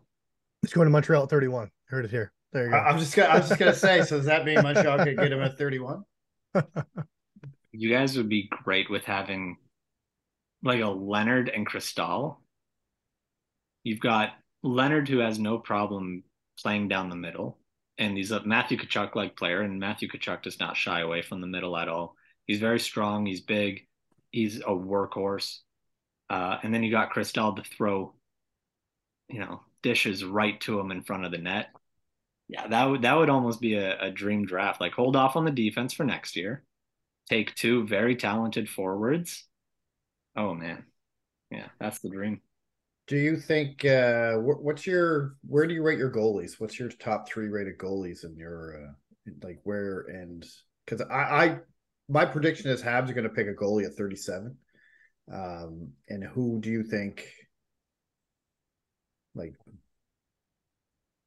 he's 0.63 0.73
going 0.73 0.87
to 0.87 0.91
Montreal 0.91 1.25
at 1.25 1.31
31. 1.31 1.71
Heard 1.87 2.07
it 2.07 2.11
here. 2.11 2.33
There 2.53 2.65
you 2.65 2.71
go. 2.71 2.77
I, 2.77 2.91
am 2.91 2.99
just 2.99 3.15
gonna, 3.15 3.29
I 3.29 3.39
was 3.39 3.49
just 3.49 3.61
gonna 3.61 3.75
say. 3.75 4.03
So 4.03 4.17
does 4.17 4.27
that 4.27 4.45
mean 4.45 4.63
Montreal 4.63 4.99
could 5.05 5.17
get 5.17 5.33
him 5.33 5.43
at 5.43 5.59
31? 5.59 6.05
you 7.77 7.91
guys 7.91 8.17
would 8.17 8.29
be 8.29 8.49
great 8.65 8.91
with 8.91 9.05
having 9.05 9.57
like 10.63 10.81
a 10.81 10.89
Leonard 10.89 11.49
and 11.49 11.67
Chris 11.67 11.87
Staal. 11.87 12.43
You've 13.85 14.01
got 14.01 14.31
Leonard 14.63 15.09
who 15.09 15.19
has 15.19 15.39
no 15.39 15.59
problem 15.59 16.25
playing 16.59 16.89
down 16.89 17.09
the 17.09 17.17
middle 17.17 17.59
and 17.99 18.17
he's 18.17 18.31
a 18.31 18.45
Matthew 18.45 18.79
Tkachuk 18.79 19.15
like 19.15 19.37
player, 19.37 19.63
and 19.63 19.81
Matthew 19.81 20.09
Tkachuk 20.09 20.43
does 20.43 20.61
not 20.61 20.77
shy 20.77 21.01
away 21.01 21.23
from 21.23 21.41
the 21.41 21.47
middle 21.47 21.77
at 21.77 21.89
all. 21.89 22.15
He's 22.47 22.61
very 22.61 22.79
strong. 22.79 23.27
He's 23.27 23.41
big. 23.41 23.87
He's 24.31 24.59
a 24.59 24.71
workhorse. 24.71 25.59
Uh, 26.29 26.59
and 26.63 26.75
then 26.75 26.83
you 26.83 26.91
got 26.91 27.11
Chris 27.11 27.29
Staal 27.29 27.55
to 27.55 27.63
throw, 27.63 28.15
you 29.29 29.41
know, 29.41 29.63
dishes 29.83 30.25
right 30.25 30.61
to 30.63 30.79
him 30.79 30.91
in 30.91 31.03
front 31.03 31.25
of 31.25 31.31
the 31.31 31.39
net. 31.39 31.69
Yeah, 32.49 32.67
that 32.69 32.85
would 32.85 33.03
that 33.03 33.17
would 33.17 33.31
almost 33.31 33.61
be 33.61 33.75
a, 33.75 33.99
a 34.01 34.11
dream 34.11 34.45
draft. 34.45 34.81
Like 34.81 34.93
hold 34.93 35.17
off 35.17 35.37
on 35.37 35.45
the 35.45 35.51
defense 35.51 35.95
for 35.95 36.05
next 36.05 36.37
year. 36.37 36.63
Take 37.29 37.55
two 37.55 37.87
very 37.87 38.17
talented 38.17 38.69
forwards. 38.69 39.45
Oh 40.37 40.55
man, 40.55 40.85
yeah, 41.51 41.69
that's 41.81 41.99
the 41.99 42.11
dream. 42.11 42.41
Do 43.07 43.17
you 43.17 43.37
think 43.37 43.85
uh 43.85 44.35
what's 44.35 44.87
your 44.87 45.37
where 45.47 45.67
do 45.67 45.75
you 45.75 45.83
rate 45.83 45.99
your 45.99 46.11
goalies? 46.11 46.59
What's 46.59 46.79
your 46.79 46.89
top 46.89 47.29
three 47.29 47.49
rated 47.49 47.79
goalies 47.79 48.25
in 48.25 48.37
your 48.37 48.77
uh 48.77 49.33
like 49.43 49.61
where 49.65 50.01
and 50.09 50.45
because 50.85 51.01
I, 51.11 51.15
I 51.15 51.59
my 52.09 52.25
prediction 52.25 52.71
is 52.71 52.83
Habs 52.83 53.09
are 53.09 53.15
going 53.15 53.25
to 53.25 53.31
pick 53.31 53.49
a 53.49 53.55
goalie 53.55 53.87
at 53.87 53.95
37. 53.95 54.57
Um 55.33 55.93
and 56.09 56.25
who 56.25 56.61
do 56.61 56.71
you 56.71 56.83
think 56.83 57.29
like 59.35 59.55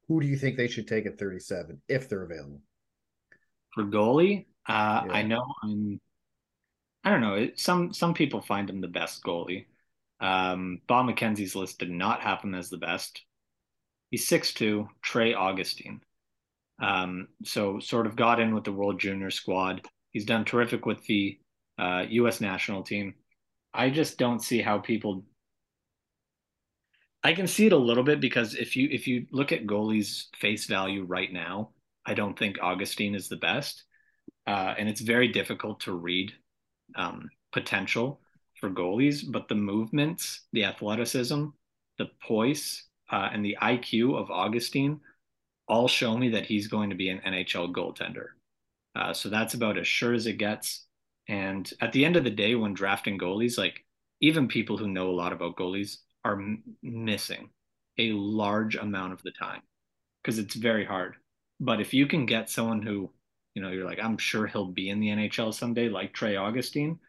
who 0.07 0.19
do 0.19 0.27
you 0.27 0.37
think 0.37 0.57
they 0.57 0.67
should 0.67 0.87
take 0.87 1.05
at 1.05 1.19
37 1.19 1.81
if 1.87 2.09
they're 2.09 2.23
available? 2.23 2.61
For 3.73 3.83
goalie, 3.83 4.47
uh 4.69 5.03
yeah. 5.07 5.13
I 5.13 5.23
know 5.23 5.45
I'm 5.63 5.99
I 7.03 7.11
don't 7.11 7.21
know, 7.21 7.49
some 7.55 7.93
some 7.93 8.13
people 8.13 8.41
find 8.41 8.69
him 8.69 8.81
the 8.81 8.87
best 8.87 9.23
goalie. 9.23 9.65
Um, 10.19 10.81
Bob 10.87 11.07
McKenzie's 11.07 11.55
list 11.55 11.79
did 11.79 11.89
not 11.91 12.21
have 12.21 12.41
him 12.41 12.53
as 12.55 12.69
the 12.69 12.77
best. 12.77 13.23
He's 14.11 14.27
6'2, 14.27 14.87
Trey 15.01 15.33
Augustine. 15.33 16.01
Um, 16.81 17.29
so 17.43 17.79
sort 17.79 18.07
of 18.07 18.15
got 18.15 18.39
in 18.39 18.53
with 18.53 18.63
the 18.63 18.71
World 18.71 18.99
Junior 18.99 19.31
squad. 19.31 19.87
He's 20.11 20.25
done 20.25 20.45
terrific 20.45 20.85
with 20.85 21.03
the 21.05 21.39
uh, 21.77 22.05
U.S. 22.09 22.41
national 22.41 22.83
team. 22.83 23.15
I 23.73 23.89
just 23.89 24.17
don't 24.17 24.41
see 24.43 24.61
how 24.61 24.79
people. 24.79 25.23
I 27.23 27.33
can 27.33 27.47
see 27.47 27.67
it 27.67 27.73
a 27.73 27.77
little 27.77 28.03
bit 28.03 28.19
because 28.21 28.55
if 28.55 28.75
you 28.75 28.89
if 28.91 29.07
you 29.07 29.27
look 29.31 29.51
at 29.51 29.67
goalies 29.67 30.25
face 30.37 30.65
value 30.65 31.03
right 31.03 31.31
now, 31.31 31.71
I 32.05 32.13
don't 32.13 32.37
think 32.37 32.57
Augustine 32.61 33.15
is 33.15 33.29
the 33.29 33.37
best, 33.37 33.83
uh, 34.49 34.73
and 34.79 34.89
it's 34.89 35.01
very 35.01 35.27
difficult 35.27 35.79
to 35.81 35.93
read 35.93 36.33
um, 36.95 37.29
potential 37.53 38.19
for 38.59 38.71
goalies, 38.71 39.23
but 39.31 39.47
the 39.47 39.53
movements, 39.53 40.47
the 40.53 40.65
athleticism, 40.65 41.45
the 41.99 42.09
poise, 42.27 42.85
uh, 43.11 43.29
and 43.31 43.45
the 43.45 43.55
IQ 43.61 44.19
of 44.19 44.31
Augustine 44.31 45.01
all 45.67 45.87
show 45.87 46.17
me 46.17 46.29
that 46.29 46.47
he's 46.47 46.67
going 46.67 46.89
to 46.89 46.95
be 46.95 47.09
an 47.09 47.21
NHL 47.27 47.71
goaltender. 47.71 48.29
Uh, 48.95 49.13
so 49.13 49.29
that's 49.29 49.53
about 49.53 49.77
as 49.77 49.87
sure 49.87 50.15
as 50.15 50.25
it 50.25 50.39
gets. 50.39 50.87
And 51.27 51.71
at 51.79 51.91
the 51.91 52.03
end 52.03 52.15
of 52.15 52.23
the 52.23 52.31
day, 52.31 52.55
when 52.55 52.73
drafting 52.73 53.19
goalies, 53.19 53.55
like 53.55 53.85
even 54.19 54.47
people 54.47 54.77
who 54.77 54.87
know 54.87 55.11
a 55.11 55.19
lot 55.19 55.31
about 55.31 55.57
goalies 55.57 55.97
are 56.25 56.33
m- 56.33 56.63
missing 56.81 57.51
a 57.99 58.13
large 58.13 58.75
amount 58.75 59.13
of 59.13 59.21
the 59.21 59.31
time 59.31 59.61
because 60.23 60.39
it's 60.39 60.55
very 60.55 60.85
hard. 60.85 61.17
But 61.59 61.81
if 61.81 61.93
you 61.93 62.07
can 62.07 62.25
get 62.25 62.49
someone 62.49 62.81
who, 62.81 63.11
you 63.55 63.61
know, 63.61 63.69
you're 63.69 63.85
like, 63.85 63.99
I'm 64.01 64.17
sure 64.17 64.47
he'll 64.47 64.67
be 64.67 64.89
in 64.89 64.99
the 64.99 65.07
NHL 65.07 65.53
someday, 65.53 65.89
like 65.89 66.13
Trey 66.13 66.35
Augustine, 66.35 66.99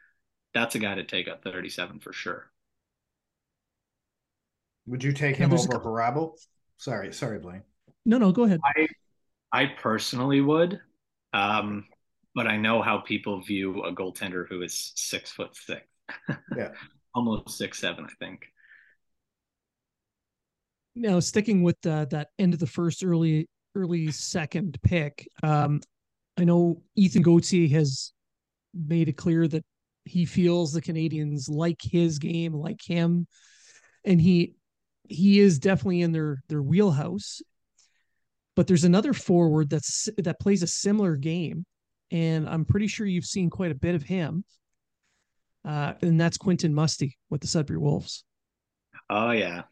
that's 0.55 0.74
a 0.74 0.78
guy 0.78 0.95
to 0.95 1.05
take 1.05 1.28
at 1.28 1.43
37 1.43 2.01
for 2.01 2.12
sure. 2.12 2.51
Would 4.86 5.05
you 5.05 5.12
take 5.12 5.36
him 5.36 5.53
over 5.53 5.78
Barabo? 5.78 6.34
Sorry, 6.78 7.12
sorry, 7.12 7.38
Blaine. 7.38 7.62
No, 8.05 8.18
no, 8.18 8.32
go 8.32 8.45
ahead. 8.45 8.61
I, 8.64 8.88
I 9.53 9.66
personally 9.66 10.41
would, 10.41 10.80
um, 11.32 11.86
but 12.34 12.47
I 12.47 12.57
know 12.57 12.82
how 12.82 12.99
people 12.99 13.41
view 13.43 13.82
a 13.84 13.95
goaltender 13.95 14.49
who 14.49 14.62
is 14.62 14.93
six 14.97 15.30
foot 15.30 15.55
six. 15.55 15.82
yeah, 16.57 16.70
almost 17.14 17.59
six 17.59 17.78
seven, 17.78 18.07
I 18.07 18.24
think. 18.24 18.47
Now, 20.97 21.20
sticking 21.20 21.62
with 21.62 21.84
uh, 21.86 22.07
that 22.07 22.28
end 22.38 22.55
of 22.55 22.61
the 22.61 22.66
first, 22.66 23.05
early 23.05 23.49
early 23.76 24.11
second 24.11 24.78
pick, 24.82 25.28
um, 25.45 25.80
I 26.41 26.45
know 26.45 26.80
Ethan 26.97 27.20
Gauthier 27.20 27.68
has 27.76 28.12
made 28.72 29.11
it 29.11 29.18
clear 29.18 29.47
that 29.47 29.62
he 30.07 30.24
feels 30.24 30.72
the 30.72 30.80
Canadians 30.80 31.51
like 31.51 31.82
his 31.82 32.18
game, 32.18 32.55
like 32.55 32.80
him, 32.82 33.26
and 34.07 34.18
he 34.18 34.55
he 35.07 35.38
is 35.38 35.59
definitely 35.59 36.01
in 36.01 36.12
their 36.12 36.43
their 36.49 36.62
wheelhouse. 36.62 37.43
But 38.57 38.66
there's 38.66 38.84
another 38.84 39.12
forward 39.12 39.68
that's 39.68 40.09
that 40.16 40.41
plays 40.41 40.62
a 40.62 40.66
similar 40.66 41.16
game, 41.16 41.66
and 42.11 42.49
I'm 42.49 42.64
pretty 42.64 42.86
sure 42.86 43.07
you've 43.07 43.26
seen 43.26 43.51
quite 43.51 43.70
a 43.70 43.74
bit 43.74 43.95
of 43.95 44.03
him. 44.03 44.43
Uh, 45.62 45.93
and 46.01 46.18
that's 46.18 46.38
Quentin 46.38 46.72
Musty 46.72 47.18
with 47.28 47.43
the 47.43 47.47
Sudbury 47.49 47.78
Wolves. 47.78 48.24
Oh 49.11 49.32
yeah. 49.32 49.64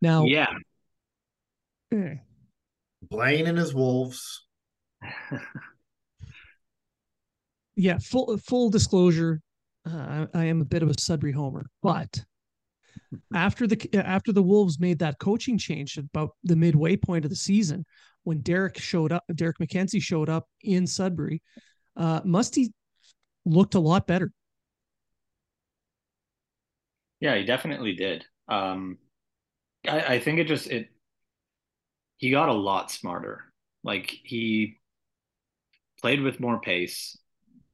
Now, 0.00 0.24
Yeah. 0.24 0.48
eh, 1.92 2.14
Blaine 3.02 3.46
and 3.46 3.58
his 3.58 3.74
Wolves. 3.74 4.46
yeah, 7.76 7.98
full 7.98 8.36
full 8.38 8.70
disclosure, 8.70 9.40
uh, 9.90 10.26
I, 10.34 10.44
am 10.44 10.60
a 10.60 10.64
bit 10.64 10.82
of 10.82 10.90
a 10.90 10.94
Sudbury 10.98 11.32
homer, 11.32 11.66
but 11.82 12.24
after 13.34 13.66
the 13.66 13.88
after 13.94 14.32
the 14.32 14.42
Wolves 14.42 14.78
made 14.78 14.98
that 15.00 15.18
coaching 15.18 15.58
change 15.58 15.98
about 15.98 16.30
the 16.44 16.56
midway 16.56 16.96
point 16.96 17.24
of 17.24 17.30
the 17.30 17.36
season, 17.36 17.84
when 18.24 18.40
Derek 18.40 18.78
showed 18.78 19.12
up, 19.12 19.24
Derek 19.34 19.58
MacKenzie 19.58 20.02
showed 20.02 20.28
up 20.28 20.46
in 20.62 20.86
Sudbury, 20.86 21.42
uh, 21.96 22.20
Musty 22.24 22.72
looked 23.44 23.74
a 23.74 23.80
lot 23.80 24.06
better. 24.06 24.32
Yeah, 27.20 27.36
he 27.36 27.44
definitely 27.44 27.94
did. 27.94 28.24
Um, 28.48 28.98
I, 29.86 30.00
I 30.00 30.18
think 30.18 30.38
it 30.38 30.48
just 30.48 30.68
it 30.68 30.88
he 32.18 32.30
got 32.30 32.48
a 32.48 32.54
lot 32.54 32.90
smarter. 32.90 33.52
Like 33.84 34.10
he 34.22 34.78
played 36.02 36.20
with 36.20 36.40
more 36.40 36.60
pace. 36.60 37.16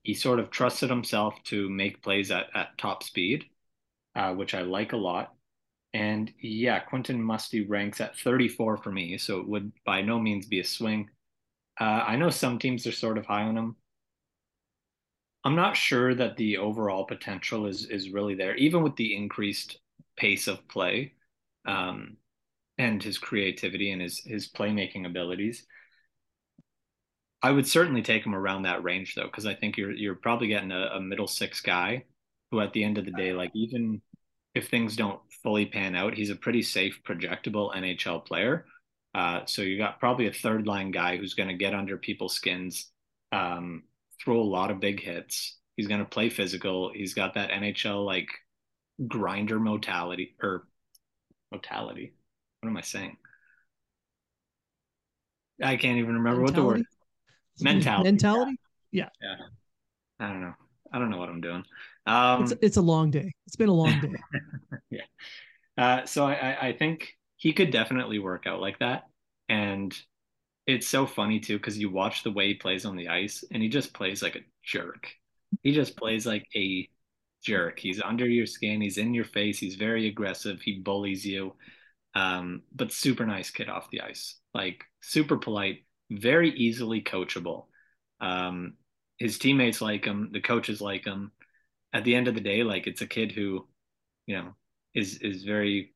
He 0.03 0.15
sort 0.15 0.39
of 0.39 0.51
trusted 0.51 0.91
himself 0.91 1.35
to 1.45 1.69
make 1.69 2.03
plays 2.03 2.31
at, 2.31 2.47
at 2.55 2.79
top 2.79 3.03
speed, 3.03 3.47
uh, 4.15 4.35
which 4.35 4.55
I 4.55 4.63
like 4.63 4.93
a 4.93 4.97
lot. 4.97 5.35
And 5.95 6.33
yeah, 6.41 6.81
Quentin 6.81 7.23
Musty 7.23 7.63
ranks 7.67 8.01
at 8.01 8.17
34 8.17 8.77
for 8.77 8.93
me, 8.93 9.17
so 9.19 9.41
it 9.41 9.49
would 9.49 9.73
by 9.85 10.03
no 10.03 10.19
means 10.19 10.47
be 10.47 10.61
a 10.61 10.65
swing. 10.65 11.09
Uh, 11.81 11.85
I 12.07 12.17
know 12.17 12.31
some 12.31 12.59
teams 12.59 12.87
are 12.87 12.93
sort 12.93 13.19
of 13.19 13.27
high 13.27 13.43
on 13.43 13.57
him. 13.57 13.77
I'm 15.45 15.57
not 15.57 15.77
sure 15.77 16.15
that 16.15 16.37
the 16.37 16.59
overall 16.59 17.05
potential 17.05 17.67
is 17.67 17.87
is 17.87 18.11
really 18.11 18.35
there, 18.35 18.55
even 18.57 18.83
with 18.83 18.97
the 18.97 19.17
increased 19.17 19.79
pace 20.17 20.47
of 20.47 20.67
play, 20.69 21.15
um, 21.65 22.17
and 22.77 23.03
his 23.03 23.17
creativity 23.19 23.93
and 23.93 24.03
his 24.03 24.21
his 24.21 24.49
playmaking 24.51 25.07
abilities. 25.07 25.67
I 27.43 27.51
would 27.53 27.67
certainly 27.67 28.03
take 28.03 28.25
him 28.25 28.35
around 28.35 28.63
that 28.63 28.83
range 28.83 29.15
though, 29.15 29.27
because 29.27 29.47
I 29.47 29.55
think 29.55 29.77
you're 29.77 29.93
you're 29.93 30.15
probably 30.17 30.49
getting 30.49 30.73
a, 30.73 30.91
a 30.95 31.01
middle 31.01 31.29
six 31.29 31.61
guy 31.61 32.05
who, 32.51 32.61
at 32.61 32.73
the 32.73 32.83
end 32.85 32.99
of 32.99 33.05
the 33.05 33.11
day, 33.13 33.33
like 33.33 33.51
even 33.55 34.03
if 34.55 34.69
things 34.69 34.97
don't 34.97 35.21
fully 35.43 35.67
pan 35.67 35.95
out, 35.95 36.15
he's 36.15 36.31
a 36.31 36.37
pretty 36.37 36.63
safe, 36.63 37.01
projectable 37.07 37.75
NHL 37.75 38.25
player. 38.25 38.67
Uh, 39.15 39.41
so 39.47 39.63
you 39.63 39.79
got 39.79 40.01
probably 40.01 40.27
a 40.27 40.33
third 40.33 40.67
line 40.67 40.91
guy 40.91 41.17
who's 41.17 41.35
going 41.35 41.49
to 41.49 41.55
get 41.55 41.75
under 41.75 41.97
people's 41.97 42.35
skins, 42.35 42.91
um, 43.33 43.85
throw 44.23 44.41
a 44.41 44.43
lot 44.43 44.71
of 44.71 44.81
big 44.81 45.01
hits. 45.01 45.59
He's 45.77 45.87
going 45.87 46.01
to 46.01 46.07
play 46.07 46.29
physical. 46.29 46.91
He's 46.93 47.15
got 47.15 47.35
that 47.35 47.51
NHL 47.51 48.05
like 48.05 48.29
grinder 49.07 49.61
mortality 49.61 50.35
or 50.43 50.67
mortality. 51.53 52.15
What 52.61 52.71
am 52.71 52.77
I 52.77 52.83
saying? 52.83 53.17
I 55.63 55.77
can't 55.77 55.99
even 55.99 56.15
remember 56.15 56.43
what 56.43 56.55
the 56.55 56.65
word 56.65 56.85
mentality. 57.61 58.11
Mentality. 58.11 58.57
Yeah. 58.93 59.09
Yeah, 59.21 59.37
I 60.21 60.29
don't 60.29 60.41
know. 60.41 60.55
I 60.93 60.99
don't 60.99 61.11
know 61.11 61.19
what 61.19 61.29
I'm 61.29 61.41
doing. 61.41 61.65
Um, 62.07 62.43
It's 62.43 62.53
it's 62.63 62.77
a 62.77 62.83
long 62.83 63.11
day. 63.11 63.33
It's 63.47 63.57
been 63.57 63.69
a 63.69 63.75
long 63.75 64.01
day. 64.01 64.15
yeah. 64.91 65.03
Uh, 65.77 66.07
so 66.07 66.27
I, 66.27 66.35
I 66.35 66.67
I 66.69 66.73
think 66.73 67.17
he 67.37 67.53
could 67.53 67.71
definitely 67.71 68.19
work 68.19 68.47
out 68.47 68.61
like 68.61 68.79
that. 68.81 69.05
And 69.49 69.97
it's 70.67 70.89
so 70.89 71.07
funny 71.07 71.41
too, 71.41 71.59
because 71.59 71.79
you 71.79 71.91
watch 71.91 72.23
the 72.23 72.31
way 72.33 72.49
he 72.49 72.55
plays 72.55 72.85
on 72.85 72.97
the 72.97 73.09
ice 73.09 73.45
and 73.51 73.63
he 73.63 73.69
just 73.69 73.95
plays 73.95 74.23
like 74.23 74.37
a 74.37 74.45
jerk. 74.65 75.09
He 75.63 75.73
just 75.73 75.97
plays 75.97 76.27
like 76.27 76.47
a 76.57 76.89
jerk. 77.43 77.79
He's 77.79 78.03
under 78.03 78.27
your 78.29 78.47
skin, 78.47 78.81
he's 78.81 78.99
in 78.99 79.15
your 79.15 79.25
face, 79.25 79.59
he's 79.59 79.77
very 79.77 80.09
aggressive, 80.09 80.61
he 80.61 80.81
bullies 80.81 81.25
you. 81.27 81.55
Um, 82.15 82.63
but 82.75 82.93
super 82.93 83.27
nice 83.27 83.51
kid 83.51 83.69
off 83.69 83.91
the 83.91 84.03
ice. 84.03 84.37
Like 84.55 84.85
super 85.03 85.39
polite, 85.39 85.85
very 86.11 86.51
easily 86.51 87.03
coachable. 87.03 87.67
Um, 88.21 88.75
his 89.19 89.39
teammates 89.39 89.81
like 89.81 90.05
him, 90.05 90.31
the 90.33 90.41
coaches 90.41 90.81
like 90.81 91.05
him. 91.05 91.33
At 91.93 92.05
the 92.05 92.15
end 92.15 92.29
of 92.29 92.35
the 92.35 92.41
day, 92.41 92.63
like 92.63 92.87
it's 92.87 93.01
a 93.01 93.07
kid 93.07 93.33
who, 93.33 93.67
you 94.27 94.37
know, 94.37 94.55
is 94.95 95.19
is 95.19 95.43
very 95.43 95.95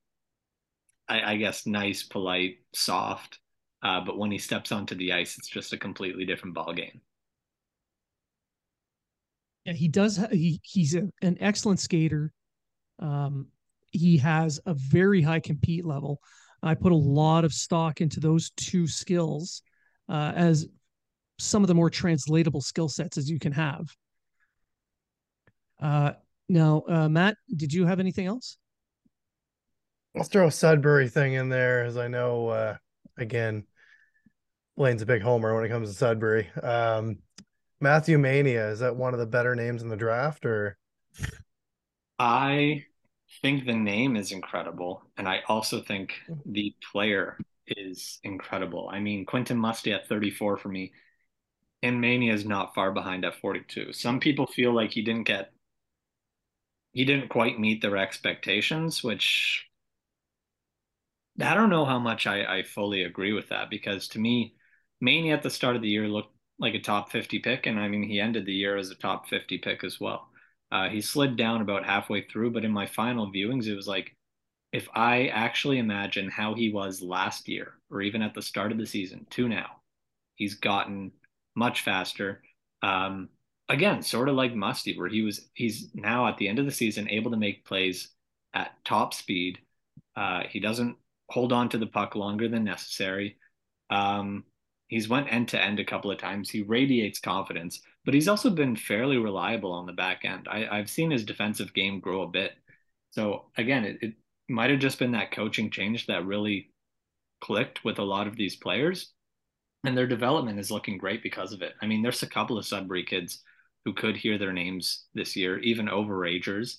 I, 1.09 1.33
I 1.33 1.37
guess 1.37 1.67
nice, 1.67 2.03
polite, 2.03 2.59
soft. 2.75 3.39
Uh, 3.83 4.01
but 4.01 4.17
when 4.17 4.31
he 4.31 4.39
steps 4.39 4.73
onto 4.73 4.95
the 4.95 5.13
ice, 5.13 5.37
it's 5.37 5.49
just 5.49 5.73
a 5.73 5.79
completely 5.79 6.25
different 6.25 6.55
ball 6.55 6.73
game. 6.73 7.01
Yeah, 9.65 9.75
he 9.75 9.89
does. 9.89 10.25
He 10.31 10.61
he's 10.65 10.95
a, 10.95 11.09
an 11.21 11.37
excellent 11.41 11.81
skater. 11.81 12.33
Um, 12.99 13.49
he 13.91 14.17
has 14.19 14.61
a 14.67 14.75
very 14.75 15.21
high 15.21 15.41
compete 15.41 15.85
level. 15.85 16.21
I 16.63 16.75
put 16.75 16.93
a 16.93 16.97
lot 16.97 17.45
of 17.45 17.53
stock 17.53 18.01
into 18.01 18.21
those 18.21 18.51
two 18.51 18.87
skills 18.87 19.63
uh, 20.09 20.33
as 20.35 20.67
some 21.39 21.63
of 21.63 21.69
the 21.69 21.75
more 21.75 21.91
translatable 21.91 22.61
skill 22.61 22.89
sets 22.89 23.19
as 23.19 23.29
you 23.29 23.39
can 23.39 23.53
have. 23.53 23.89
Uh, 25.81 26.13
now, 26.49 26.83
uh, 26.89 27.09
Matt, 27.09 27.37
did 27.55 27.73
you 27.73 27.87
have 27.87 28.01
anything 28.01 28.27
else? 28.27 28.57
Let's 30.15 30.29
throw 30.29 30.47
a 30.47 30.51
Sudbury 30.51 31.09
thing 31.09 31.33
in 31.33 31.49
there, 31.49 31.85
as 31.85 31.97
I 31.97 32.09
know. 32.09 32.49
Uh, 32.49 32.77
again, 33.17 33.65
Blaine's 34.77 35.03
a 35.03 35.07
big 35.07 35.23
homer 35.23 35.55
when 35.55 35.65
it 35.65 35.69
comes 35.69 35.89
to 35.89 35.95
Sudbury. 35.95 36.51
Um, 36.63 37.19
Matthew 37.81 38.19
Mania 38.19 38.71
is 38.71 38.81
that 38.81 38.95
one 38.95 39.15
of 39.15 39.21
the 39.21 39.27
better 39.27 39.57
names 39.57 39.83
in 39.83 39.89
the 39.89 39.97
draft, 39.97 40.47
or 40.47 40.79
I 42.19 42.85
think 43.41 43.67
the 43.67 43.73
name 43.73 44.17
is 44.17 44.31
incredible, 44.31 45.03
and 45.17 45.27
I 45.27 45.41
also 45.49 45.81
think 45.81 46.13
the 46.47 46.75
player 46.93 47.39
is 47.67 48.19
incredible. 48.25 48.89
I 48.93 49.01
mean, 49.01 49.25
Quentin 49.27 49.59
Musty 49.59 49.93
at 49.93 50.09
34 50.09 50.57
for 50.59 50.69
me, 50.69 50.93
and 51.83 52.01
Mania 52.01 52.35
is 52.35 52.45
not 52.47 52.75
far 52.75 52.93
behind 52.93 53.25
at 53.25 53.37
42. 53.37 53.93
Some 53.93 54.21
people 54.21 54.47
feel 54.47 54.73
like 54.75 54.93
he 54.93 55.03
didn't 55.03 55.25
get, 55.25 55.53
he 56.93 57.05
didn't 57.05 57.29
quite 57.29 57.61
meet 57.61 57.83
their 57.83 57.99
expectations, 57.99 59.05
which 59.05 59.69
I 61.41 61.55
don't 61.55 61.71
know 61.71 61.85
how 61.85 61.99
much 61.99 62.27
I, 62.27 62.59
I 62.59 62.63
fully 62.63 63.03
agree 63.03 63.33
with 63.33 63.49
that 63.49 63.69
because 63.71 64.09
to 64.09 64.19
me, 64.19 64.55
Mania 65.01 65.35
at 65.35 65.43
the 65.43 65.51
start 65.51 65.77
of 65.77 65.83
the 65.83 65.89
year 65.89 66.09
looked 66.09 66.35
like 66.59 66.75
a 66.75 66.81
top 66.81 67.11
50 67.11 67.39
pick, 67.41 67.67
and 67.67 67.79
I 67.81 67.89
mean, 67.89 68.03
he 68.03 68.21
ended 68.21 68.47
the 68.47 68.55
year 68.55 68.77
as 68.77 68.91
a 68.91 68.95
top 68.95 69.29
50 69.29 69.59
pick 69.59 69.85
as 69.85 70.01
well. 70.01 70.29
Uh, 70.71 70.89
he 70.89 71.01
slid 71.03 71.37
down 71.37 71.61
about 71.61 71.85
halfway 71.85 72.23
through, 72.23 72.51
but 72.53 72.65
in 72.65 72.71
my 72.71 72.87
final 72.87 73.31
viewings, 73.31 73.67
it 73.67 73.75
was 73.75 73.87
like 73.89 74.17
if 74.73 74.89
I 74.95 75.27
actually 75.29 75.79
imagine 75.79 76.31
how 76.31 76.55
he 76.55 76.71
was 76.73 77.03
last 77.03 77.49
year 77.49 77.75
or 77.91 78.03
even 78.03 78.23
at 78.23 78.35
the 78.35 78.43
start 78.43 78.73
of 78.73 78.79
the 78.79 78.87
season 78.87 79.27
to 79.31 79.49
now, 79.49 79.83
he's 80.37 80.55
gotten 80.55 81.13
much 81.55 81.83
faster. 81.83 82.43
Um, 82.83 83.29
again, 83.69 84.03
sort 84.03 84.29
of 84.29 84.35
like 84.35 84.55
Musty, 84.55 84.97
where 84.99 85.09
he 85.09 85.23
was, 85.23 85.49
he's 85.55 85.91
now 85.95 86.27
at 86.27 86.39
the 86.39 86.49
end 86.49 86.59
of 86.59 86.65
the 86.65 86.73
season 86.73 87.09
able 87.11 87.31
to 87.31 87.37
make 87.37 87.67
plays 87.67 88.09
at 88.55 88.73
top 88.85 89.15
speed. 89.15 89.59
Uh, 90.17 90.43
he 90.49 90.61
doesn't 90.61 90.97
hold 91.29 91.53
on 91.53 91.69
to 91.71 91.79
the 91.79 91.87
puck 91.87 92.15
longer 92.17 92.49
than 92.49 92.65
necessary. 92.65 93.37
Um, 93.91 94.45
he's 94.89 95.09
went 95.09 95.33
end 95.33 95.49
to 95.49 95.63
end 95.63 95.81
a 95.81 95.85
couple 95.85 96.11
of 96.11 96.19
times. 96.19 96.51
He 96.51 96.63
radiates 96.63 97.21
confidence, 97.21 97.81
but 98.05 98.15
he's 98.15 98.29
also 98.29 98.51
been 98.51 98.77
fairly 98.77 99.19
reliable 99.19 99.73
on 99.73 99.87
the 99.87 99.93
back 99.93 100.25
end. 100.25 100.49
I, 100.51 100.67
I've 100.71 100.91
seen 100.91 101.11
his 101.11 101.25
defensive 101.25 101.75
game 101.75 102.01
grow 102.01 102.23
a 102.23 102.29
bit. 102.29 102.53
So 103.11 103.47
again, 103.57 103.85
it, 103.85 103.99
it 104.01 104.15
might 104.53 104.71
have 104.71 104.81
just 104.81 104.99
been 104.99 105.13
that 105.13 105.33
coaching 105.33 105.71
change 105.71 106.07
that 106.07 106.27
really 106.27 106.71
clicked 107.41 107.85
with 107.85 107.99
a 107.99 108.05
lot 108.05 108.27
of 108.27 108.37
these 108.37 108.57
players. 108.57 109.13
And 109.85 109.99
their 109.99 110.07
development 110.07 110.61
is 110.61 110.71
looking 110.71 110.97
great 110.97 111.23
because 111.23 111.53
of 111.53 111.63
it. 111.63 111.73
I 111.83 111.87
mean, 111.87 112.03
there's 112.03 112.23
a 112.23 112.29
couple 112.29 112.57
of 112.57 112.65
Sudbury 112.65 113.05
kids 113.05 113.43
who 113.85 113.93
could 113.93 114.17
hear 114.17 114.39
their 114.39 114.53
names 114.53 115.07
this 115.15 115.35
year, 115.35 115.59
even 115.59 115.87
overagers. 115.87 116.77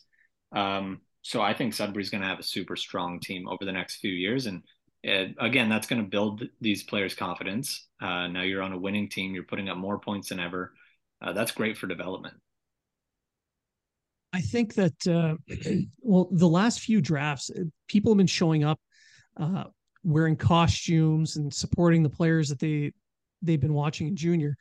Um, 0.55 1.01
so 1.21 1.41
I 1.41 1.53
think 1.53 1.73
Sudbury's 1.73 2.09
going 2.09 2.21
to 2.21 2.27
have 2.27 2.39
a 2.39 2.43
super 2.43 2.77
strong 2.77 3.19
team 3.19 3.47
over 3.47 3.65
the 3.65 3.73
next 3.73 3.97
few 3.97 4.11
years. 4.11 4.45
And 4.45 4.63
uh, 5.05 5.33
again, 5.39 5.67
that's 5.67 5.87
going 5.87 6.01
to 6.01 6.09
build 6.09 6.43
these 6.61 6.83
players' 6.83 7.15
confidence. 7.15 7.87
Uh, 8.01 8.27
now 8.27 8.43
you're 8.43 8.61
on 8.61 8.71
a 8.71 8.79
winning 8.79 9.09
team, 9.09 9.33
you're 9.33 9.43
putting 9.43 9.67
up 9.67 9.77
more 9.77 9.99
points 9.99 10.29
than 10.29 10.39
ever. 10.39 10.73
Uh, 11.21 11.33
that's 11.33 11.51
great 11.51 11.77
for 11.77 11.87
development. 11.87 12.35
I 14.33 14.41
think 14.41 14.73
that 14.73 15.07
uh, 15.07 15.35
well, 16.01 16.27
the 16.31 16.47
last 16.47 16.79
few 16.79 17.01
drafts, 17.01 17.51
uh, 17.51 17.63
people 17.87 18.11
have 18.11 18.17
been 18.17 18.27
showing 18.27 18.63
up 18.63 18.79
uh, 19.37 19.65
wearing 20.03 20.35
costumes 20.35 21.37
and 21.37 21.53
supporting 21.53 22.03
the 22.03 22.09
players 22.09 22.49
that 22.49 22.59
they 22.59 22.91
they've 23.41 23.61
been 23.61 23.73
watching 23.73 24.07
in 24.07 24.15
junior. 24.15 24.55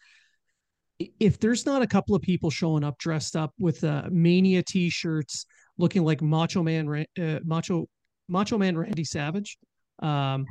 If 1.19 1.41
there's 1.41 1.67
not 1.67 1.83
a 1.83 1.87
couple 1.87 2.15
of 2.15 2.23
people 2.23 2.51
showing 2.51 2.85
up 2.85 2.99
dressed 2.99 3.35
up 3.35 3.53
with 3.59 3.83
uh, 3.83 4.05
mania 4.11 4.63
T-shirts, 4.63 5.47
looking 5.79 6.05
like 6.05 6.23
Macho 6.23 6.63
Man, 6.63 7.07
uh, 7.19 7.39
Macho 7.45 7.87
Macho 8.29 8.59
Man 8.59 8.77
Randy 8.77 9.05
Savage, 9.05 9.59
um, 10.01 10.45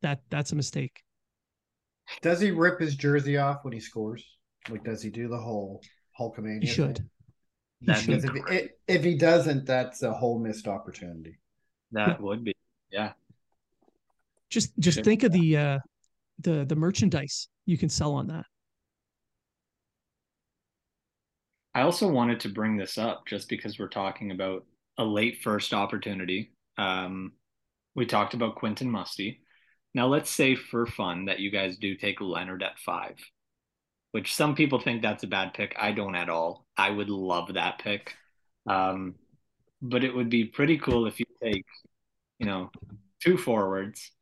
that 0.00 0.20
that's 0.30 0.52
a 0.52 0.56
mistake. 0.56 1.02
Does 2.20 2.40
he 2.40 2.50
rip 2.50 2.80
his 2.80 2.96
jersey 2.96 3.36
off 3.36 3.58
when 3.62 3.72
he 3.72 3.80
scores? 3.80 4.24
Like, 4.68 4.84
does 4.84 5.02
he 5.02 5.10
do 5.10 5.28
the 5.28 5.38
whole 5.38 5.82
Hulkamania? 6.18 6.62
He 6.62 6.66
should. 6.66 6.96
thing? 6.98 7.10
He 7.80 7.86
That'd 7.86 8.02
should. 8.04 8.22
Because 8.22 8.40
if, 8.50 8.60
he- 8.60 8.68
if 8.88 9.04
he 9.04 9.16
doesn't, 9.16 9.66
that's 9.66 10.02
a 10.02 10.12
whole 10.12 10.38
missed 10.38 10.68
opportunity. 10.68 11.38
That 11.92 12.20
would 12.20 12.44
be. 12.44 12.54
Yeah. 12.90 13.12
Just 14.50 14.78
just 14.78 14.98
Yeah. 14.98 15.04
think 15.04 15.22
of 15.22 15.32
the 15.32 15.56
uh 15.56 15.78
the 16.40 16.64
the 16.64 16.76
merchandise 16.76 17.48
you 17.66 17.76
can 17.78 17.88
sell 17.88 18.14
on 18.14 18.26
that. 18.28 18.44
I 21.74 21.82
also 21.82 22.08
wanted 22.10 22.40
to 22.40 22.48
bring 22.50 22.76
this 22.76 22.98
up 22.98 23.26
just 23.26 23.48
because 23.48 23.78
we're 23.78 23.88
talking 23.88 24.30
about 24.30 24.66
a 24.98 25.04
late 25.04 25.40
first 25.42 25.72
opportunity. 25.72 26.52
Um, 26.76 27.32
we 27.94 28.04
talked 28.04 28.34
about 28.34 28.56
Quentin 28.56 28.90
Musty. 28.90 29.40
Now, 29.94 30.06
let's 30.06 30.30
say 30.30 30.54
for 30.54 30.86
fun 30.86 31.26
that 31.26 31.38
you 31.40 31.50
guys 31.50 31.78
do 31.78 31.94
take 31.96 32.20
Leonard 32.20 32.62
at 32.62 32.78
five, 32.78 33.16
which 34.12 34.34
some 34.34 34.54
people 34.54 34.80
think 34.80 35.02
that's 35.02 35.24
a 35.24 35.26
bad 35.26 35.54
pick. 35.54 35.74
I 35.78 35.92
don't 35.92 36.14
at 36.14 36.28
all. 36.28 36.66
I 36.76 36.90
would 36.90 37.10
love 37.10 37.54
that 37.54 37.78
pick. 37.78 38.14
Um, 38.66 39.16
but 39.80 40.04
it 40.04 40.14
would 40.14 40.30
be 40.30 40.44
pretty 40.44 40.78
cool 40.78 41.06
if 41.06 41.18
you 41.18 41.26
take, 41.42 41.64
you 42.38 42.46
know, 42.46 42.70
two 43.20 43.36
forwards, 43.36 44.12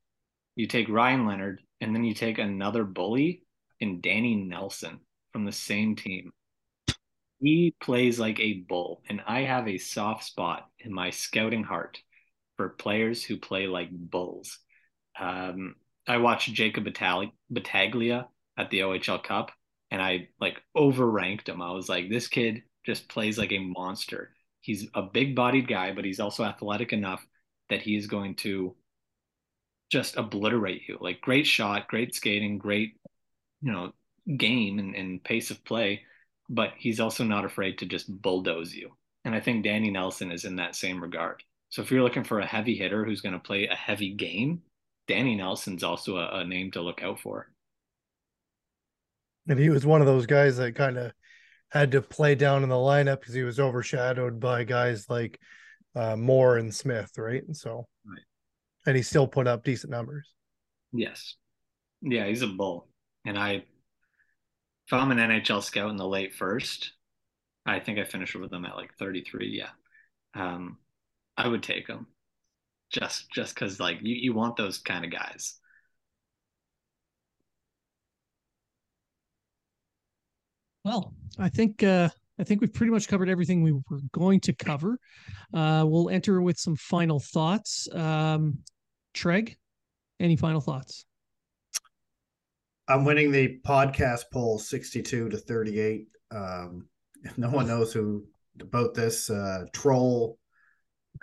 you 0.56 0.66
take 0.66 0.88
Ryan 0.88 1.26
Leonard, 1.26 1.60
and 1.80 1.94
then 1.94 2.04
you 2.04 2.14
take 2.14 2.38
another 2.38 2.84
bully 2.84 3.42
in 3.78 4.00
Danny 4.00 4.34
Nelson 4.34 5.00
from 5.32 5.44
the 5.44 5.52
same 5.52 5.96
team 5.96 6.32
he 7.40 7.74
plays 7.80 8.20
like 8.20 8.38
a 8.38 8.64
bull, 8.68 9.02
and 9.08 9.22
I 9.26 9.42
have 9.42 9.66
a 9.66 9.78
soft 9.78 10.24
spot 10.24 10.68
in 10.78 10.92
my 10.92 11.10
scouting 11.10 11.64
heart 11.64 11.98
for 12.56 12.68
players 12.68 13.24
who 13.24 13.38
play 13.38 13.66
like 13.66 13.88
bulls. 13.90 14.58
Um, 15.18 15.76
I 16.06 16.18
watched 16.18 16.52
Jacob 16.52 16.84
Battaglia 16.84 18.28
at 18.58 18.70
the 18.70 18.80
OHL 18.80 19.22
Cup, 19.22 19.52
and 19.90 20.00
I 20.02 20.28
like 20.40 20.62
overranked 20.76 21.48
him. 21.48 21.62
I 21.62 21.72
was 21.72 21.88
like, 21.88 22.08
this 22.08 22.28
kid 22.28 22.62
just 22.84 23.08
plays 23.08 23.38
like 23.38 23.52
a 23.52 23.58
monster. 23.58 24.30
He's 24.60 24.86
a 24.94 25.02
big-bodied 25.02 25.68
guy, 25.68 25.92
but 25.92 26.04
he's 26.04 26.20
also 26.20 26.44
athletic 26.44 26.92
enough 26.92 27.24
that 27.70 27.82
he 27.82 27.96
is 27.96 28.06
going 28.06 28.34
to 28.36 28.74
just 29.90 30.16
obliterate 30.16 30.82
you. 30.88 30.98
Like 31.00 31.20
great 31.20 31.46
shot, 31.46 31.88
great 31.88 32.14
skating, 32.14 32.58
great, 32.58 32.96
you 33.62 33.72
know, 33.72 33.92
game 34.36 34.78
and, 34.78 34.94
and 34.94 35.22
pace 35.24 35.50
of 35.50 35.64
play 35.64 36.02
but 36.50 36.72
he's 36.76 37.00
also 37.00 37.24
not 37.24 37.44
afraid 37.44 37.78
to 37.78 37.86
just 37.86 38.20
bulldoze 38.20 38.74
you. 38.74 38.90
And 39.24 39.34
I 39.34 39.40
think 39.40 39.62
Danny 39.62 39.90
Nelson 39.90 40.32
is 40.32 40.44
in 40.44 40.56
that 40.56 40.74
same 40.74 41.00
regard. 41.00 41.42
So 41.70 41.80
if 41.80 41.90
you're 41.90 42.02
looking 42.02 42.24
for 42.24 42.40
a 42.40 42.46
heavy 42.46 42.74
hitter 42.74 43.04
who's 43.04 43.20
going 43.20 43.34
to 43.34 43.38
play 43.38 43.68
a 43.68 43.74
heavy 43.74 44.12
game, 44.12 44.62
Danny 45.06 45.36
Nelson's 45.36 45.84
also 45.84 46.16
a, 46.16 46.40
a 46.40 46.44
name 46.44 46.72
to 46.72 46.82
look 46.82 47.02
out 47.02 47.20
for. 47.20 47.48
And 49.48 49.58
he 49.58 49.70
was 49.70 49.86
one 49.86 50.00
of 50.00 50.06
those 50.06 50.26
guys 50.26 50.56
that 50.58 50.74
kind 50.74 50.98
of 50.98 51.12
had 51.70 51.92
to 51.92 52.02
play 52.02 52.34
down 52.34 52.62
in 52.62 52.68
the 52.68 52.74
lineup 52.74 53.20
because 53.20 53.34
he 53.34 53.42
was 53.42 53.60
overshadowed 53.60 54.40
by 54.40 54.64
guys 54.64 55.08
like 55.08 55.40
uh, 55.94 56.16
Moore 56.16 56.58
and 56.58 56.74
Smith, 56.74 57.12
right? 57.16 57.42
And 57.44 57.56
so, 57.56 57.86
Right. 58.04 58.22
and 58.86 58.96
he 58.96 59.02
still 59.02 59.26
put 59.26 59.46
up 59.46 59.64
decent 59.64 59.90
numbers. 59.90 60.28
Yes. 60.92 61.36
Yeah, 62.02 62.26
he's 62.26 62.42
a 62.42 62.46
bull. 62.48 62.88
And 63.24 63.38
I, 63.38 63.50
if 63.52 64.92
I'm 64.92 65.10
an 65.10 65.18
NHL 65.18 65.62
scout 65.62 65.90
in 65.90 65.96
the 65.96 66.06
late 66.06 66.34
first, 66.34 66.92
I 67.66 67.78
think 67.78 67.98
I 67.98 68.04
finished 68.04 68.34
with 68.34 68.52
him 68.52 68.64
at 68.64 68.76
like 68.76 68.94
33. 68.98 69.48
Yeah. 69.48 69.70
Um, 70.34 70.78
I 71.36 71.46
would 71.46 71.62
take 71.62 71.86
him 71.86 72.06
just, 72.90 73.30
just 73.30 73.54
cause 73.54 73.78
like 73.78 73.98
you, 74.02 74.14
you 74.14 74.32
want 74.32 74.56
those 74.56 74.78
kind 74.78 75.04
of 75.04 75.10
guys. 75.12 75.59
Well, 80.84 81.14
I 81.38 81.48
think 81.48 81.82
uh, 81.82 82.08
I 82.38 82.44
think 82.44 82.60
we've 82.60 82.72
pretty 82.72 82.92
much 82.92 83.06
covered 83.06 83.28
everything 83.28 83.62
we 83.62 83.72
were 83.72 84.00
going 84.12 84.40
to 84.40 84.54
cover. 84.54 84.98
Uh, 85.52 85.84
we'll 85.86 86.08
enter 86.08 86.40
with 86.40 86.58
some 86.58 86.76
final 86.76 87.20
thoughts. 87.20 87.86
Um, 87.92 88.58
Treg, 89.14 89.56
any 90.18 90.36
final 90.36 90.60
thoughts? 90.60 91.04
I'm 92.88 93.04
winning 93.04 93.30
the 93.30 93.60
podcast 93.64 94.24
poll 94.32 94.58
62 94.58 95.28
to 95.28 95.36
38. 95.36 96.06
Um, 96.30 96.88
no 97.36 97.50
one 97.50 97.66
knows 97.66 97.92
who 97.92 98.24
about 98.60 98.94
this 98.94 99.30
uh, 99.30 99.64
troll. 99.72 100.38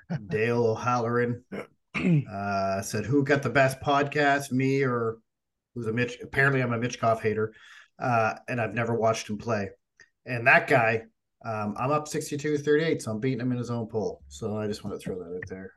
Dale 0.28 0.66
O'Halloran 0.68 1.44
uh, 1.52 2.82
said, 2.82 3.06
"Who 3.06 3.24
got 3.24 3.42
the 3.42 3.50
best 3.50 3.82
podcast, 3.82 4.52
me 4.52 4.84
or 4.84 5.18
who's 5.74 5.88
a 5.88 5.94
Mitch? 5.94 6.20
Apparently, 6.22 6.62
I'm 6.62 6.74
a 6.74 6.78
Michkov 6.78 7.22
hater, 7.22 7.54
uh, 8.00 8.36
and 8.48 8.62
I've 8.62 8.74
never 8.74 8.94
watched 8.94 9.30
him 9.30 9.38
play. 9.38 9.70
And 10.26 10.46
that 10.48 10.68
guy, 10.68 11.04
um, 11.46 11.76
I'm 11.78 11.92
up 11.92 12.08
62 12.08 12.58
38, 12.58 13.02
so 13.02 13.12
I'm 13.12 13.20
beating 13.20 13.40
him 13.40 13.52
in 13.52 13.58
his 13.58 13.70
own 13.70 13.88
poll. 13.88 14.22
So 14.28 14.58
I 14.58 14.68
just 14.68 14.84
want 14.84 15.00
to 15.00 15.04
throw 15.04 15.18
that 15.20 15.36
out 15.36 15.48
there. 15.48 15.72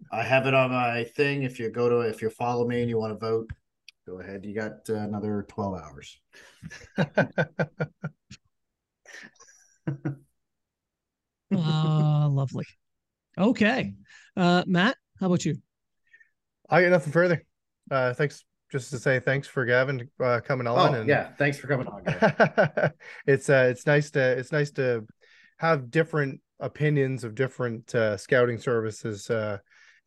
I 0.12 0.22
have 0.22 0.46
it 0.46 0.54
on 0.54 0.70
my 0.70 1.04
thing. 1.04 1.42
If 1.42 1.58
you 1.58 1.70
go 1.70 1.88
to, 1.88 2.00
if 2.00 2.22
you 2.22 2.30
follow 2.30 2.66
me 2.66 2.80
and 2.80 2.88
you 2.88 2.98
want 2.98 3.12
to 3.12 3.18
vote, 3.18 3.50
go 4.06 4.20
ahead. 4.20 4.44
You 4.44 4.54
got 4.54 4.88
uh, 4.88 4.94
another 4.94 5.46
12 5.48 5.74
hours. 5.74 6.20
Uh, 11.50 12.28
lovely. 12.30 12.66
Okay. 13.38 13.94
Uh, 14.36 14.64
Matt, 14.66 14.96
how 15.18 15.26
about 15.26 15.44
you? 15.44 15.56
I 16.68 16.82
got 16.82 16.90
nothing 16.90 17.12
further. 17.12 17.44
Uh, 17.90 18.14
thanks. 18.14 18.44
Just 18.72 18.88
to 18.90 18.98
say 18.98 19.20
thanks 19.20 19.46
for 19.46 19.66
Gavin 19.66 20.08
uh, 20.18 20.40
coming 20.42 20.66
on. 20.66 20.94
Oh, 20.94 21.00
and 21.00 21.06
yeah. 21.06 21.28
Thanks 21.38 21.58
for 21.58 21.66
coming 21.66 21.86
on, 21.86 22.02
it's 23.26 23.50
uh, 23.50 23.68
it's 23.70 23.84
nice 23.86 24.10
to 24.12 24.20
it's 24.38 24.50
nice 24.50 24.70
to 24.72 25.06
have 25.58 25.90
different 25.90 26.40
opinions 26.58 27.22
of 27.22 27.34
different 27.34 27.94
uh, 27.94 28.16
scouting 28.16 28.56
services 28.58 29.28
uh, 29.28 29.58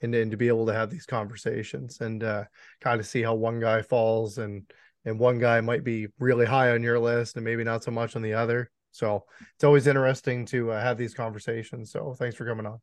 and, 0.01 0.15
and 0.15 0.31
to 0.31 0.37
be 0.37 0.47
able 0.47 0.65
to 0.65 0.73
have 0.73 0.89
these 0.89 1.05
conversations 1.05 2.01
and 2.01 2.23
uh, 2.23 2.43
kind 2.81 2.99
of 2.99 3.05
see 3.05 3.21
how 3.21 3.35
one 3.35 3.59
guy 3.59 3.83
falls 3.83 4.39
and 4.39 4.63
and 5.05 5.19
one 5.19 5.37
guy 5.37 5.61
might 5.61 5.83
be 5.83 6.07
really 6.17 6.47
high 6.47 6.71
on 6.71 6.81
your 6.81 6.97
list 6.97 7.35
and 7.35 7.45
maybe 7.45 7.63
not 7.63 7.83
so 7.83 7.91
much 7.91 8.15
on 8.15 8.23
the 8.23 8.33
other. 8.33 8.71
So 8.91 9.25
it's 9.53 9.63
always 9.63 9.85
interesting 9.85 10.43
to 10.47 10.71
uh, 10.71 10.81
have 10.81 10.97
these 10.97 11.13
conversations. 11.13 11.91
So 11.91 12.15
thanks 12.17 12.35
for 12.35 12.47
coming 12.47 12.65
on. 12.65 12.79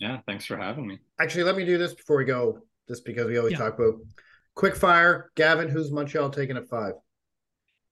Yeah. 0.00 0.18
Thanks 0.26 0.46
for 0.46 0.56
having 0.56 0.88
me. 0.88 0.98
Actually, 1.20 1.44
let 1.44 1.54
me 1.54 1.64
do 1.64 1.78
this 1.78 1.94
before 1.94 2.16
we 2.16 2.24
go, 2.24 2.58
just 2.88 3.04
because 3.04 3.26
we 3.28 3.38
always 3.38 3.52
Yeah. 3.52 3.58
talk 3.58 3.78
about 3.78 3.94
quick 4.54 4.76
fire. 4.76 5.30
Gavin, 5.34 5.68
who's 5.68 5.90
Montreal 5.90 6.30
taking 6.30 6.56
at 6.56 6.68
five? 6.68 6.94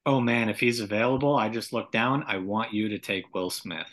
Oh 0.07 0.21
man, 0.21 0.49
if 0.49 0.61
he's 0.61 0.81
available, 0.81 1.37
I 1.37 1.49
just 1.49 1.73
look 1.73 1.93
down. 1.93 2.25
I 2.27 2.39
want 2.39 2.73
you 2.73 2.89
to 2.91 2.99
take 2.99 3.35
Will 3.35 3.51
Smith. 3.51 3.89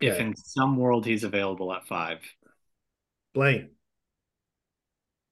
If 0.00 0.18
in 0.18 0.36
some 0.36 0.76
world 0.76 1.06
he's 1.06 1.24
available 1.24 1.72
at 1.72 1.86
five. 1.86 2.18
Blaine. 3.32 3.70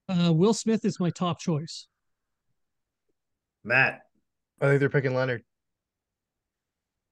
Uh, 0.09 0.32
Will 0.32 0.55
Smith 0.55 0.84
is 0.84 0.99
my 0.99 1.11
top 1.11 1.38
choice. 1.38 1.86
Matt. 3.64 4.01
I 4.61 4.68
think 4.68 4.80
they're 4.80 4.88
picking 4.88 5.14
Leonard. 5.14 5.43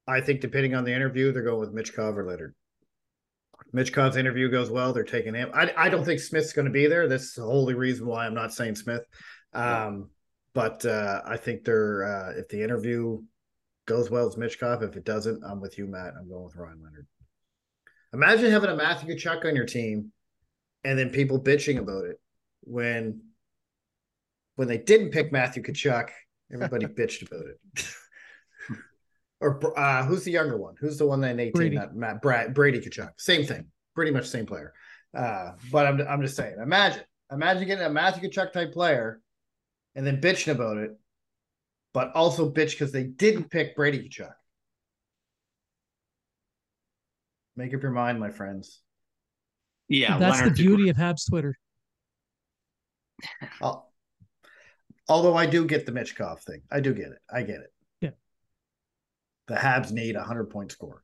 I 0.06 0.20
think 0.20 0.40
depending 0.40 0.74
on 0.74 0.84
the 0.84 0.94
interview, 0.94 1.32
they're 1.32 1.42
going 1.42 1.60
with 1.60 1.74
Michkov 1.74 2.16
or 2.16 2.24
Leonard. 2.24 2.54
Michkov's 3.74 4.16
interview 4.16 4.50
goes 4.50 4.70
well. 4.70 4.92
They're 4.92 5.04
taking 5.04 5.34
him. 5.34 5.50
I, 5.54 5.72
I 5.76 5.88
don't 5.88 6.04
think 6.04 6.20
Smith's 6.20 6.52
going 6.52 6.64
to 6.64 6.72
be 6.72 6.86
there. 6.86 7.08
That's 7.08 7.34
the 7.34 7.44
only 7.44 7.74
reason 7.74 8.06
why 8.06 8.26
I'm 8.26 8.34
not 8.34 8.52
saying 8.52 8.76
Smith. 8.76 9.02
Um, 9.52 10.10
but 10.54 10.84
uh, 10.84 11.22
I 11.24 11.36
think 11.36 11.64
they're 11.64 12.04
uh, 12.04 12.40
if 12.40 12.48
the 12.48 12.62
interview 12.62 13.20
goes 13.86 14.10
well, 14.10 14.26
it's 14.26 14.36
Michkov. 14.36 14.82
If 14.82 14.96
it 14.96 15.04
doesn't, 15.04 15.42
I'm 15.44 15.60
with 15.60 15.78
you, 15.78 15.86
Matt. 15.86 16.14
I'm 16.18 16.28
going 16.28 16.44
with 16.44 16.56
Ryan 16.56 16.80
Leonard. 16.82 17.06
Imagine 18.12 18.50
having 18.50 18.70
a 18.70 18.76
Matthew 18.76 19.14
Tkachuk 19.14 19.44
on 19.44 19.54
your 19.54 19.66
team, 19.66 20.12
and 20.84 20.98
then 20.98 21.10
people 21.10 21.40
bitching 21.40 21.78
about 21.78 22.04
it 22.04 22.20
when 22.62 23.20
when 24.56 24.66
they 24.68 24.78
didn't 24.78 25.10
pick 25.10 25.30
Matthew 25.30 25.62
Tkachuk. 25.62 26.08
Everybody 26.52 26.86
bitched 26.98 27.26
about 27.26 27.46
it. 27.46 27.86
Or 29.40 29.78
uh, 29.78 30.04
who's 30.04 30.24
the 30.24 30.30
younger 30.30 30.58
one? 30.58 30.74
Who's 30.78 30.98
the 30.98 31.06
one 31.06 31.20
that 31.22 31.32
in 31.32 31.40
18? 31.40 31.52
Brady. 31.52 31.76
Not 31.76 31.96
Matt 31.96 32.22
Brad 32.22 32.52
Brady 32.52 32.80
Tkachuk. 32.80 33.12
Same 33.16 33.44
thing. 33.44 33.66
Pretty 33.94 34.10
much 34.10 34.26
same 34.26 34.46
player. 34.46 34.74
Uh, 35.16 35.52
but 35.72 35.86
I'm 35.86 36.00
I'm 36.06 36.22
just 36.22 36.36
saying, 36.36 36.56
imagine, 36.62 37.02
imagine 37.32 37.66
getting 37.66 37.84
a 37.84 37.90
Matthew 37.90 38.28
Tkachuk 38.28 38.52
type 38.52 38.72
player 38.72 39.20
and 39.94 40.06
then 40.06 40.20
bitching 40.20 40.52
about 40.52 40.76
it, 40.76 40.90
but 41.94 42.12
also 42.14 42.50
bitch 42.50 42.72
because 42.72 42.92
they 42.92 43.04
didn't 43.04 43.50
pick 43.50 43.74
Brady 43.74 44.08
Tkachuk. 44.08 44.32
Make 47.56 47.74
up 47.74 47.82
your 47.82 47.92
mind, 47.92 48.20
my 48.20 48.30
friends. 48.30 48.80
Yeah, 49.88 50.18
That's 50.18 50.38
Leonard's 50.38 50.58
the 50.58 50.64
a 50.64 50.66
beauty 50.66 50.88
of 50.88 50.96
Habs 50.96 51.28
Twitter. 51.28 51.56
Al- 53.60 53.90
Although 55.08 55.34
I 55.34 55.46
do 55.46 55.66
get 55.66 55.86
the 55.86 55.92
Michkov 55.92 56.40
thing. 56.40 56.62
I 56.70 56.78
do 56.78 56.94
get 56.94 57.08
it. 57.08 57.18
I 57.32 57.42
get 57.42 57.56
it. 57.56 57.72
The 59.50 59.56
Habs 59.56 59.90
need 59.90 60.14
a 60.14 60.22
hundred 60.22 60.44
point 60.44 60.70
score. 60.70 61.02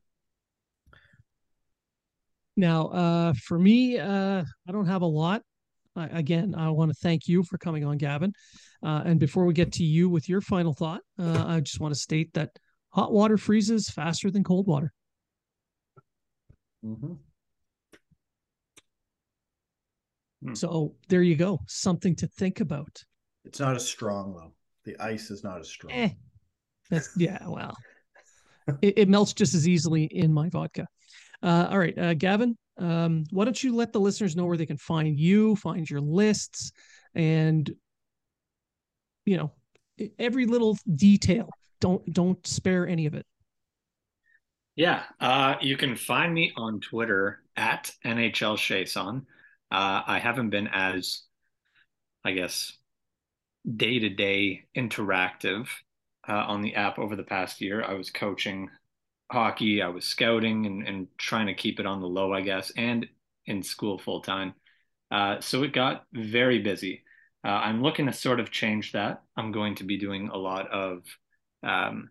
Now, 2.56 2.86
uh, 2.86 3.32
for 3.32 3.58
me, 3.58 3.98
uh, 3.98 4.44
I 4.68 4.72
don't 4.72 4.86
have 4.86 5.02
a 5.02 5.06
lot. 5.06 5.42
I, 5.96 6.06
again, 6.06 6.54
I 6.56 6.70
want 6.70 6.92
to 6.92 6.94
thank 6.94 7.26
you 7.26 7.42
for 7.42 7.58
coming 7.58 7.84
on, 7.84 7.98
Gavin. 7.98 8.32
Uh, 8.84 9.02
and 9.04 9.18
before 9.18 9.46
we 9.46 9.52
get 9.52 9.72
to 9.72 9.84
you 9.84 10.08
with 10.08 10.28
your 10.28 10.40
final 10.40 10.72
thought, 10.72 11.00
uh, 11.18 11.44
I 11.44 11.58
just 11.58 11.80
want 11.80 11.92
to 11.92 11.98
state 11.98 12.34
that 12.34 12.50
hot 12.90 13.12
water 13.12 13.36
freezes 13.36 13.90
faster 13.90 14.30
than 14.30 14.44
cold 14.44 14.68
water. 14.68 14.92
Mm-hmm. 16.84 17.14
Hmm. 20.44 20.54
So 20.54 20.94
there 21.08 21.22
you 21.22 21.34
go. 21.34 21.58
Something 21.66 22.14
to 22.14 22.28
think 22.28 22.60
about. 22.60 23.02
It's 23.44 23.58
not 23.58 23.74
as 23.74 23.84
strong 23.84 24.34
though. 24.34 24.52
The 24.84 24.96
ice 25.02 25.32
is 25.32 25.42
not 25.42 25.58
as 25.58 25.68
strong. 25.68 25.92
Eh, 25.92 26.10
that's 26.90 27.10
yeah. 27.16 27.38
Well, 27.44 27.76
it, 28.82 28.98
it, 28.98 29.08
melts 29.08 29.32
just 29.32 29.54
as 29.54 29.68
easily 29.68 30.04
in 30.04 30.32
my 30.32 30.48
vodka. 30.48 30.86
Uh, 31.42 31.68
all 31.70 31.78
right, 31.78 31.96
uh, 31.98 32.14
Gavin. 32.14 32.56
Um, 32.78 33.24
why 33.30 33.44
don't 33.44 33.62
you 33.62 33.74
let 33.74 33.92
the 33.92 34.00
listeners 34.00 34.36
know 34.36 34.44
where 34.44 34.56
they 34.56 34.66
can 34.66 34.76
find 34.76 35.18
you, 35.18 35.56
find 35.56 35.88
your 35.88 36.00
lists, 36.00 36.72
and 37.14 37.70
you 39.24 39.36
know 39.36 39.52
every 40.18 40.46
little 40.46 40.76
detail. 40.94 41.48
Don't 41.80 42.12
don't 42.12 42.44
spare 42.46 42.86
any 42.86 43.06
of 43.06 43.14
it. 43.14 43.26
Yeah, 44.74 45.04
uh, 45.20 45.54
you 45.62 45.76
can 45.78 45.96
find 45.96 46.34
me 46.34 46.52
on 46.54 46.80
Twitter 46.80 47.42
at 47.56 47.92
NHL 48.04 48.56
Chiasson. 48.58 49.22
Uh, 49.70 50.02
I 50.06 50.18
haven't 50.18 50.50
been 50.50 50.68
as, 50.68 51.22
I 52.24 52.32
guess, 52.32 52.76
day 53.74 53.98
to 53.98 54.10
day 54.10 54.64
interactive 54.76 55.68
uh, 56.28 56.32
on 56.32 56.62
the 56.62 56.74
app 56.74 56.98
over 56.98 57.16
the 57.16 57.22
past 57.22 57.60
year. 57.60 57.82
I 57.82 57.94
was 57.94 58.10
coaching 58.10 58.68
hockey, 59.30 59.82
I 59.82 59.88
was 59.88 60.04
scouting 60.04 60.66
and, 60.66 60.86
and 60.86 61.08
trying 61.18 61.46
to 61.46 61.54
keep 61.54 61.80
it 61.80 61.86
on 61.86 62.00
the 62.00 62.06
low, 62.06 62.32
I 62.32 62.42
guess, 62.42 62.72
and 62.76 63.06
in 63.46 63.62
school 63.62 63.98
full 63.98 64.20
time. 64.20 64.54
Uh, 65.10 65.40
so 65.40 65.62
it 65.62 65.72
got 65.72 66.04
very 66.12 66.60
busy. 66.60 67.02
Uh, 67.44 67.50
I'm 67.50 67.82
looking 67.82 68.06
to 68.06 68.12
sort 68.12 68.40
of 68.40 68.50
change 68.50 68.92
that. 68.92 69.22
I'm 69.36 69.52
going 69.52 69.76
to 69.76 69.84
be 69.84 69.98
doing 69.98 70.30
a 70.32 70.36
lot 70.36 70.68
of 70.70 71.02
um, 71.62 72.10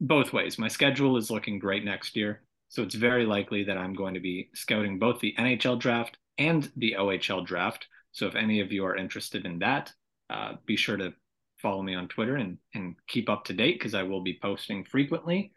both 0.00 0.32
ways. 0.32 0.58
My 0.58 0.68
schedule 0.68 1.16
is 1.16 1.30
looking 1.30 1.58
great 1.58 1.84
next 1.84 2.16
year. 2.16 2.42
So 2.68 2.82
it's 2.82 2.94
very 2.94 3.26
likely 3.26 3.64
that 3.64 3.78
I'm 3.78 3.94
going 3.94 4.14
to 4.14 4.20
be 4.20 4.50
scouting 4.54 4.98
both 4.98 5.20
the 5.20 5.34
NHL 5.38 5.78
draft 5.78 6.18
and 6.38 6.70
the 6.76 6.96
OHL 6.98 7.46
draft. 7.46 7.86
So 8.12 8.26
if 8.26 8.34
any 8.34 8.60
of 8.60 8.72
you 8.72 8.84
are 8.84 8.96
interested 8.96 9.46
in 9.46 9.58
that, 9.60 9.92
uh, 10.30 10.54
be 10.66 10.76
sure 10.76 10.96
to 10.96 11.14
follow 11.60 11.82
me 11.82 11.94
on 11.94 12.08
Twitter 12.08 12.36
and, 12.36 12.58
and 12.74 12.96
keep 13.08 13.28
up 13.28 13.44
to 13.46 13.52
date 13.52 13.78
because 13.78 13.94
I 13.94 14.02
will 14.02 14.22
be 14.22 14.38
posting 14.40 14.84
frequently. 14.84 15.52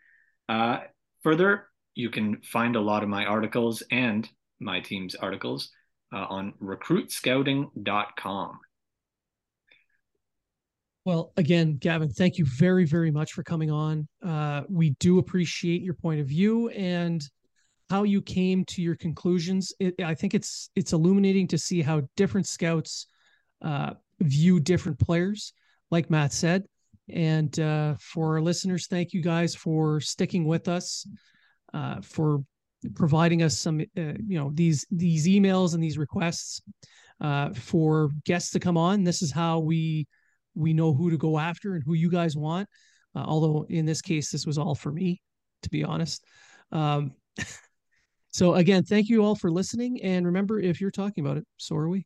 Uh, 0.48 0.80
further, 1.24 1.68
you 1.96 2.10
can 2.10 2.42
find 2.42 2.76
a 2.76 2.82
lot 2.82 3.04
of 3.04 3.10
my 3.10 3.26
articles 3.26 3.84
and 3.92 4.28
my 4.60 4.80
team's 4.80 5.16
articles 5.16 5.70
uh, 6.14 6.26
on 6.30 6.54
recruitscouting.com. 6.62 8.60
Well, 11.06 11.32
again, 11.38 11.78
Gavin, 11.78 12.10
thank 12.10 12.38
you 12.38 12.46
very, 12.46 12.86
very 12.86 13.10
much 13.10 13.34
for 13.34 13.44
coming 13.44 13.72
on. 13.72 14.08
Uh, 14.24 14.64
we 14.70 14.92
do 15.00 15.18
appreciate 15.18 15.82
your 15.82 15.94
point 15.94 16.20
of 16.20 16.28
view 16.28 16.70
and 16.70 17.28
how 17.90 18.04
you 18.04 18.22
came 18.22 18.64
to 18.66 18.82
your 18.82 18.96
conclusions. 18.96 19.74
It, 19.80 19.96
I 20.04 20.14
think 20.14 20.34
it's 20.36 20.70
it's 20.76 20.94
illuminating 20.94 21.48
to 21.48 21.58
see 21.58 21.82
how 21.82 22.04
different 22.16 22.48
scouts 22.48 23.08
uh, 23.62 23.94
view 24.20 24.60
different 24.60 25.00
players, 25.00 25.54
like 25.92 26.10
Matt 26.10 26.34
said. 26.34 26.64
And 27.08 27.58
uh, 27.60 27.96
for 28.00 28.36
our 28.36 28.42
listeners, 28.42 28.88
thank 28.88 29.14
you 29.14 29.22
guys 29.22 29.56
for 29.56 30.00
sticking 30.00 30.46
with 30.46 30.68
us, 30.68 31.08
uh, 31.74 32.02
for 32.02 32.44
providing 32.96 33.42
us 33.42 33.58
some, 33.58 33.80
uh, 33.80 34.14
you 34.26 34.38
know, 34.38 34.52
these 34.54 34.86
these 34.92 35.28
emails 35.28 35.74
and 35.74 35.84
these 35.84 35.98
requests 35.98 36.62
uh, 37.20 37.52
for 37.54 38.12
guests 38.26 38.52
to 38.52 38.60
come 38.60 38.78
on. 38.78 39.04
This 39.04 39.22
is 39.22 39.32
how 39.32 39.60
we 39.60 40.08
we 40.54 40.74
know 40.74 40.94
who 40.94 41.10
to 41.10 41.18
go 41.18 41.40
after 41.40 41.74
and 41.74 41.84
who 41.84 41.94
you 41.94 42.12
guys 42.12 42.36
want. 42.36 42.68
Uh, 43.16 43.24
although 43.26 43.66
in 43.70 43.86
this 43.86 44.02
case, 44.02 44.32
this 44.32 44.46
was 44.46 44.60
all 44.60 44.76
for 44.76 44.92
me, 44.92 45.20
to 45.64 45.70
be 45.70 45.84
honest. 45.84 46.24
Um, 46.72 47.14
So, 48.32 48.54
again, 48.56 48.84
thank 48.84 49.10
you 49.10 49.24
all 49.24 49.36
for 49.36 49.52
listening. 49.52 50.02
And 50.04 50.26
remember, 50.26 50.60
if 50.60 50.80
you're 50.80 50.92
talking 50.92 51.26
about 51.26 51.38
it, 51.38 51.46
so 51.58 51.76
are 51.76 51.90
we. 51.90 52.06